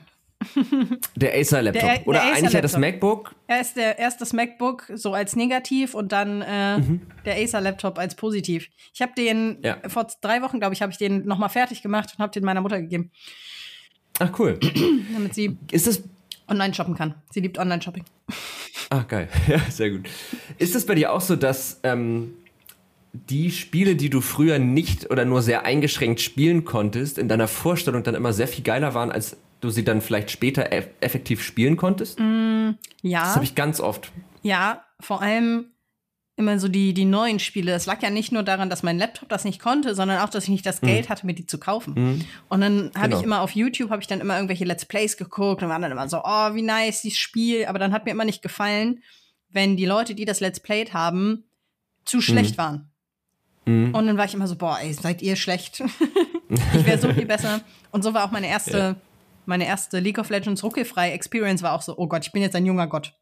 Der 1.16 1.34
Acer-Laptop. 1.34 1.82
Der, 1.82 2.06
Oder 2.06 2.18
der 2.18 2.28
Acer 2.28 2.38
eigentlich 2.38 2.52
ja 2.52 2.60
das 2.60 2.76
MacBook. 2.76 3.34
Erst, 3.48 3.76
der, 3.76 3.98
erst 3.98 4.20
das 4.20 4.32
MacBook 4.32 4.90
so 4.94 5.12
als 5.12 5.36
negativ 5.36 5.94
und 5.94 6.12
dann 6.12 6.42
äh, 6.42 6.78
mhm. 6.78 7.00
der 7.24 7.36
Acer-Laptop 7.36 7.98
als 7.98 8.14
positiv. 8.14 8.68
Ich 8.92 9.02
habe 9.02 9.12
den 9.16 9.58
ja. 9.62 9.76
vor 9.88 10.06
drei 10.20 10.42
Wochen, 10.42 10.58
glaube 10.58 10.74
ich, 10.74 10.82
habe 10.82 10.92
ich 10.92 10.98
den 10.98 11.26
nochmal 11.26 11.48
fertig 11.48 11.82
gemacht 11.82 12.10
und 12.16 12.22
habe 12.22 12.32
den 12.32 12.44
meiner 12.44 12.60
Mutter 12.60 12.80
gegeben. 12.80 13.10
Ach, 14.18 14.30
cool. 14.38 14.58
Damit 15.12 15.34
sie 15.34 15.58
ist 15.70 15.86
das 15.86 16.02
online 16.48 16.74
shoppen 16.74 16.94
kann. 16.94 17.14
Sie 17.30 17.40
liebt 17.40 17.58
Online-Shopping. 17.58 18.04
Ach, 18.90 19.06
geil. 19.08 19.28
Ja, 19.48 19.58
sehr 19.70 19.90
gut. 19.90 20.08
Ist 20.58 20.74
es 20.74 20.86
bei 20.86 20.94
dir 20.94 21.12
auch 21.12 21.20
so, 21.20 21.36
dass 21.36 21.80
ähm, 21.82 22.34
die 23.12 23.50
Spiele, 23.50 23.96
die 23.96 24.10
du 24.10 24.20
früher 24.20 24.58
nicht 24.58 25.10
oder 25.10 25.24
nur 25.24 25.42
sehr 25.42 25.64
eingeschränkt 25.64 26.20
spielen 26.20 26.64
konntest, 26.64 27.18
in 27.18 27.28
deiner 27.28 27.48
Vorstellung 27.48 28.02
dann 28.02 28.14
immer 28.14 28.32
sehr 28.32 28.48
viel 28.48 28.64
geiler 28.64 28.94
waren 28.94 29.10
als 29.10 29.36
du 29.60 29.70
sie 29.70 29.84
dann 29.84 30.00
vielleicht 30.00 30.30
später 30.30 30.72
eff 30.72 30.88
effektiv 31.00 31.42
spielen 31.42 31.76
konntest? 31.76 32.18
Mm, 32.20 32.70
ja. 33.02 33.20
Das 33.20 33.34
habe 33.34 33.44
ich 33.44 33.54
ganz 33.54 33.80
oft. 33.80 34.12
Ja, 34.42 34.84
vor 35.00 35.22
allem 35.22 35.66
immer 36.36 36.58
so 36.58 36.68
die, 36.68 36.92
die 36.92 37.06
neuen 37.06 37.38
Spiele. 37.38 37.72
Das 37.72 37.86
lag 37.86 38.02
ja 38.02 38.10
nicht 38.10 38.30
nur 38.30 38.42
daran, 38.42 38.68
dass 38.68 38.82
mein 38.82 38.98
Laptop 38.98 39.28
das 39.30 39.44
nicht 39.44 39.58
konnte, 39.58 39.94
sondern 39.94 40.20
auch, 40.20 40.28
dass 40.28 40.44
ich 40.44 40.50
nicht 40.50 40.66
das 40.66 40.82
mhm. 40.82 40.88
Geld 40.88 41.08
hatte, 41.08 41.24
mir 41.24 41.34
die 41.34 41.46
zu 41.46 41.58
kaufen. 41.58 41.94
Mhm. 41.96 42.24
Und 42.50 42.60
dann 42.60 42.90
habe 42.94 43.08
genau. 43.08 43.18
ich 43.18 43.24
immer 43.24 43.40
auf 43.40 43.52
YouTube, 43.52 43.90
habe 43.90 44.02
ich 44.02 44.06
dann 44.06 44.20
immer 44.20 44.36
irgendwelche 44.36 44.66
Let's 44.66 44.84
Plays 44.84 45.16
geguckt 45.16 45.62
und 45.62 45.70
waren 45.70 45.80
dann 45.80 45.92
immer 45.92 46.08
so, 46.08 46.20
oh, 46.22 46.54
wie 46.54 46.62
nice, 46.62 47.00
dieses 47.00 47.18
Spiel. 47.18 47.64
Aber 47.66 47.78
dann 47.78 47.92
hat 47.92 48.04
mir 48.04 48.10
immer 48.10 48.26
nicht 48.26 48.42
gefallen, 48.42 49.02
wenn 49.48 49.78
die 49.78 49.86
Leute, 49.86 50.14
die 50.14 50.26
das 50.26 50.40
Let's 50.40 50.60
Played 50.60 50.92
haben, 50.92 51.44
zu 52.04 52.20
schlecht 52.20 52.52
mhm. 52.52 52.58
waren. 52.58 52.90
Mhm. 53.64 53.94
Und 53.94 54.06
dann 54.06 54.18
war 54.18 54.26
ich 54.26 54.34
immer 54.34 54.46
so, 54.46 54.56
boah, 54.56 54.78
ey, 54.78 54.92
seid 54.92 55.22
ihr 55.22 55.36
schlecht? 55.36 55.82
ich 56.50 56.86
wäre 56.86 56.98
so 56.98 57.12
viel 57.14 57.26
besser. 57.26 57.62
Und 57.92 58.02
so 58.02 58.12
war 58.12 58.24
auch 58.24 58.30
meine 58.30 58.48
erste 58.48 58.96
meine 59.46 59.66
erste 59.66 59.98
League 59.98 60.18
of 60.18 60.30
Legends 60.30 60.62
ruckelfrei 60.62 61.12
Experience 61.12 61.62
war 61.62 61.72
auch 61.72 61.82
so, 61.82 61.96
oh 61.96 62.06
Gott, 62.06 62.26
ich 62.26 62.32
bin 62.32 62.42
jetzt 62.42 62.56
ein 62.56 62.66
junger 62.66 62.86
Gott. 62.86 63.14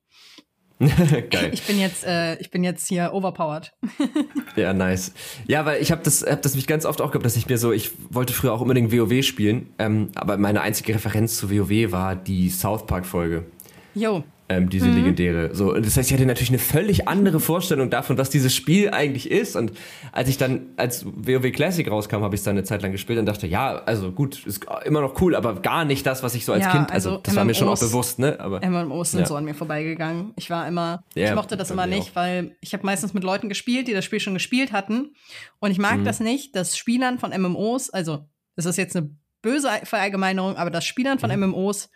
Geil. 0.79 1.51
Ich 1.53 1.63
bin 1.63 1.79
jetzt, 1.79 2.05
äh, 2.05 2.35
ich 2.41 2.51
bin 2.51 2.65
jetzt 2.65 2.89
hier 2.89 3.13
overpowered. 3.13 3.73
ja, 4.57 4.73
nice. 4.73 5.13
Ja, 5.47 5.65
weil 5.65 5.81
ich 5.81 5.93
habe 5.93 6.03
das, 6.03 6.23
hab 6.27 6.43
das 6.43 6.57
mich 6.57 6.67
ganz 6.67 6.85
oft 6.85 7.01
auch 7.01 7.13
gehabt, 7.13 7.25
dass 7.25 7.37
ich 7.37 7.49
mir 7.49 7.59
so, 7.59 7.73
ich 7.73 7.93
wollte 8.11 8.33
früher 8.33 8.53
auch 8.53 8.61
unbedingt 8.61 8.93
WoW 8.93 9.23
spielen, 9.25 9.73
ähm, 9.79 10.11
aber 10.17 10.37
meine 10.37 10.63
einzige 10.63 10.95
Referenz 10.95 11.37
zu 11.37 11.51
WoW 11.51 11.93
war 11.93 12.17
die 12.17 12.51
South 12.51 12.87
Park 12.87 13.07
Folge. 13.07 13.47
Jo 13.95 14.25
ähm, 14.49 14.69
diese 14.69 14.89
mhm. 14.89 14.97
legendäre. 14.97 15.55
So, 15.55 15.73
das 15.73 15.97
heißt, 15.97 16.11
ich 16.11 16.15
hatte 16.15 16.27
natürlich 16.27 16.51
eine 16.51 16.59
völlig 16.59 17.09
andere 17.09 17.41
Vorstellung 17.41 17.89
davon, 17.89 18.19
was 18.19 18.29
dieses 18.29 18.55
Spiel 18.55 18.91
eigentlich 18.91 19.31
ist. 19.31 19.57
Und 19.57 19.73
als 20.13 20.29
ich 20.29 20.37
dann 20.37 20.67
als 20.77 21.07
WoW 21.07 21.51
Classic 21.51 21.91
rauskam, 21.91 22.23
habe 22.23 22.35
ich 22.35 22.41
es 22.41 22.45
dann 22.45 22.57
eine 22.57 22.65
Zeit 22.65 22.83
lang 22.83 22.93
gespielt 22.93 23.19
und 23.19 23.27
dachte, 23.27 23.47
ja, 23.47 23.77
also 23.87 24.13
gut, 24.13 24.45
ist 24.47 24.67
immer 24.85 25.01
noch 25.01 25.21
cool, 25.23 25.35
aber 25.35 25.55
gar 25.63 25.85
nicht 25.85 26.05
das, 26.05 26.23
was 26.23 26.35
ich 26.35 26.45
so 26.45 26.53
als 26.53 26.65
ja, 26.65 26.73
Kind, 26.73 26.93
also, 26.93 27.11
also 27.11 27.23
das 27.23 27.33
MMOs, 27.33 27.37
war 27.39 27.45
mir 27.45 27.55
schon 27.55 27.69
auch 27.69 27.81
bewusst, 27.81 28.19
ne? 28.19 28.39
Aber 28.39 28.61
MMOs 28.61 29.13
sind 29.13 29.21
ja. 29.21 29.27
so 29.27 29.37
an 29.37 29.45
mir 29.45 29.55
vorbeigegangen. 29.55 30.33
Ich 30.37 30.51
war 30.51 30.69
immer, 30.69 31.05
ja, 31.15 31.29
ich 31.29 31.35
mochte 31.35 31.57
das 31.57 31.71
immer 31.71 31.87
nicht, 31.87 32.11
auch. 32.11 32.17
weil 32.17 32.57
ich 32.61 32.75
habe 32.75 32.85
meistens 32.85 33.15
mit 33.15 33.25
Leuten 33.25 33.49
gespielt, 33.49 33.89
die 33.89 33.93
das 33.95 34.05
Spiel 34.05 34.21
schon 34.21 34.35
gespielt 34.35 34.73
hatten. 34.73 35.15
Und 35.59 35.71
ich 35.71 35.79
mag 35.79 36.01
mhm. 36.01 36.05
das 36.05 36.21
nicht, 36.21 36.55
dass 36.55 36.77
Spielern 36.77 37.19
von 37.19 37.31
MMOs, 37.31 37.91
also 37.91 38.27
das 38.57 38.67
ist 38.67 38.77
jetzt 38.77 38.95
eine 38.95 39.11
böse 39.41 39.69
Verallgemeinerung, 39.85 40.57
aber 40.57 40.71
dass 40.71 40.85
Spielern 40.85 41.19
von 41.19 41.31
mhm. 41.31 41.51
MMOs 41.51 41.89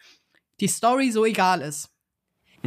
die 0.60 0.68
Story 0.68 1.10
so 1.10 1.24
egal 1.24 1.60
ist. 1.60 1.90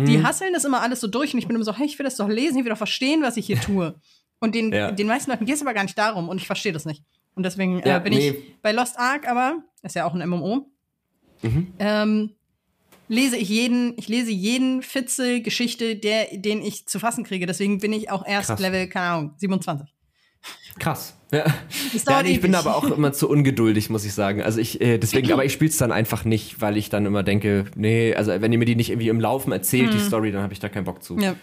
Die 0.06 0.18
mhm. 0.18 0.28
hasseln 0.28 0.54
das 0.54 0.66
immer 0.66 0.82
alles 0.82 1.00
so 1.00 1.08
durch 1.08 1.34
und 1.34 1.40
ich 1.40 1.48
bin 1.48 1.56
immer 1.56 1.66
so, 1.66 1.74
hey, 1.74 1.86
ich 1.86 1.98
will 1.98 2.04
das 2.04 2.16
doch 2.16 2.28
lesen, 2.28 2.58
ich 2.58 2.64
will 2.64 2.72
doch 2.72 2.78
verstehen, 2.78 3.22
was 3.22 3.38
ich 3.38 3.46
hier 3.46 3.60
tue. 3.62 3.96
Und 4.40 4.56
den, 4.56 4.72
ja. 4.72 4.92
den 4.92 5.08
meisten 5.08 5.30
Leuten 5.30 5.46
geht 5.46 5.56
es 5.56 5.62
aber 5.62 5.74
gar 5.74 5.84
nicht 5.84 5.98
darum 5.98 6.30
und 6.30 6.38
ich 6.38 6.48
verstehe 6.48 6.74
das 6.74 6.86
nicht. 6.86 7.04
Und 7.36 7.44
deswegen 7.44 7.80
äh, 7.80 7.90
ja, 7.90 8.00
bin 8.00 8.14
nee. 8.14 8.30
ich 8.30 8.62
bei 8.62 8.72
Lost 8.72 8.98
Ark, 8.98 9.28
aber 9.28 9.64
ist 9.84 9.96
ja 9.96 10.06
auch 10.06 10.14
ein 10.14 10.28
MMO. 10.28 10.68
Mhm. 11.42 11.74
Ähm, 11.80 12.32
lese 13.08 13.38
ich 13.38 13.50
jeden, 13.50 13.98
ich 13.98 14.08
lese 14.08 14.32
jeden 14.32 14.82
Fitzel 14.82 15.42
Geschichte, 15.42 15.96
der, 15.96 16.28
den 16.32 16.62
ich 16.62 16.88
zu 16.88 17.00
fassen 17.00 17.24
kriege. 17.24 17.46
Deswegen 17.46 17.80
bin 17.80 17.94
ich 17.94 18.10
auch 18.10 18.26
erst 18.26 18.48
Krass. 18.48 18.60
Level, 18.60 18.88
keine 18.88 19.06
Ahnung, 19.06 19.34
27. 19.38 19.94
Krass. 20.80 21.16
Ja. 21.32 21.46
ja 22.08 22.24
nee, 22.24 22.32
ich 22.32 22.42
bin 22.42 22.54
aber 22.56 22.76
auch 22.76 22.90
immer 22.92 23.14
zu 23.14 23.30
ungeduldig, 23.30 23.90
muss 23.90 24.04
ich 24.06 24.14
sagen. 24.14 24.42
Also 24.42 24.60
ich, 24.60 24.82
äh, 24.82 24.98
deswegen, 24.98 25.32
aber 25.32 25.46
ich 25.46 25.54
spiele 25.54 25.72
es 25.72 25.78
dann 25.78 25.92
einfach 25.92 26.26
nicht, 26.26 26.60
weil 26.60 26.78
ich 26.78 26.90
dann 26.90 27.06
immer 27.06 27.24
denke, 27.24 27.66
nee, 27.76 28.14
also 28.14 28.32
wenn 28.42 28.52
ihr 28.52 28.60
mir 28.60 28.66
die 28.66 28.76
nicht 28.76 28.90
irgendwie 28.90 29.08
im 29.08 29.20
Laufen 29.20 29.52
erzählt, 29.52 29.88
mhm. 29.88 29.92
die 29.92 30.00
Story, 30.00 30.32
dann 30.32 30.44
habe 30.44 30.54
ich 30.54 30.60
da 30.60 30.68
keinen 30.68 30.84
Bock 30.84 31.04
zu. 31.04 31.18
Ja. 31.18 31.36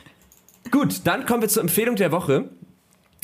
Gut, 0.70 1.02
dann 1.04 1.26
kommen 1.26 1.42
wir 1.42 1.48
zur 1.48 1.62
Empfehlung 1.62 1.96
der 1.96 2.12
Woche. 2.12 2.50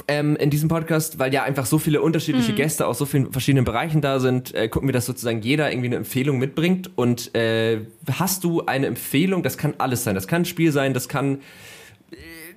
Ähm, 0.09 0.37
in 0.37 0.51
diesem 0.51 0.69
Podcast, 0.69 1.19
weil 1.19 1.33
ja 1.33 1.43
einfach 1.43 1.67
so 1.67 1.79
viele 1.79 2.03
unterschiedliche 2.03 2.53
mhm. 2.53 2.57
Gäste 2.57 2.87
aus 2.87 2.99
so 2.99 3.07
vielen 3.07 3.33
verschiedenen 3.33 3.65
Bereichen 3.65 4.03
da 4.03 4.21
sind, 4.21 4.55
äh, 4.55 4.69
gucken 4.69 4.89
wir, 4.89 4.93
dass 4.93 5.07
sozusagen 5.07 5.41
jeder 5.41 5.73
irgendwie 5.73 5.87
eine 5.87 5.97
Empfehlung 5.97 6.39
mitbringt. 6.39 6.91
Und 6.97 7.35
äh, 7.35 7.81
hast 8.13 8.45
du 8.45 8.67
eine 8.67 8.87
Empfehlung? 8.87 9.43
Das 9.43 9.59
kann 9.59 9.75
alles 9.79 10.05
sein. 10.05 10.15
Das 10.15 10.29
kann 10.29 10.43
ein 10.43 10.45
Spiel 10.45 10.71
sein, 10.71 10.93
das 10.95 11.09
kann 11.09 11.39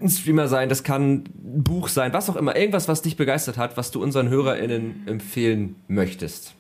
ein 0.02 0.10
Streamer 0.10 0.48
sein, 0.48 0.70
das 0.70 0.84
kann 0.84 1.12
ein 1.12 1.64
Buch 1.64 1.88
sein, 1.88 2.14
was 2.14 2.30
auch 2.30 2.36
immer. 2.36 2.56
Irgendwas, 2.56 2.88
was 2.88 3.02
dich 3.02 3.18
begeistert 3.18 3.58
hat, 3.58 3.78
was 3.78 3.92
du 3.92 4.02
unseren 4.02 4.30
HörerInnen 4.30 5.08
empfehlen 5.08 5.76
möchtest. 5.88 6.54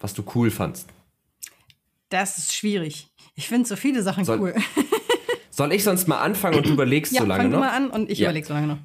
Was 0.00 0.14
du 0.14 0.24
cool 0.34 0.50
fandst. 0.50 0.88
Das 2.08 2.38
ist 2.38 2.54
schwierig. 2.54 3.08
Ich 3.34 3.48
finde 3.48 3.68
so 3.68 3.76
viele 3.76 4.02
Sachen 4.02 4.24
soll, 4.24 4.40
cool. 4.40 4.54
soll 5.50 5.72
ich 5.72 5.84
sonst 5.84 6.08
mal 6.08 6.20
anfangen 6.20 6.56
und 6.56 6.66
du 6.66 6.70
überlegst 6.70 7.12
ja, 7.12 7.22
so 7.22 7.26
lange 7.26 7.44
fang 7.44 7.50
noch? 7.52 7.60
Ja, 7.60 7.70
fang 7.70 7.88
mal 7.88 7.94
an 7.94 8.00
und 8.02 8.10
ich 8.10 8.18
ja. 8.18 8.28
überlege 8.28 8.46
so 8.46 8.52
lange 8.52 8.66
noch. 8.66 8.78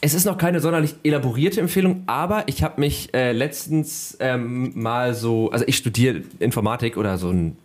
Es 0.00 0.12
ist 0.12 0.24
noch 0.24 0.36
keine 0.36 0.60
sonderlich 0.60 0.94
elaborierte 1.04 1.60
Empfehlung, 1.60 2.02
aber 2.06 2.48
ich 2.48 2.62
habe 2.62 2.80
mich 2.80 3.14
äh, 3.14 3.32
letztens 3.32 4.16
ähm, 4.20 4.72
mal 4.74 5.14
so, 5.14 5.50
also 5.50 5.64
ich 5.66 5.76
studiere 5.76 6.22
Informatik 6.38 6.96
oder 6.96 7.16
so 7.16 7.30
ein 7.30 7.56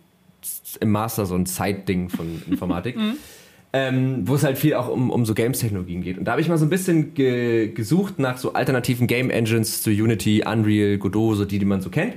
im 0.80 0.90
Master 0.90 1.26
so 1.26 1.34
ein 1.34 1.46
Zeitding 1.46 2.08
von 2.08 2.42
Informatik. 2.48 2.96
ähm, 3.72 4.28
wo 4.28 4.34
es 4.34 4.44
halt 4.44 4.58
viel 4.58 4.74
auch 4.74 4.88
um, 4.88 5.10
um 5.10 5.24
so 5.24 5.34
Games-Technologien 5.34 6.02
geht. 6.02 6.18
Und 6.18 6.24
da 6.26 6.32
habe 6.32 6.40
ich 6.42 6.48
mal 6.48 6.58
so 6.58 6.66
ein 6.66 6.70
bisschen 6.70 7.14
ge 7.14 7.68
gesucht 7.68 8.18
nach 8.18 8.36
so 8.36 8.52
alternativen 8.52 9.06
Game-Engines 9.06 9.82
zu 9.82 9.90
Unity, 9.90 10.44
Unreal, 10.46 10.98
Godot, 10.98 11.36
so 11.36 11.44
die, 11.44 11.58
die 11.58 11.64
man 11.64 11.80
so 11.80 11.88
kennt. 11.88 12.16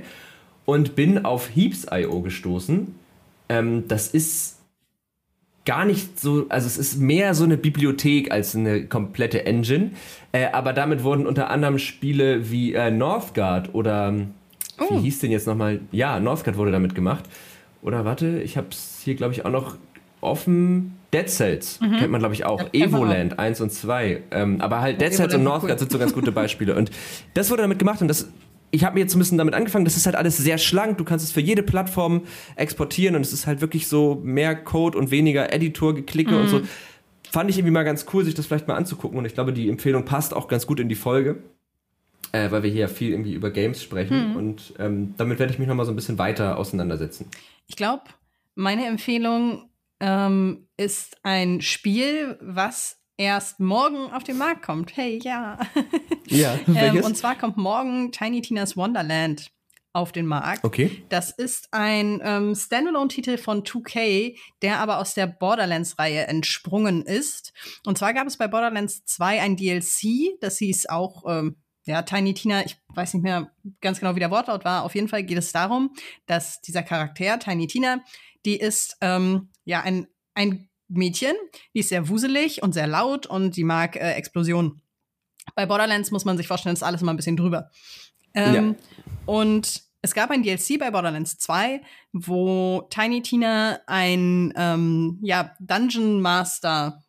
Und 0.66 0.96
bin 0.96 1.24
auf 1.24 1.50
Heaps.io 1.54 2.20
gestoßen. 2.20 2.94
Ähm, 3.48 3.84
das 3.88 4.08
ist 4.08 4.58
gar 5.64 5.84
nicht 5.84 6.20
so, 6.20 6.46
also 6.48 6.66
es 6.66 6.76
ist 6.76 6.98
mehr 6.98 7.34
so 7.34 7.44
eine 7.44 7.56
Bibliothek 7.56 8.30
als 8.30 8.54
eine 8.54 8.86
komplette 8.86 9.46
Engine. 9.46 9.92
Äh, 10.32 10.48
aber 10.52 10.72
damit 10.72 11.04
wurden 11.04 11.26
unter 11.26 11.50
anderem 11.50 11.78
Spiele 11.78 12.50
wie 12.50 12.74
äh, 12.74 12.90
Northgard 12.90 13.74
oder 13.74 14.14
oh. 14.78 14.94
wie 14.94 15.02
hieß 15.02 15.20
denn 15.20 15.30
jetzt 15.30 15.46
nochmal? 15.46 15.80
Ja, 15.90 16.20
Northgard 16.20 16.58
wurde 16.58 16.70
damit 16.70 16.94
gemacht. 16.94 17.24
Oder 17.82 18.04
warte, 18.04 18.40
ich 18.42 18.56
habe 18.56 18.68
es 18.70 19.00
hier, 19.04 19.14
glaube 19.14 19.32
ich, 19.32 19.44
auch 19.44 19.50
noch 19.50 19.76
offen. 20.26 20.92
Dead 21.12 21.28
Cells 21.28 21.80
mhm. 21.80 21.98
kennt 21.98 22.10
man, 22.10 22.20
glaube 22.20 22.34
ich, 22.34 22.44
auch. 22.44 22.60
Ja, 22.60 22.86
Evoland 22.86 23.38
1 23.38 23.60
und 23.60 23.72
2. 23.72 24.22
Ähm, 24.32 24.60
aber 24.60 24.80
halt 24.80 25.00
Dead 25.00 25.12
Cells 25.12 25.34
und 25.34 25.44
Northgard 25.44 25.72
cool. 25.72 25.78
sind 25.78 25.92
so 25.92 25.98
ganz 25.98 26.12
gute 26.12 26.32
Beispiele. 26.32 26.74
Und 26.74 26.90
das 27.34 27.50
wurde 27.50 27.62
damit 27.62 27.78
gemacht 27.78 28.02
und 28.02 28.08
das 28.08 28.28
ich 28.70 28.84
habe 28.84 28.94
mir 28.94 29.00
jetzt 29.00 29.14
ein 29.14 29.18
bisschen 29.18 29.38
damit 29.38 29.54
angefangen, 29.54 29.84
das 29.84 29.96
ist 29.96 30.06
halt 30.06 30.16
alles 30.16 30.36
sehr 30.36 30.58
schlank, 30.58 30.98
du 30.98 31.04
kannst 31.04 31.24
es 31.24 31.32
für 31.32 31.40
jede 31.40 31.62
Plattform 31.62 32.22
exportieren 32.56 33.14
und 33.14 33.22
es 33.22 33.32
ist 33.32 33.46
halt 33.46 33.60
wirklich 33.60 33.88
so 33.88 34.20
mehr 34.22 34.54
Code 34.54 34.98
und 34.98 35.10
weniger 35.10 35.52
Editor-Geklicke 35.52 36.32
mhm. 36.32 36.40
und 36.40 36.48
so. 36.48 36.60
Fand 37.30 37.50
ich 37.50 37.58
irgendwie 37.58 37.72
mal 37.72 37.84
ganz 37.84 38.06
cool, 38.12 38.24
sich 38.24 38.34
das 38.34 38.46
vielleicht 38.46 38.68
mal 38.68 38.74
anzugucken 38.74 39.18
und 39.18 39.24
ich 39.24 39.34
glaube, 39.34 39.52
die 39.52 39.68
Empfehlung 39.68 40.04
passt 40.04 40.34
auch 40.34 40.48
ganz 40.48 40.66
gut 40.66 40.80
in 40.80 40.88
die 40.88 40.94
Folge, 40.94 41.42
äh, 42.32 42.50
weil 42.50 42.62
wir 42.62 42.70
hier 42.70 42.82
ja 42.82 42.88
viel 42.88 43.12
irgendwie 43.12 43.34
über 43.34 43.50
Games 43.50 43.82
sprechen 43.82 44.30
mhm. 44.30 44.36
und 44.36 44.74
ähm, 44.78 45.14
damit 45.16 45.38
werde 45.38 45.52
ich 45.52 45.58
mich 45.58 45.68
nochmal 45.68 45.86
so 45.86 45.92
ein 45.92 45.96
bisschen 45.96 46.18
weiter 46.18 46.58
auseinandersetzen. 46.58 47.26
Ich 47.66 47.76
glaube, 47.76 48.02
meine 48.54 48.86
Empfehlung 48.86 49.68
ähm, 50.00 50.68
ist 50.76 51.16
ein 51.22 51.60
Spiel, 51.60 52.38
was 52.40 52.98
erst 53.16 53.60
morgen 53.60 54.12
auf 54.12 54.24
den 54.24 54.38
Markt 54.38 54.62
kommt. 54.62 54.96
Hey, 54.96 55.20
ja. 55.22 55.58
Ja, 56.28 56.58
ähm, 56.66 57.04
und 57.04 57.16
zwar 57.16 57.38
kommt 57.38 57.56
morgen 57.56 58.10
Tiny 58.10 58.42
Tina's 58.42 58.76
Wonderland 58.76 59.52
auf 59.92 60.10
den 60.10 60.26
Markt. 60.26 60.64
Okay. 60.64 61.04
Das 61.08 61.30
ist 61.30 61.68
ein 61.70 62.20
ähm, 62.22 62.56
Standalone-Titel 62.56 63.38
von 63.38 63.62
2K, 63.62 64.36
der 64.60 64.80
aber 64.80 64.98
aus 64.98 65.14
der 65.14 65.28
Borderlands-Reihe 65.28 66.26
entsprungen 66.26 67.02
ist. 67.02 67.52
Und 67.86 67.96
zwar 67.96 68.12
gab 68.12 68.26
es 68.26 68.36
bei 68.36 68.48
Borderlands 68.48 69.04
2 69.04 69.40
ein 69.40 69.56
DLC, 69.56 70.36
das 70.40 70.58
hieß 70.58 70.88
auch 70.88 71.22
ähm, 71.28 71.56
ja, 71.86 72.02
Tiny 72.02 72.34
Tina, 72.34 72.64
ich 72.66 72.76
weiß 72.88 73.14
nicht 73.14 73.22
mehr 73.22 73.52
ganz 73.80 74.00
genau, 74.00 74.16
wie 74.16 74.20
der 74.20 74.32
Wortlaut 74.32 74.64
war. 74.64 74.82
Auf 74.82 74.94
jeden 74.94 75.08
Fall 75.08 75.22
geht 75.22 75.38
es 75.38 75.52
darum, 75.52 75.94
dass 76.26 76.60
dieser 76.60 76.82
Charakter, 76.82 77.38
Tiny 77.38 77.68
Tina, 77.68 78.00
die 78.44 78.56
ist 78.56 78.96
ähm, 79.00 79.48
ja 79.66 79.82
ein, 79.82 80.06
ein 80.34 80.70
Mädchen, 80.88 81.34
die 81.74 81.80
ist 81.80 81.90
sehr 81.90 82.08
wuselig 82.08 82.62
und 82.62 82.72
sehr 82.72 82.86
laut 82.86 83.26
und 83.26 83.56
die 83.56 83.64
mag 83.64 83.96
äh, 83.96 84.12
Explosionen. 84.12 84.80
Bei 85.54 85.66
Borderlands 85.66 86.10
muss 86.10 86.24
man 86.24 86.36
sich 86.36 86.48
vorstellen, 86.48 86.74
ist 86.74 86.82
alles 86.82 87.02
immer 87.02 87.12
ein 87.12 87.16
bisschen 87.16 87.36
drüber. 87.36 87.70
Ähm, 88.34 88.54
ja. 88.54 89.04
Und 89.26 89.82
es 90.02 90.14
gab 90.14 90.30
ein 90.30 90.42
DLC 90.42 90.78
bei 90.78 90.90
Borderlands 90.90 91.38
2, 91.38 91.82
wo 92.12 92.86
Tiny 92.90 93.22
Tina 93.22 93.80
ein 93.86 94.52
ähm, 94.56 95.18
ja, 95.22 95.54
Dungeon 95.58 96.20
Master 96.20 97.02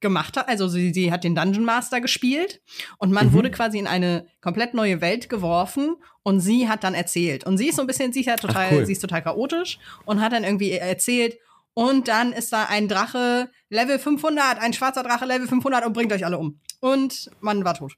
gemacht 0.00 0.36
hat. 0.36 0.48
Also 0.48 0.68
sie, 0.68 0.92
sie 0.92 1.12
hat 1.12 1.24
den 1.24 1.34
Dungeon 1.34 1.64
Master 1.64 2.00
gespielt 2.00 2.60
und 2.98 3.12
man 3.12 3.28
mhm. 3.28 3.32
wurde 3.34 3.50
quasi 3.50 3.78
in 3.78 3.86
eine 3.86 4.26
komplett 4.40 4.74
neue 4.74 5.00
Welt 5.00 5.28
geworfen 5.28 5.96
und 6.22 6.40
sie 6.40 6.68
hat 6.68 6.84
dann 6.84 6.94
erzählt. 6.94 7.44
Und 7.44 7.58
sie 7.58 7.68
ist 7.68 7.76
so 7.76 7.82
ein 7.82 7.86
bisschen, 7.86 8.12
sie 8.12 8.20
ist 8.20 8.26
ja 8.26 8.36
total, 8.36 8.68
Ach, 8.68 8.72
cool. 8.72 8.86
sie 8.86 8.92
ist 8.92 9.00
total 9.00 9.22
chaotisch 9.22 9.78
und 10.04 10.20
hat 10.20 10.32
dann 10.32 10.44
irgendwie 10.44 10.72
erzählt, 10.72 11.38
und 11.74 12.08
dann 12.08 12.32
ist 12.32 12.52
da 12.52 12.64
ein 12.64 12.88
Drache 12.88 13.50
Level 13.68 13.98
500, 13.98 14.58
ein 14.60 14.72
schwarzer 14.72 15.02
Drache 15.02 15.24
Level 15.24 15.46
500 15.46 15.86
und 15.86 15.92
bringt 15.92 16.12
euch 16.12 16.24
alle 16.24 16.38
um. 16.38 16.60
Und 16.80 17.30
man 17.40 17.64
war 17.64 17.74
tot. 17.74 17.94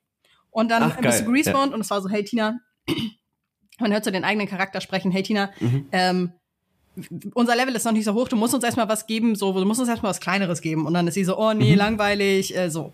Und 0.50 0.70
dann 0.70 0.82
Ach, 0.82 0.96
bist 1.00 1.20
du 1.20 1.24
gerespawnt 1.24 1.70
ja. 1.70 1.74
und 1.74 1.80
es 1.80 1.90
war 1.90 2.02
so, 2.02 2.08
hey 2.08 2.22
Tina, 2.24 2.60
man 3.80 3.92
hört 3.92 4.04
so 4.04 4.10
den 4.10 4.24
eigenen 4.24 4.46
Charakter 4.46 4.80
sprechen, 4.80 5.10
hey 5.10 5.22
Tina, 5.22 5.50
mhm. 5.60 5.88
ähm, 5.92 6.32
unser 7.34 7.56
Level 7.56 7.74
ist 7.74 7.84
noch 7.84 7.92
nicht 7.92 8.04
so 8.04 8.14
hoch, 8.14 8.28
du 8.28 8.36
musst 8.36 8.54
uns 8.54 8.64
erstmal 8.64 8.88
was 8.88 9.06
geben, 9.06 9.34
so, 9.34 9.52
du 9.52 9.64
musst 9.64 9.80
uns 9.80 9.88
erstmal 9.88 10.10
was 10.10 10.20
Kleineres 10.20 10.60
geben. 10.60 10.86
Und 10.86 10.94
dann 10.94 11.08
ist 11.08 11.14
sie 11.14 11.24
so, 11.24 11.38
oh 11.38 11.52
nee, 11.52 11.72
mhm. 11.72 11.78
langweilig, 11.78 12.56
äh, 12.56 12.70
so. 12.70 12.92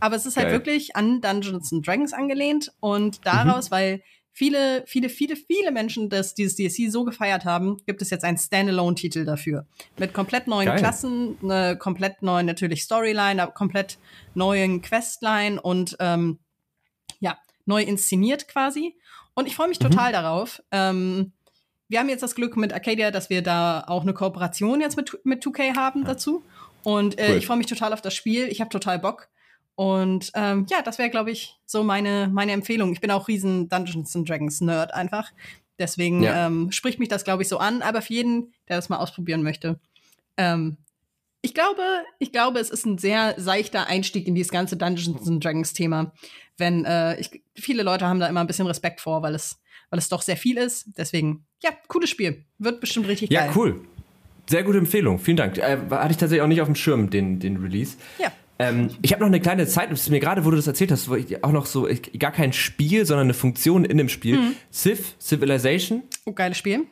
Aber 0.00 0.16
es 0.16 0.26
ist 0.26 0.36
halt 0.36 0.46
Geil. 0.46 0.54
wirklich 0.54 0.96
an 0.96 1.20
Dungeons 1.20 1.72
and 1.72 1.86
Dragons 1.86 2.12
angelehnt 2.12 2.72
und 2.80 3.26
daraus, 3.26 3.70
mhm. 3.70 3.74
weil 3.74 4.02
viele, 4.32 4.82
viele, 4.86 5.08
viele, 5.10 5.36
viele 5.36 5.70
Menschen 5.72 6.08
das, 6.08 6.34
dieses 6.34 6.56
DLC 6.56 6.90
so 6.90 7.04
gefeiert 7.04 7.44
haben, 7.44 7.76
gibt 7.86 8.00
es 8.00 8.10
jetzt 8.10 8.24
einen 8.24 8.38
Standalone-Titel 8.38 9.24
dafür. 9.24 9.66
Mit 9.98 10.14
komplett 10.14 10.46
neuen 10.46 10.66
Geil. 10.66 10.78
Klassen, 10.78 11.36
eine 11.42 11.76
komplett 11.76 12.22
neuen 12.22 12.46
natürlich 12.46 12.82
Storyline, 12.82 13.42
eine 13.42 13.52
komplett 13.52 13.98
neuen 14.34 14.80
Questline 14.80 15.60
und 15.60 15.96
ähm, 16.00 16.38
ja, 17.20 17.38
neu 17.66 17.82
inszeniert 17.82 18.48
quasi. 18.48 18.96
Und 19.34 19.46
ich 19.46 19.54
freue 19.54 19.68
mich 19.68 19.80
mhm. 19.80 19.90
total 19.90 20.12
darauf. 20.12 20.62
Ähm, 20.70 21.33
wir 21.94 22.00
haben 22.00 22.08
jetzt 22.08 22.24
das 22.24 22.34
Glück 22.34 22.56
mit 22.56 22.72
Arcadia, 22.72 23.12
dass 23.12 23.30
wir 23.30 23.40
da 23.40 23.84
auch 23.86 24.02
eine 24.02 24.14
Kooperation 24.14 24.80
jetzt 24.80 24.96
mit, 24.96 25.16
mit 25.22 25.44
2K 25.44 25.76
haben 25.76 26.00
ja. 26.00 26.08
dazu. 26.08 26.42
Und 26.82 27.20
äh, 27.20 27.28
cool. 27.28 27.36
ich 27.36 27.46
freue 27.46 27.56
mich 27.56 27.68
total 27.68 27.92
auf 27.92 28.02
das 28.02 28.16
Spiel. 28.16 28.48
Ich 28.48 28.60
habe 28.60 28.68
total 28.68 28.98
Bock. 28.98 29.28
Und 29.76 30.32
ähm, 30.34 30.66
ja, 30.68 30.82
das 30.82 30.98
wäre, 30.98 31.08
glaube 31.08 31.30
ich, 31.30 31.56
so 31.66 31.84
meine, 31.84 32.28
meine 32.32 32.50
Empfehlung. 32.50 32.92
Ich 32.92 33.00
bin 33.00 33.12
auch 33.12 33.28
riesen 33.28 33.68
Dungeons 33.68 34.16
and 34.16 34.28
Dragons 34.28 34.60
Nerd 34.60 34.92
einfach. 34.92 35.30
Deswegen 35.78 36.24
ja. 36.24 36.48
ähm, 36.48 36.72
spricht 36.72 36.98
mich 36.98 37.10
das, 37.10 37.22
glaube 37.22 37.44
ich, 37.44 37.48
so 37.48 37.58
an. 37.58 37.80
Aber 37.80 38.02
für 38.02 38.14
jeden, 38.14 38.52
der 38.68 38.74
das 38.74 38.88
mal 38.88 38.98
ausprobieren 38.98 39.44
möchte, 39.44 39.78
ähm, 40.36 40.78
ich 41.42 41.54
glaube, 41.54 41.82
ich 42.18 42.32
glaube, 42.32 42.58
es 42.58 42.70
ist 42.70 42.86
ein 42.86 42.98
sehr 42.98 43.36
seichter 43.36 43.86
Einstieg 43.86 44.26
in 44.26 44.34
dieses 44.34 44.50
ganze 44.50 44.76
Dungeons 44.76 45.28
and 45.28 45.44
Dragons 45.44 45.74
Thema. 45.74 46.12
Wenn 46.56 46.84
äh, 46.86 47.20
ich, 47.20 47.40
viele 47.54 47.84
Leute 47.84 48.08
haben 48.08 48.18
da 48.18 48.26
immer 48.26 48.40
ein 48.40 48.48
bisschen 48.48 48.66
Respekt 48.66 49.00
vor, 49.00 49.22
weil 49.22 49.36
es, 49.36 49.60
weil 49.94 49.98
es 50.00 50.08
doch 50.08 50.22
sehr 50.22 50.36
viel 50.36 50.58
ist. 50.58 50.86
Deswegen, 50.98 51.46
ja, 51.62 51.70
cooles 51.86 52.10
Spiel. 52.10 52.44
Wird 52.58 52.80
bestimmt 52.80 53.06
richtig 53.06 53.30
ja, 53.30 53.42
geil. 53.42 53.50
Ja, 53.50 53.56
cool. 53.56 53.80
Sehr 54.50 54.64
gute 54.64 54.78
Empfehlung. 54.78 55.20
Vielen 55.20 55.36
Dank. 55.36 55.56
Äh, 55.56 55.78
hatte 55.88 56.10
ich 56.10 56.16
tatsächlich 56.16 56.42
auch 56.42 56.48
nicht 56.48 56.60
auf 56.60 56.66
dem 56.66 56.74
Schirm, 56.74 57.10
den, 57.10 57.38
den 57.38 57.58
Release. 57.58 57.96
Ja. 58.18 58.32
Ähm, 58.58 58.90
ich 59.02 59.12
habe 59.12 59.20
noch 59.20 59.28
eine 59.28 59.38
kleine 59.38 59.68
Zeit, 59.68 59.90
mir 60.10 60.18
gerade, 60.18 60.44
wo 60.44 60.50
du 60.50 60.56
das 60.56 60.66
erzählt 60.66 60.90
hast, 60.90 61.08
wo 61.08 61.14
ich 61.14 61.44
auch 61.44 61.52
noch 61.52 61.66
so, 61.66 61.86
ich, 61.86 62.18
gar 62.18 62.32
kein 62.32 62.52
Spiel, 62.52 63.06
sondern 63.06 63.26
eine 63.26 63.34
Funktion 63.34 63.84
in 63.84 63.96
dem 63.96 64.08
Spiel. 64.08 64.36
Mhm. 64.36 64.56
Civ, 64.72 65.14
Civilization. 65.20 66.02
Oh, 66.24 66.32
geiles 66.32 66.58
Spiel. 66.58 66.86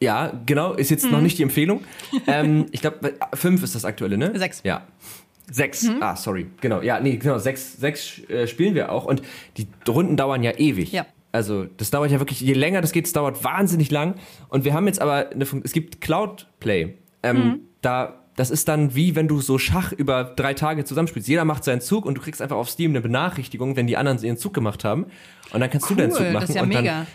Ja, 0.00 0.32
genau, 0.46 0.72
ist 0.72 0.90
jetzt 0.90 1.04
mhm. 1.04 1.10
noch 1.12 1.20
nicht 1.20 1.36
die 1.36 1.42
Empfehlung. 1.42 1.84
ähm, 2.26 2.68
ich 2.72 2.80
glaube, 2.80 3.12
fünf 3.34 3.62
ist 3.62 3.74
das 3.74 3.84
aktuelle, 3.84 4.16
ne? 4.16 4.32
Sechs. 4.38 4.62
Ja. 4.64 4.86
Sechs. 5.50 5.82
Mhm. 5.82 6.02
Ah, 6.02 6.16
sorry. 6.16 6.46
Genau. 6.62 6.80
Ja, 6.80 7.00
nee, 7.00 7.18
genau. 7.18 7.36
Sechs, 7.36 7.74
sechs 7.76 8.18
äh, 8.30 8.46
spielen 8.46 8.74
wir 8.74 8.92
auch. 8.92 9.04
Und 9.04 9.20
die 9.58 9.66
Runden 9.86 10.16
dauern 10.16 10.42
ja 10.42 10.52
ewig. 10.52 10.90
Ja. 10.90 11.04
Also, 11.32 11.64
das 11.64 11.90
dauert 11.90 12.10
ja 12.10 12.18
wirklich, 12.18 12.40
je 12.40 12.54
länger 12.54 12.80
das 12.80 12.92
geht, 12.92 13.06
es 13.06 13.12
dauert 13.12 13.44
wahnsinnig 13.44 13.90
lang. 13.90 14.14
Und 14.48 14.64
wir 14.64 14.74
haben 14.74 14.86
jetzt 14.86 15.00
aber 15.00 15.30
eine 15.30 15.46
Funktion, 15.46 15.64
es 15.64 15.72
gibt 15.72 16.00
Cloud 16.00 16.48
Play. 16.58 16.98
Ähm, 17.22 17.36
mhm. 17.36 17.60
Da 17.82 18.20
das 18.36 18.50
ist 18.50 18.68
dann 18.68 18.94
wie 18.94 19.16
wenn 19.16 19.28
du 19.28 19.42
so 19.42 19.58
Schach 19.58 19.92
über 19.92 20.24
drei 20.24 20.54
Tage 20.54 20.84
zusammenspielst. 20.84 21.28
Jeder 21.28 21.44
macht 21.44 21.62
seinen 21.62 21.82
Zug 21.82 22.06
und 22.06 22.14
du 22.14 22.22
kriegst 22.22 22.40
einfach 22.40 22.56
auf 22.56 22.70
Steam 22.70 22.92
eine 22.92 23.02
Benachrichtigung, 23.02 23.76
wenn 23.76 23.86
die 23.86 23.98
anderen 23.98 24.18
ihren 24.22 24.38
Zug 24.38 24.54
gemacht 24.54 24.82
haben. 24.82 25.06
Und 25.52 25.60
dann 25.60 25.68
kannst 25.68 25.90
cool, 25.90 25.96
du 25.96 26.02
deinen 26.02 26.12
Zug 26.12 26.22
machen. 26.22 26.34
Das 26.34 26.48
ist 26.48 26.56
ja 26.56 26.62
und 26.62 26.72
dann 26.72 26.82
mega. 26.82 27.06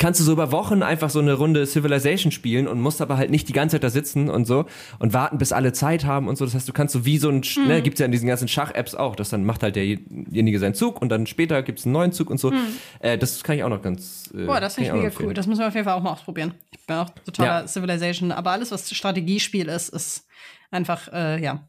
Kannst 0.00 0.18
du 0.18 0.24
so 0.24 0.32
über 0.32 0.50
Wochen 0.50 0.82
einfach 0.82 1.10
so 1.10 1.18
eine 1.18 1.34
Runde 1.34 1.66
Civilization 1.66 2.32
spielen 2.32 2.66
und 2.66 2.80
musst 2.80 3.02
aber 3.02 3.18
halt 3.18 3.30
nicht 3.30 3.48
die 3.48 3.52
ganze 3.52 3.74
Zeit 3.74 3.84
da 3.84 3.90
sitzen 3.90 4.30
und 4.30 4.46
so 4.46 4.64
und 4.98 5.12
warten, 5.12 5.36
bis 5.36 5.52
alle 5.52 5.74
Zeit 5.74 6.06
haben 6.06 6.26
und 6.26 6.36
so. 6.36 6.46
Das 6.46 6.54
heißt, 6.54 6.66
du 6.66 6.72
kannst 6.72 6.94
so 6.94 7.04
wie 7.04 7.18
so 7.18 7.28
ein, 7.28 7.42
mhm. 7.56 7.68
ne, 7.68 7.82
gibt's 7.82 8.00
ja 8.00 8.06
in 8.06 8.12
diesen 8.12 8.26
ganzen 8.26 8.48
Schach-Apps 8.48 8.94
auch, 8.94 9.14
dass 9.14 9.28
dann 9.28 9.44
macht 9.44 9.62
halt 9.62 9.76
derjenige 9.76 10.58
seinen 10.58 10.74
Zug 10.74 11.02
und 11.02 11.10
dann 11.10 11.26
später 11.26 11.62
gibt's 11.62 11.84
einen 11.84 11.92
neuen 11.92 12.12
Zug 12.12 12.30
und 12.30 12.40
so. 12.40 12.50
Mhm. 12.50 12.66
Äh, 13.00 13.18
das 13.18 13.44
kann 13.44 13.56
ich 13.56 13.62
auch 13.62 13.68
noch 13.68 13.82
ganz. 13.82 14.32
Äh, 14.34 14.46
Boah, 14.46 14.58
das 14.58 14.76
finde 14.76 14.88
ich 14.88 14.96
mega 14.96 15.14
cool. 15.20 15.34
Das 15.34 15.46
müssen 15.46 15.60
wir 15.60 15.68
auf 15.68 15.74
jeden 15.74 15.84
Fall 15.84 15.94
auch 15.94 16.02
mal 16.02 16.12
ausprobieren. 16.12 16.54
Ich 16.70 16.86
bin 16.86 16.96
auch 16.96 17.10
totaler 17.10 17.60
ja. 17.60 17.66
Civilization, 17.66 18.32
aber 18.32 18.52
alles, 18.52 18.70
was 18.70 18.90
Strategiespiel 18.90 19.68
ist, 19.68 19.90
ist 19.90 20.26
einfach, 20.70 21.12
äh, 21.12 21.42
ja. 21.42 21.68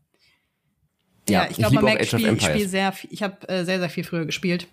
Ja, 1.28 1.44
ja 1.44 1.48
ich 1.50 1.58
glaube, 1.58 1.82
Mac 1.82 2.06
spiel, 2.06 2.34
ich 2.34 2.42
spiele 2.42 2.70
sehr, 2.70 2.94
ich 3.10 3.24
habe 3.24 3.48
äh, 3.50 3.66
sehr, 3.66 3.80
sehr 3.80 3.90
viel 3.90 4.06
früher 4.06 4.26
gespielt. 4.26 4.68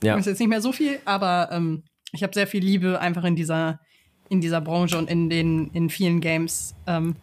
Ja. 0.00 0.16
Ist 0.16 0.26
jetzt 0.26 0.38
nicht 0.38 0.48
mehr 0.48 0.60
so 0.60 0.70
viel, 0.70 1.00
aber 1.04 1.48
ähm, 1.50 1.82
ich 2.12 2.22
habe 2.22 2.32
sehr 2.34 2.46
viel 2.46 2.62
Liebe 2.62 3.00
einfach 3.00 3.24
in 3.24 3.36
dieser, 3.36 3.80
in 4.28 4.40
dieser 4.40 4.60
Branche 4.60 4.98
und 4.98 5.10
in 5.10 5.30
den, 5.30 5.70
in 5.72 5.90
vielen 5.90 6.20
Games, 6.20 6.74
ähm, 6.86 7.16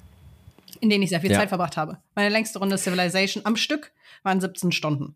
in 0.81 0.89
denen 0.89 1.03
ich 1.03 1.09
sehr 1.09 1.21
viel 1.21 1.31
ja. 1.31 1.39
Zeit 1.39 1.49
verbracht 1.49 1.77
habe. 1.77 1.97
Meine 2.15 2.29
längste 2.29 2.59
Runde 2.59 2.77
Civilization 2.77 3.45
am 3.45 3.55
Stück 3.55 3.91
waren 4.23 4.41
17 4.41 4.71
Stunden. 4.71 5.15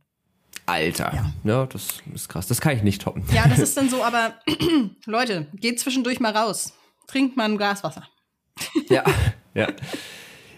Alter. 0.65 1.11
Ja. 1.13 1.31
ja, 1.43 1.65
das 1.65 2.01
ist 2.13 2.29
krass. 2.29 2.47
Das 2.47 2.61
kann 2.61 2.75
ich 2.75 2.83
nicht 2.83 3.01
toppen. 3.01 3.23
Ja, 3.33 3.47
das 3.47 3.59
ist 3.59 3.75
dann 3.77 3.89
so, 3.89 4.03
aber 4.03 4.35
Leute, 5.05 5.47
geht 5.55 5.79
zwischendurch 5.79 6.19
mal 6.19 6.35
raus. 6.35 6.73
Trinkt 7.07 7.37
mal 7.37 7.45
ein 7.45 7.57
Glas 7.57 7.83
Wasser. 7.83 8.03
Ja, 8.89 9.03
ja. 9.53 9.67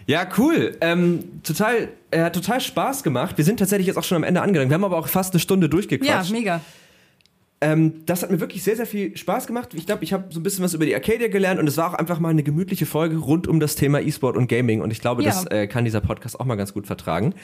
Ja, 0.06 0.26
cool. 0.36 0.76
Ähm, 0.80 1.42
total, 1.42 1.88
er 2.10 2.24
hat 2.24 2.34
total 2.34 2.60
Spaß 2.60 3.04
gemacht. 3.04 3.38
Wir 3.38 3.44
sind 3.44 3.58
tatsächlich 3.58 3.86
jetzt 3.86 3.96
auch 3.96 4.04
schon 4.04 4.16
am 4.16 4.24
Ende 4.24 4.42
angelangt. 4.42 4.70
Wir 4.70 4.74
haben 4.74 4.84
aber 4.84 4.98
auch 4.98 5.06
fast 5.06 5.32
eine 5.32 5.40
Stunde 5.40 5.68
durchgequatscht. 5.68 6.30
Ja, 6.30 6.36
mega. 6.36 6.60
Ähm, 7.64 8.04
das 8.06 8.22
hat 8.24 8.30
mir 8.32 8.40
wirklich 8.40 8.64
sehr, 8.64 8.74
sehr 8.74 8.86
viel 8.86 9.16
Spaß 9.16 9.46
gemacht. 9.46 9.72
Ich 9.74 9.86
glaube, 9.86 10.02
ich 10.02 10.12
habe 10.12 10.24
so 10.30 10.40
ein 10.40 10.42
bisschen 10.42 10.64
was 10.64 10.74
über 10.74 10.84
die 10.84 10.94
Arcadia 10.96 11.28
gelernt 11.28 11.60
und 11.60 11.68
es 11.68 11.76
war 11.76 11.90
auch 11.90 11.94
einfach 11.94 12.18
mal 12.18 12.30
eine 12.30 12.42
gemütliche 12.42 12.86
Folge 12.86 13.16
rund 13.18 13.46
um 13.46 13.60
das 13.60 13.76
Thema 13.76 14.00
E-Sport 14.00 14.36
und 14.36 14.48
Gaming 14.48 14.80
und 14.82 14.90
ich 14.90 15.00
glaube, 15.00 15.22
Ja. 15.22 15.30
das 15.30 15.46
äh, 15.46 15.68
kann 15.68 15.84
dieser 15.84 16.00
Podcast 16.00 16.40
auch 16.40 16.44
mal 16.44 16.56
ganz 16.56 16.74
gut 16.74 16.88
vertragen. 16.88 17.34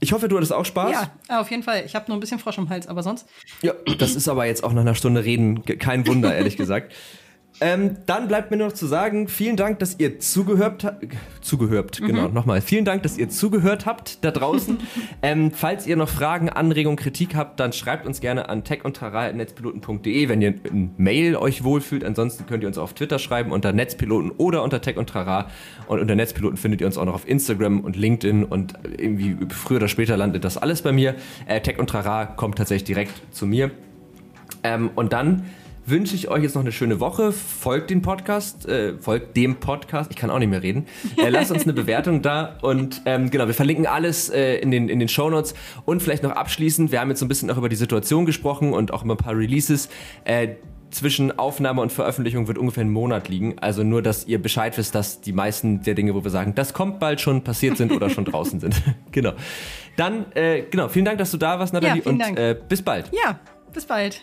Ich 0.00 0.12
hoffe, 0.12 0.28
du 0.28 0.36
hattest 0.36 0.52
auch 0.52 0.64
Spaß. 0.64 0.92
Ja, 1.28 1.40
auf 1.40 1.50
jeden 1.50 1.62
Fall. 1.62 1.82
Ich 1.84 1.94
habe 1.94 2.06
nur 2.08 2.16
ein 2.16 2.20
bisschen 2.20 2.38
Frosch 2.38 2.56
im 2.56 2.68
Hals, 2.70 2.86
aber 2.86 3.02
sonst. 3.02 3.26
Ja, 3.62 3.74
das 3.98 4.14
ist 4.14 4.28
aber 4.28 4.46
jetzt 4.46 4.64
auch 4.64 4.72
nach 4.72 4.80
einer 4.80 4.94
Stunde 4.94 5.24
Reden 5.24 5.62
kein 5.64 6.06
Wunder, 6.06 6.34
ehrlich 6.34 6.56
gesagt. 6.56 6.94
Ähm, 7.60 7.96
dann 8.06 8.28
bleibt 8.28 8.50
mir 8.50 8.56
nur 8.56 8.68
noch 8.68 8.74
zu 8.74 8.86
sagen, 8.86 9.26
vielen 9.26 9.56
Dank, 9.56 9.80
dass 9.80 9.98
ihr 9.98 10.20
zugehört 10.20 10.84
habt. 10.84 11.06
Zugehört, 11.40 11.98
genau, 11.98 12.28
nochmal. 12.28 12.60
Vielen 12.60 12.84
Dank, 12.84 13.02
dass 13.02 13.18
ihr 13.18 13.28
zugehört 13.28 13.86
habt 13.86 14.24
da 14.24 14.30
draußen. 14.30 14.78
ähm, 15.22 15.50
falls 15.52 15.86
ihr 15.86 15.96
noch 15.96 16.08
Fragen, 16.08 16.48
Anregungen, 16.50 16.96
Kritik 16.96 17.34
habt, 17.34 17.58
dann 17.58 17.72
schreibt 17.72 18.06
uns 18.06 18.20
gerne 18.20 18.48
an 18.48 18.62
techundtrara.netzpiloten.de, 18.64 20.28
wenn 20.28 20.42
ihr 20.42 20.54
in 20.64 20.90
Mail 20.98 21.36
euch 21.36 21.64
wohlfühlt. 21.64 22.04
Ansonsten 22.04 22.46
könnt 22.46 22.62
ihr 22.62 22.68
uns 22.68 22.78
auf 22.78 22.94
Twitter 22.94 23.18
schreiben 23.18 23.50
unter 23.50 23.72
Netzpiloten 23.72 24.30
oder 24.32 24.62
unter 24.62 24.80
Tech 24.80 24.96
und 24.96 25.08
Trara. 25.08 25.48
Und 25.88 26.00
unter 26.00 26.14
Netzpiloten 26.14 26.56
findet 26.56 26.80
ihr 26.80 26.86
uns 26.86 26.96
auch 26.96 27.06
noch 27.06 27.14
auf 27.14 27.28
Instagram 27.28 27.80
und 27.80 27.96
LinkedIn 27.96 28.44
und 28.44 28.74
irgendwie 28.98 29.36
früher 29.50 29.78
oder 29.78 29.88
später 29.88 30.16
landet 30.16 30.44
das 30.44 30.58
alles 30.58 30.82
bei 30.82 30.92
mir. 30.92 31.16
Äh, 31.46 31.60
Tech 31.60 31.78
und 31.78 31.90
Trara 31.90 32.26
kommt 32.26 32.58
tatsächlich 32.58 32.84
direkt 32.84 33.12
zu 33.32 33.46
mir. 33.46 33.70
Ähm, 34.62 34.90
und 34.94 35.12
dann 35.12 35.44
wünsche 35.90 36.14
ich 36.14 36.28
euch 36.28 36.42
jetzt 36.42 36.54
noch 36.54 36.62
eine 36.62 36.72
schöne 36.72 37.00
Woche. 37.00 37.32
Folgt 37.32 37.90
den 37.90 38.02
Podcast, 38.02 38.66
äh, 38.66 38.94
folgt 38.98 39.36
dem 39.36 39.56
Podcast. 39.56 40.10
Ich 40.10 40.16
kann 40.16 40.30
auch 40.30 40.38
nicht 40.38 40.48
mehr 40.48 40.62
reden. 40.62 40.86
Äh, 41.16 41.30
lasst 41.30 41.50
uns 41.50 41.64
eine 41.64 41.72
Bewertung 41.74 42.22
da 42.22 42.58
und 42.62 43.02
ähm, 43.06 43.30
genau, 43.30 43.46
wir 43.46 43.54
verlinken 43.54 43.86
alles 43.86 44.28
äh, 44.28 44.56
in 44.56 44.70
den 44.70 44.88
in 44.88 44.98
den 44.98 45.08
Shownotes 45.08 45.54
und 45.84 46.02
vielleicht 46.02 46.22
noch 46.22 46.32
abschließend. 46.32 46.92
Wir 46.92 47.00
haben 47.00 47.08
jetzt 47.10 47.20
so 47.20 47.24
ein 47.24 47.28
bisschen 47.28 47.50
auch 47.50 47.58
über 47.58 47.68
die 47.68 47.76
Situation 47.76 48.26
gesprochen 48.26 48.72
und 48.72 48.92
auch 48.92 49.04
über 49.04 49.14
ein 49.14 49.18
paar 49.18 49.36
Releases. 49.36 49.88
Äh, 50.24 50.56
zwischen 50.90 51.38
Aufnahme 51.38 51.82
und 51.82 51.92
Veröffentlichung 51.92 52.48
wird 52.48 52.58
ungefähr 52.58 52.84
ein 52.84 52.90
Monat 52.90 53.28
liegen. 53.28 53.58
Also 53.58 53.82
nur, 53.82 54.02
dass 54.02 54.26
ihr 54.26 54.40
Bescheid 54.40 54.76
wisst, 54.78 54.94
dass 54.94 55.20
die 55.20 55.32
meisten 55.32 55.82
der 55.82 55.94
Dinge, 55.94 56.14
wo 56.14 56.24
wir 56.24 56.30
sagen, 56.30 56.54
das 56.54 56.72
kommt 56.72 56.98
bald 56.98 57.20
schon 57.20 57.44
passiert 57.44 57.76
sind 57.76 57.92
oder 57.92 58.10
schon 58.10 58.24
draußen 58.24 58.60
sind. 58.60 58.82
genau. 59.12 59.32
Dann, 59.96 60.32
äh, 60.34 60.62
genau, 60.62 60.88
vielen 60.88 61.04
Dank, 61.04 61.18
dass 61.18 61.30
du 61.30 61.36
da 61.36 61.58
warst, 61.58 61.72
Nathalie. 61.72 62.02
vielen 62.02 62.22
und. 62.22 62.38
Äh, 62.38 62.56
bis 62.68 62.82
bald. 62.82 63.10
Ja, 63.12 63.38
bis 63.72 63.86
bald. 63.86 64.22